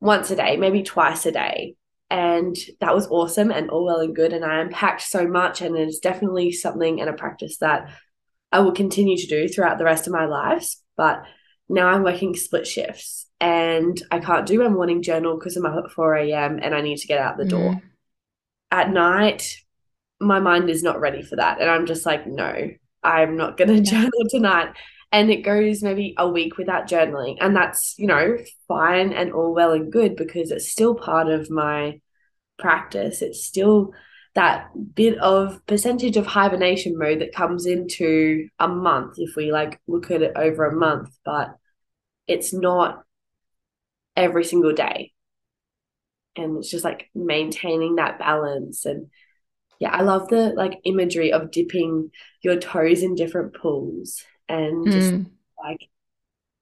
once 0.00 0.30
a 0.30 0.36
day, 0.36 0.56
maybe 0.56 0.82
twice 0.82 1.26
a 1.26 1.32
day. 1.32 1.74
And 2.08 2.56
that 2.80 2.94
was 2.94 3.08
awesome 3.08 3.50
and 3.50 3.68
all 3.68 3.84
well 3.84 3.98
and 3.98 4.14
good. 4.14 4.32
And 4.32 4.44
I 4.44 4.60
unpacked 4.60 5.02
so 5.02 5.26
much. 5.26 5.60
And 5.60 5.76
it's 5.76 5.98
definitely 5.98 6.52
something 6.52 7.00
and 7.00 7.10
a 7.10 7.14
practice 7.14 7.58
that 7.58 7.90
I 8.52 8.60
will 8.60 8.72
continue 8.72 9.16
to 9.16 9.26
do 9.26 9.48
throughout 9.48 9.78
the 9.78 9.84
rest 9.84 10.06
of 10.06 10.12
my 10.12 10.26
lives. 10.26 10.80
But 10.96 11.24
now 11.68 11.88
I'm 11.88 12.04
working 12.04 12.36
split 12.36 12.66
shifts 12.66 13.26
and 13.40 14.00
I 14.10 14.20
can't 14.20 14.46
do 14.46 14.60
my 14.60 14.68
morning 14.68 15.02
journal 15.02 15.36
because 15.36 15.56
I'm 15.56 15.66
up 15.66 15.84
at 15.84 15.90
4 15.90 16.14
a.m. 16.16 16.60
and 16.62 16.74
I 16.74 16.80
need 16.80 16.98
to 16.98 17.06
get 17.08 17.18
out 17.18 17.36
the 17.36 17.44
door. 17.44 17.82
At 18.70 18.90
night, 18.90 19.56
my 20.20 20.40
mind 20.40 20.70
is 20.70 20.82
not 20.82 21.00
ready 21.00 21.22
for 21.22 21.36
that. 21.36 21.60
And 21.60 21.70
I'm 21.70 21.86
just 21.86 22.06
like, 22.06 22.26
no, 22.26 22.70
I'm 23.02 23.36
not 23.36 23.56
going 23.56 23.68
to 23.76 23.80
journal 23.80 24.28
tonight. 24.28 24.74
And 25.12 25.30
it 25.30 25.42
goes 25.42 25.82
maybe 25.82 26.14
a 26.18 26.28
week 26.28 26.58
without 26.58 26.88
journaling. 26.88 27.36
And 27.40 27.54
that's, 27.54 27.94
you 27.96 28.06
know, 28.06 28.38
fine 28.66 29.12
and 29.12 29.32
all 29.32 29.54
well 29.54 29.72
and 29.72 29.92
good 29.92 30.16
because 30.16 30.50
it's 30.50 30.70
still 30.70 30.94
part 30.94 31.28
of 31.28 31.50
my 31.50 32.00
practice. 32.58 33.22
It's 33.22 33.44
still 33.44 33.92
that 34.34 34.68
bit 34.94 35.16
of 35.18 35.64
percentage 35.66 36.16
of 36.18 36.26
hibernation 36.26 36.98
mode 36.98 37.20
that 37.20 37.34
comes 37.34 37.64
into 37.64 38.48
a 38.58 38.68
month 38.68 39.14
if 39.16 39.34
we 39.34 39.50
like 39.50 39.80
look 39.86 40.10
at 40.10 40.22
it 40.22 40.32
over 40.36 40.66
a 40.66 40.76
month, 40.76 41.16
but 41.24 41.54
it's 42.26 42.52
not 42.52 43.02
every 44.14 44.44
single 44.44 44.74
day. 44.74 45.12
And 46.36 46.58
it's 46.58 46.70
just 46.70 46.84
like 46.84 47.10
maintaining 47.14 47.96
that 47.96 48.18
balance 48.18 48.84
and 48.84 49.08
yeah, 49.80 49.90
I 49.90 50.02
love 50.02 50.28
the 50.28 50.54
like 50.56 50.80
imagery 50.84 51.32
of 51.32 51.50
dipping 51.50 52.10
your 52.42 52.56
toes 52.58 53.02
in 53.02 53.14
different 53.16 53.54
pools 53.54 54.22
and 54.48 54.90
just 54.92 55.14
Mm. 55.14 55.26
like 55.62 55.80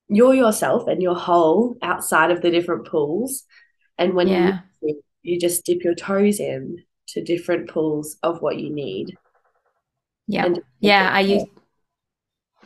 you're 0.08 0.34
yourself 0.34 0.88
and 0.88 1.02
you're 1.02 1.14
whole 1.14 1.76
outside 1.82 2.30
of 2.30 2.42
the 2.42 2.50
different 2.50 2.86
pools. 2.86 3.44
And 3.98 4.14
when 4.14 4.30
Yeah. 4.30 4.60
you 4.82 5.02
you 5.22 5.40
just 5.40 5.64
dip 5.64 5.82
your 5.84 5.94
toes 5.94 6.40
in 6.40 6.84
to 7.08 7.22
different 7.24 7.70
pools 7.70 8.16
of 8.22 8.42
what 8.42 8.58
you 8.58 8.74
need. 8.74 9.18
Yeah. 10.26 10.44
And 10.44 10.60
Yeah, 10.80 11.10
I 11.12 11.20
used 11.20 11.46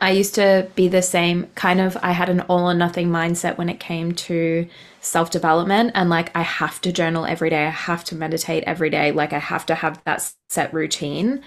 I 0.01 0.11
used 0.11 0.35
to 0.35 0.69
be 0.75 0.87
the 0.87 1.01
same 1.01 1.47
kind 1.55 1.81
of 1.81 1.97
I 2.01 2.11
had 2.11 2.29
an 2.29 2.41
all 2.41 2.69
or 2.69 2.73
nothing 2.73 3.09
mindset 3.09 3.57
when 3.57 3.69
it 3.69 3.79
came 3.79 4.13
to 4.13 4.67
self-development 5.01 5.91
and 5.95 6.09
like 6.09 6.35
I 6.35 6.41
have 6.41 6.81
to 6.81 6.91
journal 6.91 7.25
every 7.25 7.49
day, 7.49 7.65
I 7.65 7.69
have 7.69 8.03
to 8.05 8.15
meditate 8.15 8.63
every 8.65 8.89
day, 8.89 9.11
like 9.11 9.33
I 9.33 9.39
have 9.39 9.65
to 9.67 9.75
have 9.75 10.01
that 10.05 10.31
set 10.49 10.73
routine. 10.73 11.41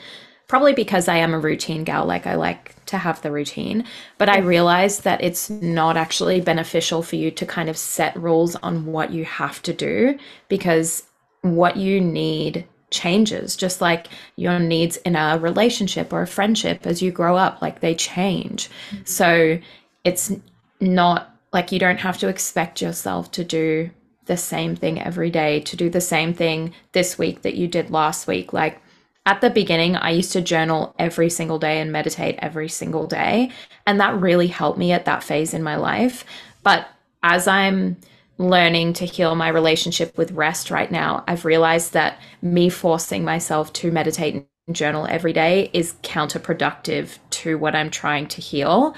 Probably 0.49 0.75
because 0.75 1.09
I 1.09 1.17
am 1.17 1.33
a 1.33 1.39
routine 1.39 1.83
gal, 1.85 2.05
like 2.05 2.27
I 2.27 2.35
like 2.35 2.85
to 2.87 2.99
have 2.99 3.23
the 3.23 3.31
routine, 3.31 3.87
but 4.19 4.29
I 4.29 4.39
realized 4.39 5.05
that 5.05 5.23
it's 5.23 5.49
not 5.49 5.97
actually 5.97 6.43
beneficial 6.43 7.03
for 7.03 7.17
you 7.17 7.31
to 7.31 7.47
kind 7.47 7.71
of 7.71 7.79
set 7.79 8.15
rules 8.17 8.55
on 8.57 8.85
what 8.85 9.13
you 9.13 9.25
have 9.25 9.63
to 9.63 9.73
do 9.73 10.19
because 10.49 11.05
what 11.41 11.77
you 11.77 12.01
need 12.01 12.67
changes 12.93 13.57
just 13.57 13.81
like 13.81 14.07
your 14.37 14.59
needs 14.59 14.97
in 14.99 15.17
a 15.17 15.39
relationship 15.39 16.13
or 16.13 16.23
a 16.23 16.27
friendship 16.27 16.87
as 16.87 17.03
you 17.03 17.11
grow 17.11 17.37
up 17.37 17.61
like 17.61 17.81
they 17.81 17.95
change. 17.95 18.71
Mm-hmm. 18.91 19.05
So 19.05 19.59
it's 20.05 20.33
not 20.81 21.37
like 21.53 21.73
you 21.73 21.79
don't 21.79 22.01
have 22.01 22.19
to 22.19 22.29
expect 22.29 22.81
yourself 22.81 23.31
to 23.33 23.45
do 23.45 23.91
the 24.27 24.37
same 24.37 24.77
thing 24.77 25.01
every 25.01 25.31
day 25.31 25.61
to 25.61 25.77
do 25.77 25.91
the 25.91 26.01
same 26.01 26.33
thing 26.33 26.73
this 26.93 27.19
week 27.19 27.43
that 27.43 27.55
you 27.55 27.67
did 27.67 27.91
last 27.91 28.27
week. 28.27 28.53
Like 28.53 28.81
at 29.25 29.41
the 29.41 29.51
beginning 29.51 29.95
i 29.95 30.11
used 30.11 30.33
to 30.33 30.41
journal 30.41 30.95
every 30.99 31.31
single 31.31 31.59
day 31.59 31.81
and 31.81 31.93
meditate 31.93 32.37
every 32.41 32.69
single 32.69 33.07
day 33.07 33.51
and 33.87 34.01
that 34.01 34.21
really 34.21 34.49
helped 34.49 34.79
me 34.79 34.91
at 34.91 35.05
that 35.05 35.23
phase 35.23 35.55
in 35.55 35.63
my 35.63 35.77
life. 35.77 36.25
But 36.63 36.89
as 37.23 37.47
i'm 37.47 37.97
learning 38.43 38.95
to 38.95 39.07
heal 39.07 39.35
my 39.35 39.49
relationship 39.49 40.19
with 40.19 40.33
rest 40.33 40.71
right 40.71 40.91
now, 40.91 41.25
I've 41.29 41.45
realized 41.45 41.93
that 41.95 42.21
me 42.43 42.69
forcing 42.71 43.25
myself 43.25 43.73
to 43.75 43.93
meditate 43.93 44.35
and 44.35 44.77
journal 44.77 45.07
every 45.09 45.33
day 45.33 45.71
is 45.73 45.95
counterproductive 46.03 47.19
to 47.31 47.59
what 47.59 47.75
I'm 47.75 47.91
trying 47.91 48.29
to 48.29 48.41
heal. 48.43 48.95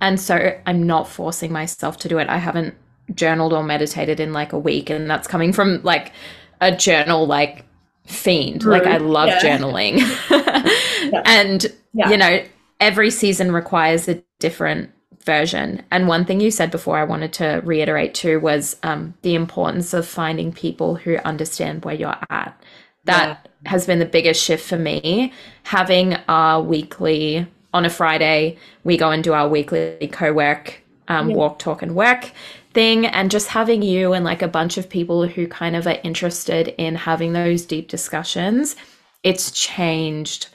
And 0.00 0.20
so 0.20 0.58
I'm 0.66 0.84
not 0.86 1.08
forcing 1.08 1.52
myself 1.52 1.98
to 1.98 2.08
do 2.08 2.18
it. 2.18 2.28
I 2.28 2.38
haven't 2.38 2.74
journaled 3.14 3.52
or 3.52 3.62
meditated 3.62 4.20
in 4.20 4.32
like 4.32 4.52
a 4.52 4.58
week, 4.58 4.90
and 4.90 5.08
that's 5.10 5.28
coming 5.28 5.52
from 5.52 5.82
like 5.82 6.12
a 6.60 6.74
journal 6.76 7.26
like 7.26 7.64
fiend. 8.06 8.64
Like 8.64 8.86
I 8.86 8.98
love 8.98 9.28
Yeah. 9.28 9.40
journaling. 9.40 10.00
And 11.24 11.66
Yeah. 11.94 12.10
you 12.10 12.16
know, 12.16 12.42
every 12.80 13.10
season 13.10 13.52
requires 13.52 14.08
a 14.08 14.22
different 14.40 14.90
version. 15.26 15.82
And 15.90 16.08
one 16.08 16.24
thing 16.24 16.40
you 16.40 16.50
said 16.50 16.70
before 16.70 16.96
I 16.96 17.04
wanted 17.04 17.32
to 17.34 17.60
reiterate 17.64 18.14
too 18.14 18.40
was 18.40 18.76
um, 18.82 19.14
the 19.22 19.34
importance 19.34 19.92
of 19.92 20.06
finding 20.06 20.52
people 20.52 20.94
who 20.94 21.16
understand 21.18 21.84
where 21.84 21.94
you're 21.94 22.16
at. 22.30 22.58
That 23.04 23.48
has 23.66 23.86
been 23.86 23.98
the 23.98 24.06
biggest 24.06 24.42
shift 24.42 24.66
for 24.66 24.78
me. 24.78 25.32
Having 25.64 26.16
our 26.28 26.62
weekly, 26.62 27.46
on 27.74 27.84
a 27.84 27.90
Friday, 27.90 28.56
we 28.84 28.96
go 28.96 29.10
and 29.10 29.22
do 29.22 29.32
our 29.32 29.48
weekly 29.48 30.08
co 30.10 30.32
work, 30.32 30.80
um, 31.08 31.30
Yeah. 31.30 31.36
walk, 31.36 31.58
talk, 31.58 31.82
and 31.82 31.94
work 31.94 32.32
thing. 32.72 33.06
And 33.06 33.30
just 33.30 33.48
having 33.48 33.82
you 33.82 34.12
and 34.12 34.24
like 34.24 34.42
a 34.42 34.48
bunch 34.48 34.76
of 34.76 34.88
people 34.88 35.26
who 35.26 35.46
kind 35.46 35.76
of 35.76 35.86
are 35.86 35.98
interested 36.02 36.74
in 36.78 36.94
having 36.94 37.32
those 37.32 37.64
deep 37.64 37.88
discussions, 37.88 38.76
it's 39.22 39.50
changed 39.50 40.48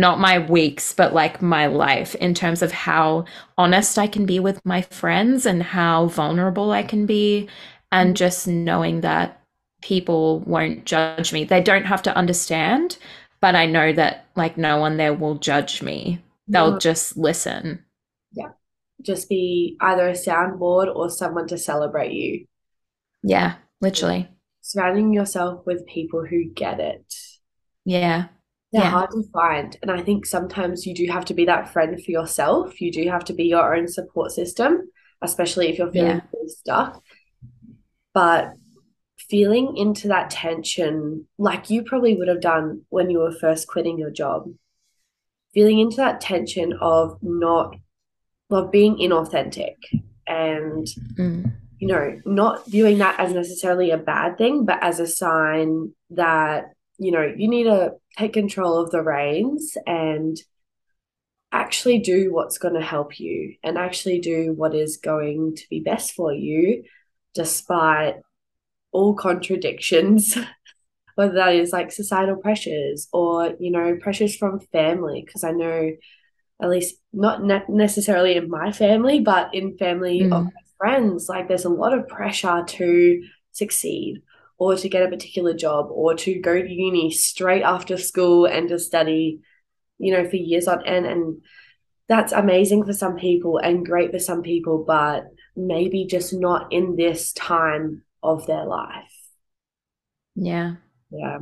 not 0.00 0.20
my 0.20 0.38
weeks, 0.38 0.92
but 0.94 1.14
like 1.14 1.42
my 1.42 1.66
life 1.66 2.14
in 2.16 2.34
terms 2.34 2.62
of 2.62 2.72
how 2.72 3.24
honest 3.58 3.98
I 3.98 4.06
can 4.06 4.26
be 4.26 4.40
with 4.40 4.64
my 4.64 4.82
friends 4.82 5.46
and 5.46 5.62
how 5.62 6.06
vulnerable 6.06 6.70
I 6.72 6.82
can 6.82 7.06
be. 7.06 7.48
And 7.92 8.16
just 8.16 8.48
knowing 8.48 9.02
that 9.02 9.40
people 9.82 10.40
won't 10.40 10.84
judge 10.84 11.32
me. 11.32 11.44
They 11.44 11.60
don't 11.62 11.84
have 11.84 12.02
to 12.02 12.16
understand, 12.16 12.98
but 13.40 13.54
I 13.54 13.66
know 13.66 13.92
that 13.92 14.26
like 14.34 14.56
no 14.56 14.78
one 14.78 14.96
there 14.96 15.14
will 15.14 15.36
judge 15.36 15.82
me. 15.82 16.20
They'll 16.48 16.72
No. 16.72 16.78
just 16.78 17.16
listen. 17.16 17.84
Yeah. 18.32 18.50
Just 19.02 19.28
be 19.28 19.76
either 19.80 20.08
a 20.08 20.12
soundboard 20.12 20.94
or 20.94 21.08
someone 21.10 21.46
to 21.48 21.58
celebrate 21.58 22.12
you. 22.12 22.46
Yeah, 23.22 23.56
literally. 23.80 24.28
Surrounding 24.62 25.12
yourself 25.12 25.64
with 25.66 25.86
people 25.86 26.24
who 26.26 26.44
get 26.52 26.80
it. 26.80 27.14
Yeah. 27.84 28.28
They're 28.74 28.82
Yeah. 28.82 28.90
hard 28.90 29.10
to 29.12 29.22
find. 29.32 29.78
And 29.82 29.90
I 29.92 30.02
think 30.02 30.26
sometimes 30.26 30.84
you 30.84 30.94
do 30.94 31.06
have 31.06 31.24
to 31.26 31.34
be 31.34 31.44
that 31.44 31.72
friend 31.72 32.02
for 32.02 32.10
yourself. 32.10 32.80
You 32.80 32.90
do 32.90 33.08
have 33.08 33.24
to 33.26 33.32
be 33.32 33.44
your 33.44 33.72
own 33.76 33.86
support 33.86 34.32
system, 34.32 34.90
especially 35.22 35.68
if 35.68 35.78
you're 35.78 35.92
feeling 35.92 36.16
Yeah. 36.16 36.48
stuck. 36.48 37.00
But 38.12 38.54
feeling 39.16 39.76
into 39.76 40.08
that 40.08 40.28
tension, 40.30 41.28
like 41.38 41.70
you 41.70 41.84
probably 41.84 42.16
would 42.16 42.26
have 42.26 42.40
done 42.40 42.82
when 42.88 43.10
you 43.10 43.18
were 43.20 43.30
first 43.32 43.68
quitting 43.68 43.96
your 43.96 44.10
job, 44.10 44.52
feeling 45.54 45.78
into 45.78 45.96
that 45.98 46.20
tension 46.20 46.72
of 46.80 47.16
not, 47.22 47.76
of 48.50 48.72
being 48.72 48.96
inauthentic 48.96 49.76
and 50.26 50.86
Mm. 51.16 51.52
you 51.78 51.86
know, 51.88 52.20
not 52.24 52.66
viewing 52.66 52.98
that 52.98 53.18
as 53.20 53.32
necessarily 53.32 53.90
a 53.90 53.98
bad 53.98 54.36
thing, 54.38 54.64
but 54.64 54.82
as 54.82 54.98
a 55.00 55.06
sign 55.06 55.92
that, 56.10 56.72
you 56.98 57.10
know, 57.12 57.22
you 57.36 57.46
need 57.46 57.64
to 57.64 57.92
take 58.18 58.32
control 58.32 58.78
of 58.78 58.90
the 58.90 59.02
reins 59.02 59.76
and 59.86 60.36
actually 61.52 61.98
do 61.98 62.32
what's 62.32 62.58
going 62.58 62.74
to 62.74 62.82
help 62.82 63.20
you 63.20 63.54
and 63.62 63.78
actually 63.78 64.18
do 64.18 64.52
what 64.56 64.74
is 64.74 64.96
going 64.96 65.54
to 65.56 65.62
be 65.70 65.80
best 65.80 66.12
for 66.12 66.32
you, 66.32 66.82
despite 67.34 68.16
all 68.92 69.14
contradictions, 69.14 70.36
whether 71.14 71.34
that 71.34 71.54
is 71.54 71.72
like 71.72 71.92
societal 71.92 72.36
pressures 72.36 73.08
or, 73.12 73.54
you 73.60 73.70
know, 73.70 73.96
pressures 74.00 74.36
from 74.36 74.60
family. 74.72 75.22
Because 75.24 75.44
I 75.44 75.52
know, 75.52 75.92
at 76.62 76.70
least 76.70 76.96
not 77.12 77.42
ne- 77.44 77.62
necessarily 77.68 78.36
in 78.36 78.48
my 78.48 78.72
family, 78.72 79.20
but 79.20 79.54
in 79.54 79.76
family 79.76 80.28
of 80.32 80.44
Mm. 80.44 80.44
my 80.46 80.50
friends, 80.78 81.28
like 81.28 81.48
there's 81.48 81.64
a 81.64 81.68
lot 81.70 81.96
of 81.96 82.08
pressure 82.08 82.64
to 82.66 83.22
succeed 83.52 84.22
or 84.58 84.76
to 84.76 84.88
get 84.88 85.02
a 85.02 85.08
particular 85.08 85.54
job 85.54 85.88
or 85.90 86.14
to 86.14 86.40
go 86.40 86.60
to 86.60 86.68
uni 86.72 87.10
straight 87.10 87.62
after 87.62 87.96
school 87.96 88.46
and 88.46 88.68
to 88.68 88.78
study, 88.78 89.40
you 89.98 90.12
know, 90.12 90.28
for 90.28 90.36
years 90.36 90.68
on 90.68 90.86
end. 90.86 91.06
And 91.06 91.42
that's 92.08 92.32
amazing 92.32 92.84
for 92.84 92.92
some 92.92 93.16
people 93.16 93.58
and 93.58 93.84
great 93.84 94.12
for 94.12 94.18
some 94.18 94.42
people, 94.42 94.84
but 94.86 95.24
maybe 95.56 96.06
just 96.06 96.32
not 96.32 96.72
in 96.72 96.96
this 96.96 97.32
time 97.32 98.02
of 98.22 98.46
their 98.46 98.64
life. 98.64 99.12
Yeah. 100.34 100.76
Yeah. 101.10 101.38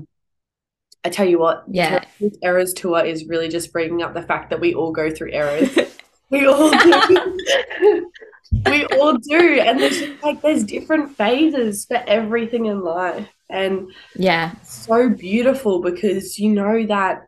I 1.04 1.08
tell 1.08 1.26
you 1.28 1.38
what, 1.38 1.64
Yeah. 1.68 2.04
this 2.20 2.36
Eras 2.42 2.74
tour 2.74 3.04
is 3.04 3.26
really 3.26 3.48
just 3.48 3.72
bringing 3.72 4.02
up 4.02 4.14
the 4.14 4.22
fact 4.22 4.50
that 4.50 4.60
we 4.60 4.74
all 4.74 4.92
go 4.92 5.10
through 5.10 5.32
errors. 5.32 5.76
We 6.30 6.46
all 6.46 6.70
do. 6.70 8.10
we 8.66 8.84
all 8.86 9.14
do. 9.16 9.60
And 9.60 9.80
there's 9.80 9.98
just 9.98 10.22
like 10.22 10.40
there's 10.42 10.64
different 10.64 11.16
phases 11.16 11.86
for 11.86 12.02
everything 12.06 12.66
in 12.66 12.80
life. 12.82 13.28
And 13.50 13.88
Yeah. 14.16 14.52
so 14.62 15.10
beautiful 15.10 15.80
because 15.82 16.38
you 16.38 16.50
know 16.50 16.86
that 16.86 17.22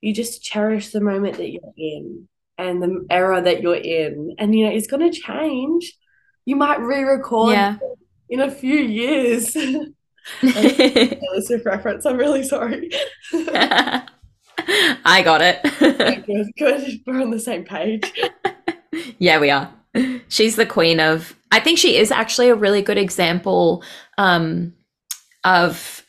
you 0.00 0.14
just 0.14 0.42
cherish 0.42 0.90
the 0.90 1.00
moment 1.00 1.36
that 1.38 1.50
you're 1.50 1.72
in 1.76 2.28
and 2.58 2.82
the 2.82 3.06
era 3.10 3.40
that 3.42 3.62
you're 3.62 3.74
in. 3.76 4.34
And 4.38 4.56
you 4.58 4.66
know, 4.66 4.72
it's 4.72 4.86
gonna 4.86 5.12
change. 5.12 5.94
You 6.44 6.56
might 6.56 6.80
re-record 6.80 7.52
Yeah. 7.52 7.76
in 8.28 8.40
a 8.40 8.50
few 8.50 8.76
years. 8.78 9.56
Reference. 11.64 12.06
I'm 12.06 12.16
really 12.16 12.42
sorry. 12.42 12.90
I 13.32 15.22
got 15.24 15.40
it. 15.42 15.62
good, 16.26 16.46
good. 16.58 17.00
We're 17.06 17.22
on 17.22 17.30
the 17.30 17.40
same 17.40 17.64
page. 17.64 18.12
yeah, 19.18 19.40
we 19.40 19.50
are. 19.50 19.72
She's 20.28 20.56
the 20.56 20.66
queen 20.66 21.00
of. 21.00 21.36
I 21.52 21.60
think 21.60 21.78
she 21.78 21.96
is 21.96 22.12
actually 22.12 22.48
a 22.48 22.54
really 22.54 22.80
good 22.80 22.98
example 22.98 23.82
um, 24.18 24.74
of 25.44 26.04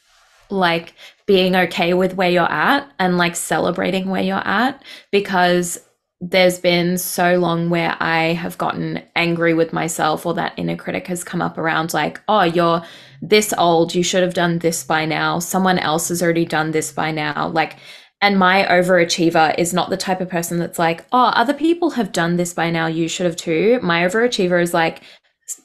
like 0.49 0.93
being 1.25 1.55
okay 1.55 1.93
with 1.93 2.13
where 2.15 2.29
you're 2.29 2.51
at 2.51 2.91
and 2.99 3.17
like 3.17 3.35
celebrating 3.35 4.09
where 4.09 4.21
you're 4.21 4.47
at 4.47 4.83
because 5.11 5.79
there's 6.19 6.59
been 6.59 6.99
so 6.99 7.37
long 7.39 7.71
where 7.71 7.97
I 7.99 8.33
have 8.33 8.59
gotten 8.59 9.01
angry 9.15 9.55
with 9.55 9.73
myself 9.73 10.25
or 10.25 10.35
that 10.35 10.53
inner 10.55 10.75
critic 10.75 11.07
has 11.07 11.23
come 11.23 11.41
up 11.41 11.57
around 11.57 11.95
like, 11.95 12.21
oh, 12.27 12.43
you're 12.43 12.83
this 13.23 13.53
old, 13.57 13.95
you 13.95 14.03
should 14.03 14.21
have 14.21 14.35
done 14.35 14.59
this 14.59 14.83
by 14.83 15.05
now. 15.05 15.39
Someone 15.39 15.79
else 15.79 16.09
has 16.09 16.21
already 16.21 16.45
done 16.45 16.71
this 16.71 16.91
by 16.91 17.11
now. 17.11 17.47
Like, 17.47 17.77
and 18.21 18.37
my 18.37 18.65
overachiever 18.65 19.55
is 19.57 19.73
not 19.73 19.89
the 19.89 19.97
type 19.97 20.21
of 20.21 20.29
person 20.29 20.59
that's 20.59 20.77
like, 20.77 21.05
oh, 21.11 21.25
other 21.25 21.53
people 21.53 21.91
have 21.91 22.11
done 22.11 22.37
this 22.37 22.53
by 22.53 22.69
now, 22.69 22.85
you 22.85 23.07
should 23.07 23.25
have 23.25 23.35
too. 23.35 23.79
My 23.81 24.03
overachiever 24.03 24.61
is 24.61 24.73
like, 24.73 25.01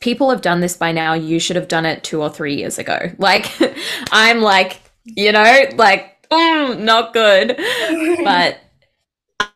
people 0.00 0.30
have 0.30 0.40
done 0.40 0.60
this 0.60 0.76
by 0.76 0.90
now, 0.90 1.12
you 1.12 1.38
should 1.38 1.56
have 1.56 1.68
done 1.68 1.84
it 1.84 2.02
two 2.02 2.22
or 2.22 2.30
three 2.30 2.56
years 2.56 2.78
ago. 2.78 3.10
Like, 3.18 3.52
I'm 4.12 4.40
like, 4.40 4.80
you 5.04 5.32
know, 5.32 5.64
like, 5.74 6.28
mm, 6.30 6.80
not 6.80 7.12
good. 7.12 7.56
but 8.24 8.58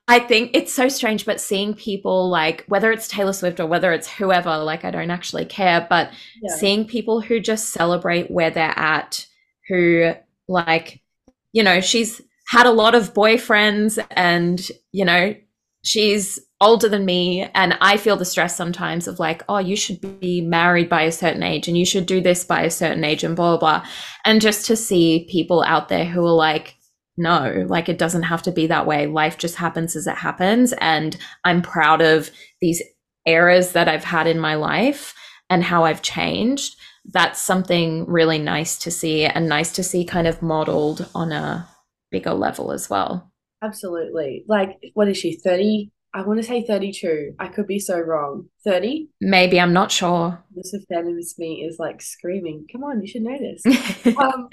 I 0.07 0.19
think 0.19 0.51
it's 0.55 0.75
so 0.75 0.89
strange, 0.89 1.25
but 1.25 1.41
seeing 1.41 1.73
people 1.73 2.29
like 2.29 2.65
whether 2.67 2.91
it's 2.91 3.09
Taylor 3.09 3.33
Swift 3.33 3.61
or 3.61 3.67
whether 3.67 3.93
it's 3.93 4.11
whoever, 4.11 4.59
like 4.59 4.85
I 4.85 4.91
don't 4.91 5.11
actually 5.11 5.45
care, 5.45 5.87
but 5.89 6.11
yeah. 6.43 6.57
seeing 6.57 6.85
people 6.85 7.21
who 7.21 7.39
just 7.39 7.71
celebrate 7.71 8.31
where 8.31 8.51
they're 8.51 8.77
at, 8.77 9.27
who 9.69 10.13
like, 10.49 11.01
you 11.53 11.63
know, 11.63 11.81
she's 11.81 12.21
had 12.51 12.67
a 12.67 12.73
lot 12.73 12.97
of 12.97 13.15
boyfriends 13.15 14.05
and, 14.11 14.73
you 14.91 15.05
know, 15.05 15.33
she's 15.85 16.37
older 16.61 16.89
than 16.89 17.05
me. 17.05 17.49
And 17.55 17.79
I 17.81 17.97
feel 17.97 18.17
the 18.17 18.25
stress 18.25 18.57
sometimes 18.57 19.07
of 19.07 19.21
like, 19.21 19.45
oh, 19.49 19.59
you 19.59 19.77
should 19.77 20.01
be 20.19 20.41
married 20.41 20.89
by 20.89 21.03
a 21.03 21.13
certain 21.13 21.45
age 21.45 21.69
and 21.69 21.79
you 21.79 21.87
should 21.87 22.07
do 22.07 22.21
this 22.21 22.45
by 22.45 22.63
a 22.63 22.71
certain 22.71 23.05
age 23.05 23.23
and 23.23 23.37
blah, 23.37 23.57
blah, 23.57 23.79
blah. 23.79 23.89
And 24.25 24.41
just 24.41 24.67
to 24.67 24.75
see 24.75 25.29
people 25.31 25.63
out 25.63 25.89
there 25.89 26.05
who 26.05 26.27
are 26.27 26.33
like, 26.33 26.75
no, 27.17 27.65
like 27.69 27.89
it 27.89 27.99
doesn't 27.99 28.25
have 28.25 28.43
to 28.43 28.51
be 28.51 28.67
that 28.67 28.85
way. 28.85 29.07
Life 29.07 29.39
just 29.39 29.55
happens 29.55 29.95
as 29.95 30.09
it 30.09 30.17
happens. 30.17 30.73
And 30.81 31.17
I'm 31.45 31.63
proud 31.63 32.03
of 32.03 32.33
these 32.61 32.83
eras 33.27 33.75
that 33.75 33.87
I've 33.87 34.03
had 34.03 34.27
in 34.27 34.41
my 34.41 34.57
life 34.57 35.15
and 35.49 35.63
how 35.63 35.85
I've 35.85 36.03
changed. 36.03 36.75
That's 37.05 37.41
something 37.41 38.07
really 38.11 38.41
nice 38.41 38.77
to 38.81 38.91
see 38.91 39.25
and 39.25 39.49
nice 39.49 39.71
to 39.75 39.85
see 39.85 40.05
kind 40.05 40.27
of 40.27 40.43
modeled 40.43 41.09
on 41.15 41.31
a 41.31 41.69
bigger 42.11 42.33
level 42.33 42.73
as 42.73 42.89
well. 42.91 43.31
Absolutely. 43.63 44.45
Like, 44.49 44.79
what 44.95 45.09
is 45.09 45.19
she, 45.19 45.37
30? 45.37 45.91
I 46.13 46.23
want 46.23 46.41
to 46.41 46.47
say 46.47 46.65
32. 46.67 47.35
I 47.39 47.49
could 47.49 47.67
be 47.67 47.79
so 47.79 47.99
wrong. 47.99 48.49
30? 48.65 49.09
Maybe, 49.21 49.61
I'm 49.61 49.73
not 49.73 49.93
sure. 49.93 50.43
This 50.55 50.75
feminist 50.89 51.39
me 51.39 51.65
is 51.65 51.79
like 51.79 52.03
screaming, 52.03 52.67
come 52.71 52.83
on, 52.83 53.01
you 53.01 53.07
should 53.07 53.23
know 53.23 53.39
this. 53.39 54.17
um, 54.17 54.49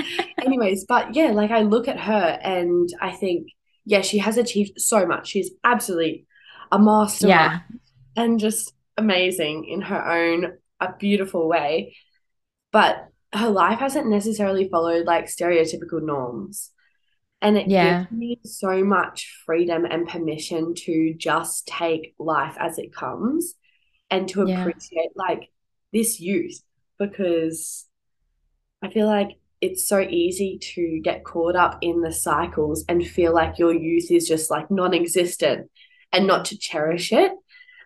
anyways, 0.45 0.85
but 0.85 1.15
yeah, 1.15 1.31
like 1.31 1.51
I 1.51 1.61
look 1.61 1.87
at 1.87 1.99
her 1.99 2.39
and 2.43 2.89
I 3.01 3.11
think, 3.11 3.47
yeah, 3.85 4.01
she 4.01 4.19
has 4.19 4.37
achieved 4.37 4.79
so 4.79 5.05
much. 5.05 5.29
She's 5.29 5.51
absolutely 5.63 6.27
a 6.71 6.77
master. 6.77 7.27
Yeah. 7.27 7.59
And 8.15 8.39
just 8.39 8.73
amazing 8.97 9.65
in 9.65 9.81
her 9.81 10.05
own 10.05 10.57
a 10.79 10.93
beautiful 10.99 11.47
way. 11.47 11.95
But 12.71 13.07
her 13.33 13.49
life 13.49 13.79
hasn't 13.79 14.07
necessarily 14.07 14.69
followed 14.69 15.05
like 15.05 15.25
stereotypical 15.25 16.01
norms. 16.01 16.71
And 17.41 17.57
it 17.57 17.67
yeah. 17.67 18.05
gives 18.05 18.11
me 18.11 18.39
so 18.43 18.83
much 18.83 19.41
freedom 19.45 19.85
and 19.85 20.07
permission 20.07 20.73
to 20.73 21.13
just 21.15 21.67
take 21.67 22.15
life 22.17 22.55
as 22.59 22.79
it 22.79 22.93
comes 22.93 23.53
and 24.09 24.27
to 24.29 24.47
yeah. 24.47 24.61
appreciate 24.61 25.11
like 25.15 25.49
this 25.93 26.19
youth 26.19 26.61
because 26.97 27.85
I 28.81 28.89
feel 28.89 29.07
like 29.07 29.37
it's 29.61 29.87
so 29.87 29.99
easy 29.99 30.59
to 30.75 30.99
get 31.03 31.23
caught 31.23 31.55
up 31.55 31.79
in 31.81 32.01
the 32.01 32.11
cycles 32.11 32.85
and 32.87 33.05
feel 33.05 33.33
like 33.33 33.57
your 33.57 33.73
youth 33.73 34.11
is 34.11 34.27
just 34.27 34.51
like 34.51 34.69
non 34.69 34.93
existent 34.93 35.69
and 36.11 36.27
not 36.27 36.45
to 36.45 36.57
cherish 36.57 37.11
it. 37.11 37.31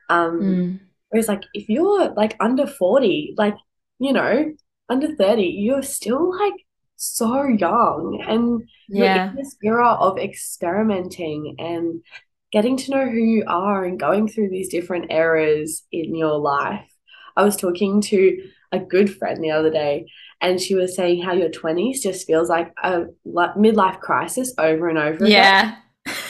Um, 0.10 0.39
mm. 0.39 0.80
Whereas, 1.10 1.28
like, 1.28 1.43
if 1.54 1.70
you're 1.70 2.14
like 2.14 2.36
under 2.39 2.68
40, 2.68 3.36
like, 3.38 3.56
you 3.99 4.14
know, 4.14 4.54
under 4.89 5.16
30, 5.16 5.43
you're 5.43 5.84
still 5.84 6.38
like 6.38 6.54
so 7.02 7.47
young 7.47 8.24
and 8.28 8.70
yeah. 8.88 9.30
in 9.30 9.36
this 9.36 9.56
era 9.64 9.93
of 9.93 10.20
experimenting 10.20 11.56
and 11.58 12.04
getting 12.52 12.78
to 12.78 12.91
know 12.91 13.10
who 13.10 13.18
you 13.18 13.43
are 13.47 13.84
and 13.84 13.99
going 13.99 14.28
through 14.28 14.49
these 14.49 14.70
different 14.70 15.12
eras 15.12 15.84
in 15.91 16.16
your 16.16 16.38
life. 16.38 16.88
I 17.36 17.43
was 17.43 17.56
talking 17.56 18.02
to 18.02 18.47
a 18.72 18.78
good 18.78 19.16
friend 19.18 19.43
the 19.43 19.49
other 19.49 19.72
day 19.72 20.06
and 20.41 20.62
she 20.62 20.76
was 20.76 20.95
saying 20.95 21.24
how 21.24 21.34
your 21.34 21.49
20s 21.49 22.02
just 22.02 22.28
feels 22.28 22.49
like 22.49 22.72
a 22.84 23.06
midlife 23.26 23.99
crisis 23.99 24.54
over 24.60 24.88
and 24.88 24.99
over 24.99 25.28
yeah. 25.28 25.78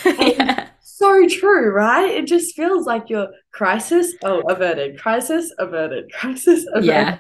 again. 0.06 0.36
yeah. 0.38 0.68
So 0.82 1.28
true, 1.28 1.72
right? 1.72 2.10
It 2.10 2.28
just 2.28 2.56
feels 2.56 2.86
like 2.86 3.10
your 3.10 3.28
crisis, 3.52 4.14
oh, 4.24 4.40
averted, 4.42 5.00
crisis, 5.00 5.52
averted, 5.60 6.12
crisis, 6.14 6.66
averted. 6.74 6.86
Yeah 6.86 7.18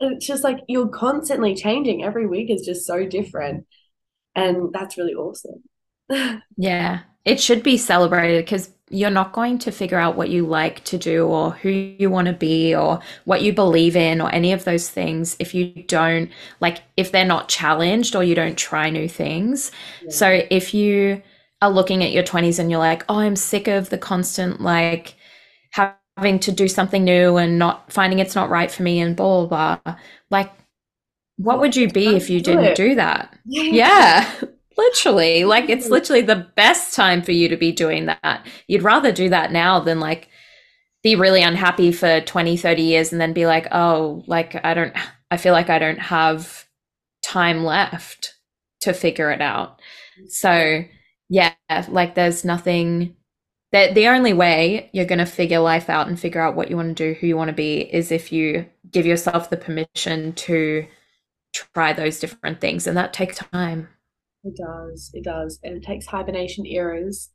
it's 0.00 0.26
just 0.26 0.44
like 0.44 0.58
you're 0.68 0.88
constantly 0.88 1.54
changing. 1.54 2.04
Every 2.04 2.26
week 2.26 2.50
is 2.50 2.62
just 2.64 2.86
so 2.86 3.06
different. 3.06 3.66
And 4.34 4.72
that's 4.72 4.96
really 4.96 5.14
awesome. 5.14 5.62
Yeah. 6.56 7.00
It 7.24 7.38
should 7.38 7.62
be 7.62 7.76
celebrated 7.76 8.44
because 8.44 8.70
you're 8.88 9.10
not 9.10 9.32
going 9.32 9.58
to 9.60 9.70
figure 9.70 9.98
out 9.98 10.16
what 10.16 10.30
you 10.30 10.46
like 10.46 10.82
to 10.84 10.98
do 10.98 11.26
or 11.26 11.52
who 11.52 11.68
you 11.68 12.10
want 12.10 12.26
to 12.26 12.32
be 12.32 12.74
or 12.74 13.00
what 13.24 13.42
you 13.42 13.52
believe 13.52 13.94
in 13.94 14.20
or 14.20 14.34
any 14.34 14.52
of 14.52 14.64
those 14.64 14.90
things 14.90 15.36
if 15.38 15.54
you 15.54 15.84
don't 15.84 16.30
like 16.60 16.78
if 16.96 17.12
they're 17.12 17.24
not 17.24 17.48
challenged 17.48 18.16
or 18.16 18.24
you 18.24 18.34
don't 18.34 18.58
try 18.58 18.90
new 18.90 19.08
things. 19.08 19.70
Yeah. 20.02 20.10
so 20.10 20.42
if 20.50 20.74
you 20.74 21.22
are 21.62 21.70
looking 21.70 22.02
at 22.02 22.10
your 22.10 22.24
20s 22.24 22.58
and 22.58 22.70
you're 22.70 22.80
like 22.80 23.04
oh 23.08 23.18
i'm 23.18 23.36
sick 23.36 23.68
of 23.68 23.90
the 23.90 23.98
constant 23.98 24.60
like 24.60 25.14
having 26.20 26.38
to 26.38 26.52
do 26.52 26.68
something 26.68 27.02
new 27.02 27.38
and 27.38 27.58
not 27.58 27.90
finding 27.90 28.18
it's 28.18 28.34
not 28.34 28.50
right 28.50 28.70
for 28.70 28.82
me 28.82 29.00
and 29.00 29.16
blah 29.16 29.46
blah 29.46 29.78
blah. 29.84 29.96
Like, 30.30 30.52
what 31.38 31.60
would 31.60 31.74
you 31.74 31.88
be 31.88 32.14
if 32.14 32.28
you 32.28 32.42
didn't 32.42 32.76
do 32.76 32.94
that? 32.96 33.34
Yeah. 33.46 34.30
literally. 34.76 35.44
Like 35.44 35.70
it's 35.70 35.88
literally 35.88 36.20
the 36.20 36.46
best 36.56 36.94
time 36.94 37.22
for 37.22 37.32
you 37.32 37.48
to 37.48 37.56
be 37.56 37.72
doing 37.72 38.06
that. 38.06 38.46
You'd 38.66 38.82
rather 38.82 39.12
do 39.12 39.30
that 39.30 39.50
now 39.50 39.80
than 39.80 39.98
like 39.98 40.28
be 41.02 41.16
really 41.16 41.42
unhappy 41.42 41.90
for 41.90 42.20
20, 42.20 42.58
30 42.58 42.82
years 42.82 43.12
and 43.12 43.20
then 43.20 43.32
be 43.32 43.46
like, 43.46 43.68
oh, 43.72 44.22
like 44.26 44.62
I 44.62 44.74
don't 44.74 44.94
I 45.30 45.38
feel 45.38 45.54
like 45.54 45.70
I 45.70 45.78
don't 45.78 46.00
have 46.00 46.66
time 47.24 47.64
left 47.64 48.34
to 48.82 48.92
figure 48.92 49.30
it 49.30 49.40
out. 49.40 49.80
So 50.28 50.84
yeah, 51.30 51.54
like 51.88 52.14
there's 52.14 52.44
nothing 52.44 53.16
that 53.72 53.94
the 53.94 54.08
only 54.08 54.32
way 54.32 54.90
you're 54.92 55.04
going 55.04 55.18
to 55.18 55.26
figure 55.26 55.60
life 55.60 55.88
out 55.88 56.08
and 56.08 56.18
figure 56.18 56.40
out 56.40 56.56
what 56.56 56.70
you 56.70 56.76
want 56.76 56.96
to 56.96 57.12
do, 57.12 57.18
who 57.18 57.26
you 57.26 57.36
want 57.36 57.48
to 57.48 57.54
be, 57.54 57.80
is 57.80 58.10
if 58.10 58.32
you 58.32 58.66
give 58.90 59.06
yourself 59.06 59.50
the 59.50 59.56
permission 59.56 60.32
to 60.32 60.86
try 61.52 61.92
those 61.92 62.18
different 62.20 62.60
things. 62.60 62.86
And 62.86 62.96
that 62.96 63.12
takes 63.12 63.38
time. 63.38 63.88
It 64.42 64.56
does. 64.56 65.10
It 65.14 65.24
does. 65.24 65.58
And 65.62 65.76
it 65.76 65.82
takes 65.82 66.06
hibernation 66.06 66.66
eras 66.66 67.30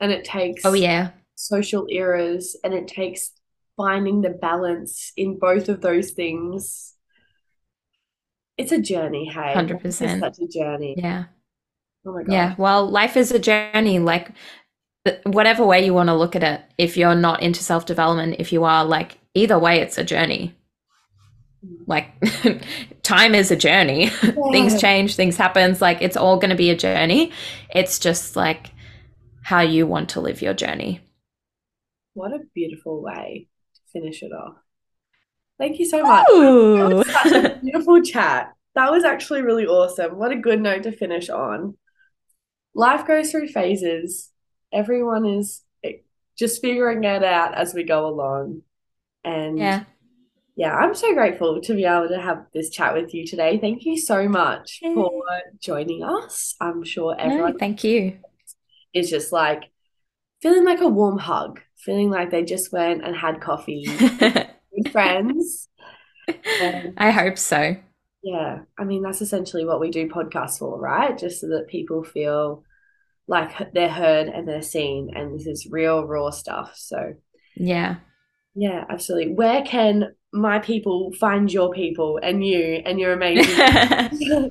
and 0.00 0.10
it 0.10 0.24
takes 0.24 0.64
oh 0.64 0.72
yeah 0.72 1.10
social 1.34 1.86
eras 1.90 2.56
and 2.64 2.74
it 2.74 2.88
takes 2.88 3.32
finding 3.76 4.22
the 4.22 4.30
balance 4.30 5.12
in 5.16 5.38
both 5.38 5.68
of 5.68 5.80
those 5.80 6.10
things. 6.10 6.94
It's 8.58 8.72
a 8.72 8.80
journey, 8.80 9.26
hey. 9.26 9.54
100%. 9.54 9.84
It's 9.84 10.20
such 10.20 10.38
a 10.38 10.46
journey. 10.46 10.94
Yeah. 10.98 11.24
Oh 12.04 12.12
my 12.12 12.22
god. 12.22 12.32
Yeah, 12.32 12.54
well, 12.58 12.90
life 12.90 13.16
is 13.16 13.32
a 13.32 13.38
journey. 13.38 13.98
Like 13.98 14.32
whatever 15.24 15.64
way 15.64 15.84
you 15.84 15.94
want 15.94 16.08
to 16.08 16.14
look 16.14 16.36
at 16.36 16.42
it, 16.42 16.62
if 16.78 16.96
you're 16.96 17.14
not 17.14 17.42
into 17.42 17.62
self 17.62 17.86
development, 17.86 18.36
if 18.38 18.52
you 18.52 18.64
are, 18.64 18.84
like, 18.84 19.18
either 19.34 19.58
way, 19.58 19.80
it's 19.80 19.98
a 19.98 20.04
journey. 20.04 20.54
Like, 21.86 22.08
time 23.02 23.34
is 23.34 23.50
a 23.50 23.56
journey. 23.56 24.10
Yeah. 24.22 24.52
things 24.52 24.80
change, 24.80 25.16
things 25.16 25.36
happens. 25.36 25.80
Like, 25.80 26.02
it's 26.02 26.16
all 26.16 26.36
going 26.36 26.50
to 26.50 26.56
be 26.56 26.70
a 26.70 26.76
journey. 26.76 27.32
It's 27.74 27.98
just 27.98 28.36
like 28.36 28.70
how 29.42 29.60
you 29.60 29.86
want 29.86 30.10
to 30.10 30.20
live 30.20 30.42
your 30.42 30.54
journey. 30.54 31.00
What 32.14 32.32
a 32.32 32.40
beautiful 32.54 33.02
way 33.02 33.48
to 33.74 33.80
finish 33.92 34.22
it 34.22 34.32
off. 34.32 34.56
Thank 35.58 35.78
you 35.78 35.84
so 35.84 36.02
much. 36.02 36.26
Ooh. 36.30 37.04
such 37.04 37.32
a 37.32 37.58
beautiful 37.62 38.02
chat. 38.02 38.54
That 38.74 38.90
was 38.90 39.04
actually 39.04 39.42
really 39.42 39.66
awesome. 39.66 40.16
What 40.16 40.32
a 40.32 40.36
good 40.36 40.60
note 40.60 40.84
to 40.84 40.92
finish 40.92 41.28
on. 41.28 41.76
Life 42.74 43.06
goes 43.06 43.30
through 43.30 43.48
phases 43.48 44.29
everyone 44.72 45.26
is 45.26 45.62
just 46.38 46.60
figuring 46.62 47.04
it 47.04 47.24
out 47.24 47.54
as 47.56 47.74
we 47.74 47.84
go 47.84 48.06
along. 48.08 48.62
And 49.24 49.58
yeah, 49.60 49.84
yeah, 50.56 50.74
I'm 50.74 50.94
so 50.94 51.14
grateful 51.14 51.60
to 51.62 51.74
be 51.74 51.84
able 51.86 52.08
to 52.08 52.20
have 52.20 52.46
this 52.54 52.70
chat 52.70 52.94
with 52.94 53.14
you 53.14 53.26
today. 53.26 53.58
Thank 53.58 53.84
you 53.84 53.98
so 53.98 54.28
much 54.28 54.82
for 54.94 55.10
joining 55.60 56.02
us. 56.04 56.56
I'm 56.60 56.84
sure 56.84 57.16
No, 57.22 57.22
everyone 57.22 57.58
thank 57.58 57.84
you. 57.84 58.18
is 58.94 59.10
just 59.10 59.32
like 59.32 59.64
feeling 60.42 60.64
like 60.64 60.80
a 60.80 60.88
warm 60.88 61.18
hug, 61.18 61.60
feeling 61.78 62.10
like 62.10 62.30
they 62.30 62.44
just 62.44 62.72
went 62.72 63.04
and 63.04 63.16
had 63.16 63.40
coffee 63.40 63.86
with 64.72 64.92
friends. 64.92 65.68
Um, 66.60 66.94
I 66.96 67.10
hope 67.10 67.38
so. 67.38 67.76
Yeah, 68.22 68.60
I 68.78 68.84
mean, 68.84 69.02
that's 69.02 69.22
essentially 69.22 69.64
what 69.64 69.80
we 69.80 69.90
do 69.90 70.08
podcasts 70.08 70.58
for, 70.58 70.78
right? 70.78 71.16
Just 71.16 71.40
so 71.40 71.48
that 71.48 71.68
people 71.68 72.04
feel 72.04 72.64
like 73.28 73.72
they're 73.72 73.88
heard 73.88 74.28
and 74.28 74.46
they're 74.48 74.62
seen, 74.62 75.10
and 75.14 75.38
this 75.38 75.46
is 75.46 75.68
real, 75.70 76.06
raw 76.06 76.30
stuff. 76.30 76.74
So, 76.76 77.14
Yeah. 77.56 77.96
yeah, 78.54 78.84
absolutely. 78.88 79.34
Where 79.34 79.62
can 79.62 80.14
my 80.32 80.58
people 80.60 81.12
find 81.18 81.52
your 81.52 81.72
people 81.72 82.18
and 82.22 82.44
you 82.44 82.82
and 82.84 82.98
your 83.00 83.12
amazing? 83.12 84.50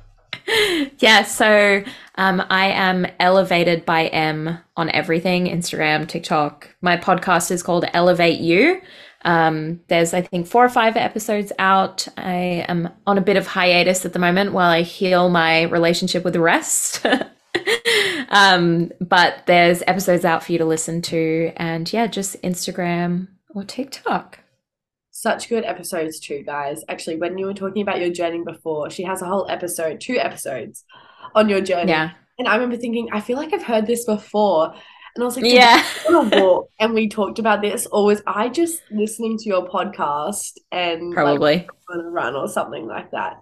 yeah, 0.98 1.22
so 1.22 1.82
um, 2.16 2.42
I 2.50 2.66
am 2.68 3.06
elevated 3.18 3.84
by 3.84 4.06
Em 4.06 4.58
on 4.76 4.90
everything 4.90 5.46
Instagram, 5.46 6.08
TikTok. 6.08 6.74
My 6.80 6.96
podcast 6.96 7.50
is 7.50 7.62
called 7.62 7.84
Elevate 7.92 8.40
You. 8.40 8.80
Um, 9.22 9.80
there's, 9.88 10.14
I 10.14 10.22
think, 10.22 10.46
four 10.46 10.64
or 10.64 10.70
five 10.70 10.96
episodes 10.96 11.52
out. 11.58 12.08
I 12.16 12.64
am 12.68 12.88
on 13.06 13.18
a 13.18 13.22
bit 13.22 13.36
of 13.36 13.46
hiatus 13.46 14.06
at 14.06 14.14
the 14.14 14.18
moment 14.18 14.52
while 14.52 14.70
I 14.70 14.80
heal 14.82 15.28
my 15.28 15.62
relationship 15.64 16.24
with 16.24 16.32
the 16.32 16.40
rest. 16.40 17.04
um, 18.30 18.90
but 19.00 19.42
there's 19.46 19.82
episodes 19.86 20.24
out 20.24 20.44
for 20.44 20.52
you 20.52 20.58
to 20.58 20.64
listen 20.64 21.02
to. 21.02 21.52
And 21.56 21.90
yeah, 21.92 22.06
just 22.06 22.40
Instagram 22.42 23.28
or 23.54 23.64
TikTok. 23.64 24.40
Such 25.10 25.48
good 25.48 25.64
episodes 25.64 26.18
too, 26.20 26.42
guys. 26.44 26.82
Actually, 26.88 27.16
when 27.16 27.36
you 27.36 27.46
were 27.46 27.54
talking 27.54 27.82
about 27.82 28.00
your 28.00 28.10
journey 28.10 28.42
before, 28.44 28.90
she 28.90 29.02
has 29.02 29.22
a 29.22 29.26
whole 29.26 29.46
episode, 29.50 30.00
two 30.00 30.16
episodes 30.18 30.84
on 31.34 31.48
your 31.48 31.60
journey. 31.60 31.90
Yeah. 31.90 32.12
And 32.38 32.48
I 32.48 32.54
remember 32.54 32.76
thinking, 32.76 33.08
I 33.12 33.20
feel 33.20 33.36
like 33.36 33.52
I've 33.52 33.62
heard 33.62 33.86
this 33.86 34.04
before. 34.06 34.72
And 35.14 35.22
I 35.22 35.26
was 35.26 35.36
like, 35.36 35.44
Yeah. 35.44 35.84
you 36.08 36.16
on 36.16 36.32
a 36.32 36.40
walk 36.40 36.70
and 36.78 36.94
we 36.94 37.08
talked 37.08 37.38
about 37.38 37.60
this, 37.60 37.86
or 37.92 38.04
was 38.06 38.22
I 38.26 38.48
just 38.48 38.80
listening 38.90 39.36
to 39.38 39.48
your 39.48 39.68
podcast 39.68 40.52
and 40.72 41.08
like 41.08 41.14
Probably. 41.14 41.68
on 41.90 42.00
a 42.00 42.08
run 42.08 42.34
or 42.36 42.48
something 42.48 42.86
like 42.86 43.10
that? 43.10 43.40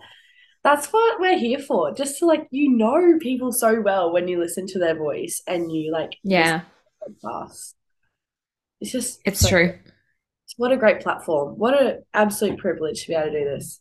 That's 0.64 0.88
what 0.88 1.20
we're 1.20 1.38
here 1.38 1.58
for. 1.58 1.92
Just 1.94 2.18
to 2.18 2.26
like 2.26 2.46
you 2.50 2.70
know 2.70 3.18
people 3.20 3.52
so 3.52 3.80
well 3.80 4.12
when 4.12 4.28
you 4.28 4.38
listen 4.38 4.66
to 4.68 4.78
their 4.78 4.96
voice 4.96 5.42
and 5.46 5.72
you 5.72 5.92
like 5.92 6.16
Yeah. 6.22 6.62
It's 8.80 8.92
just 8.92 9.20
it's 9.24 9.48
true. 9.48 9.78
What 10.56 10.72
a 10.72 10.76
great 10.76 11.00
platform. 11.00 11.58
What 11.58 11.80
an 11.80 12.02
absolute 12.14 12.58
privilege 12.58 13.02
to 13.02 13.08
be 13.08 13.14
able 13.14 13.30
to 13.32 13.38
do 13.38 13.44
this. 13.44 13.80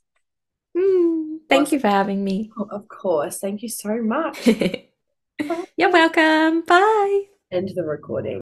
Mm, 0.78 1.38
thank 1.50 1.72
you 1.72 1.80
for 1.80 1.88
having 1.88 2.24
me. 2.24 2.52
Oh, 2.58 2.68
of 2.72 2.88
course. 2.88 3.40
Thank 3.40 3.64
you 3.64 3.70
so 3.70 4.02
much. 4.02 4.48
You're 5.78 5.92
welcome. 5.92 6.62
Bye. 6.62 7.24
End 7.52 7.72
the 7.74 7.84
recording. 7.84 8.42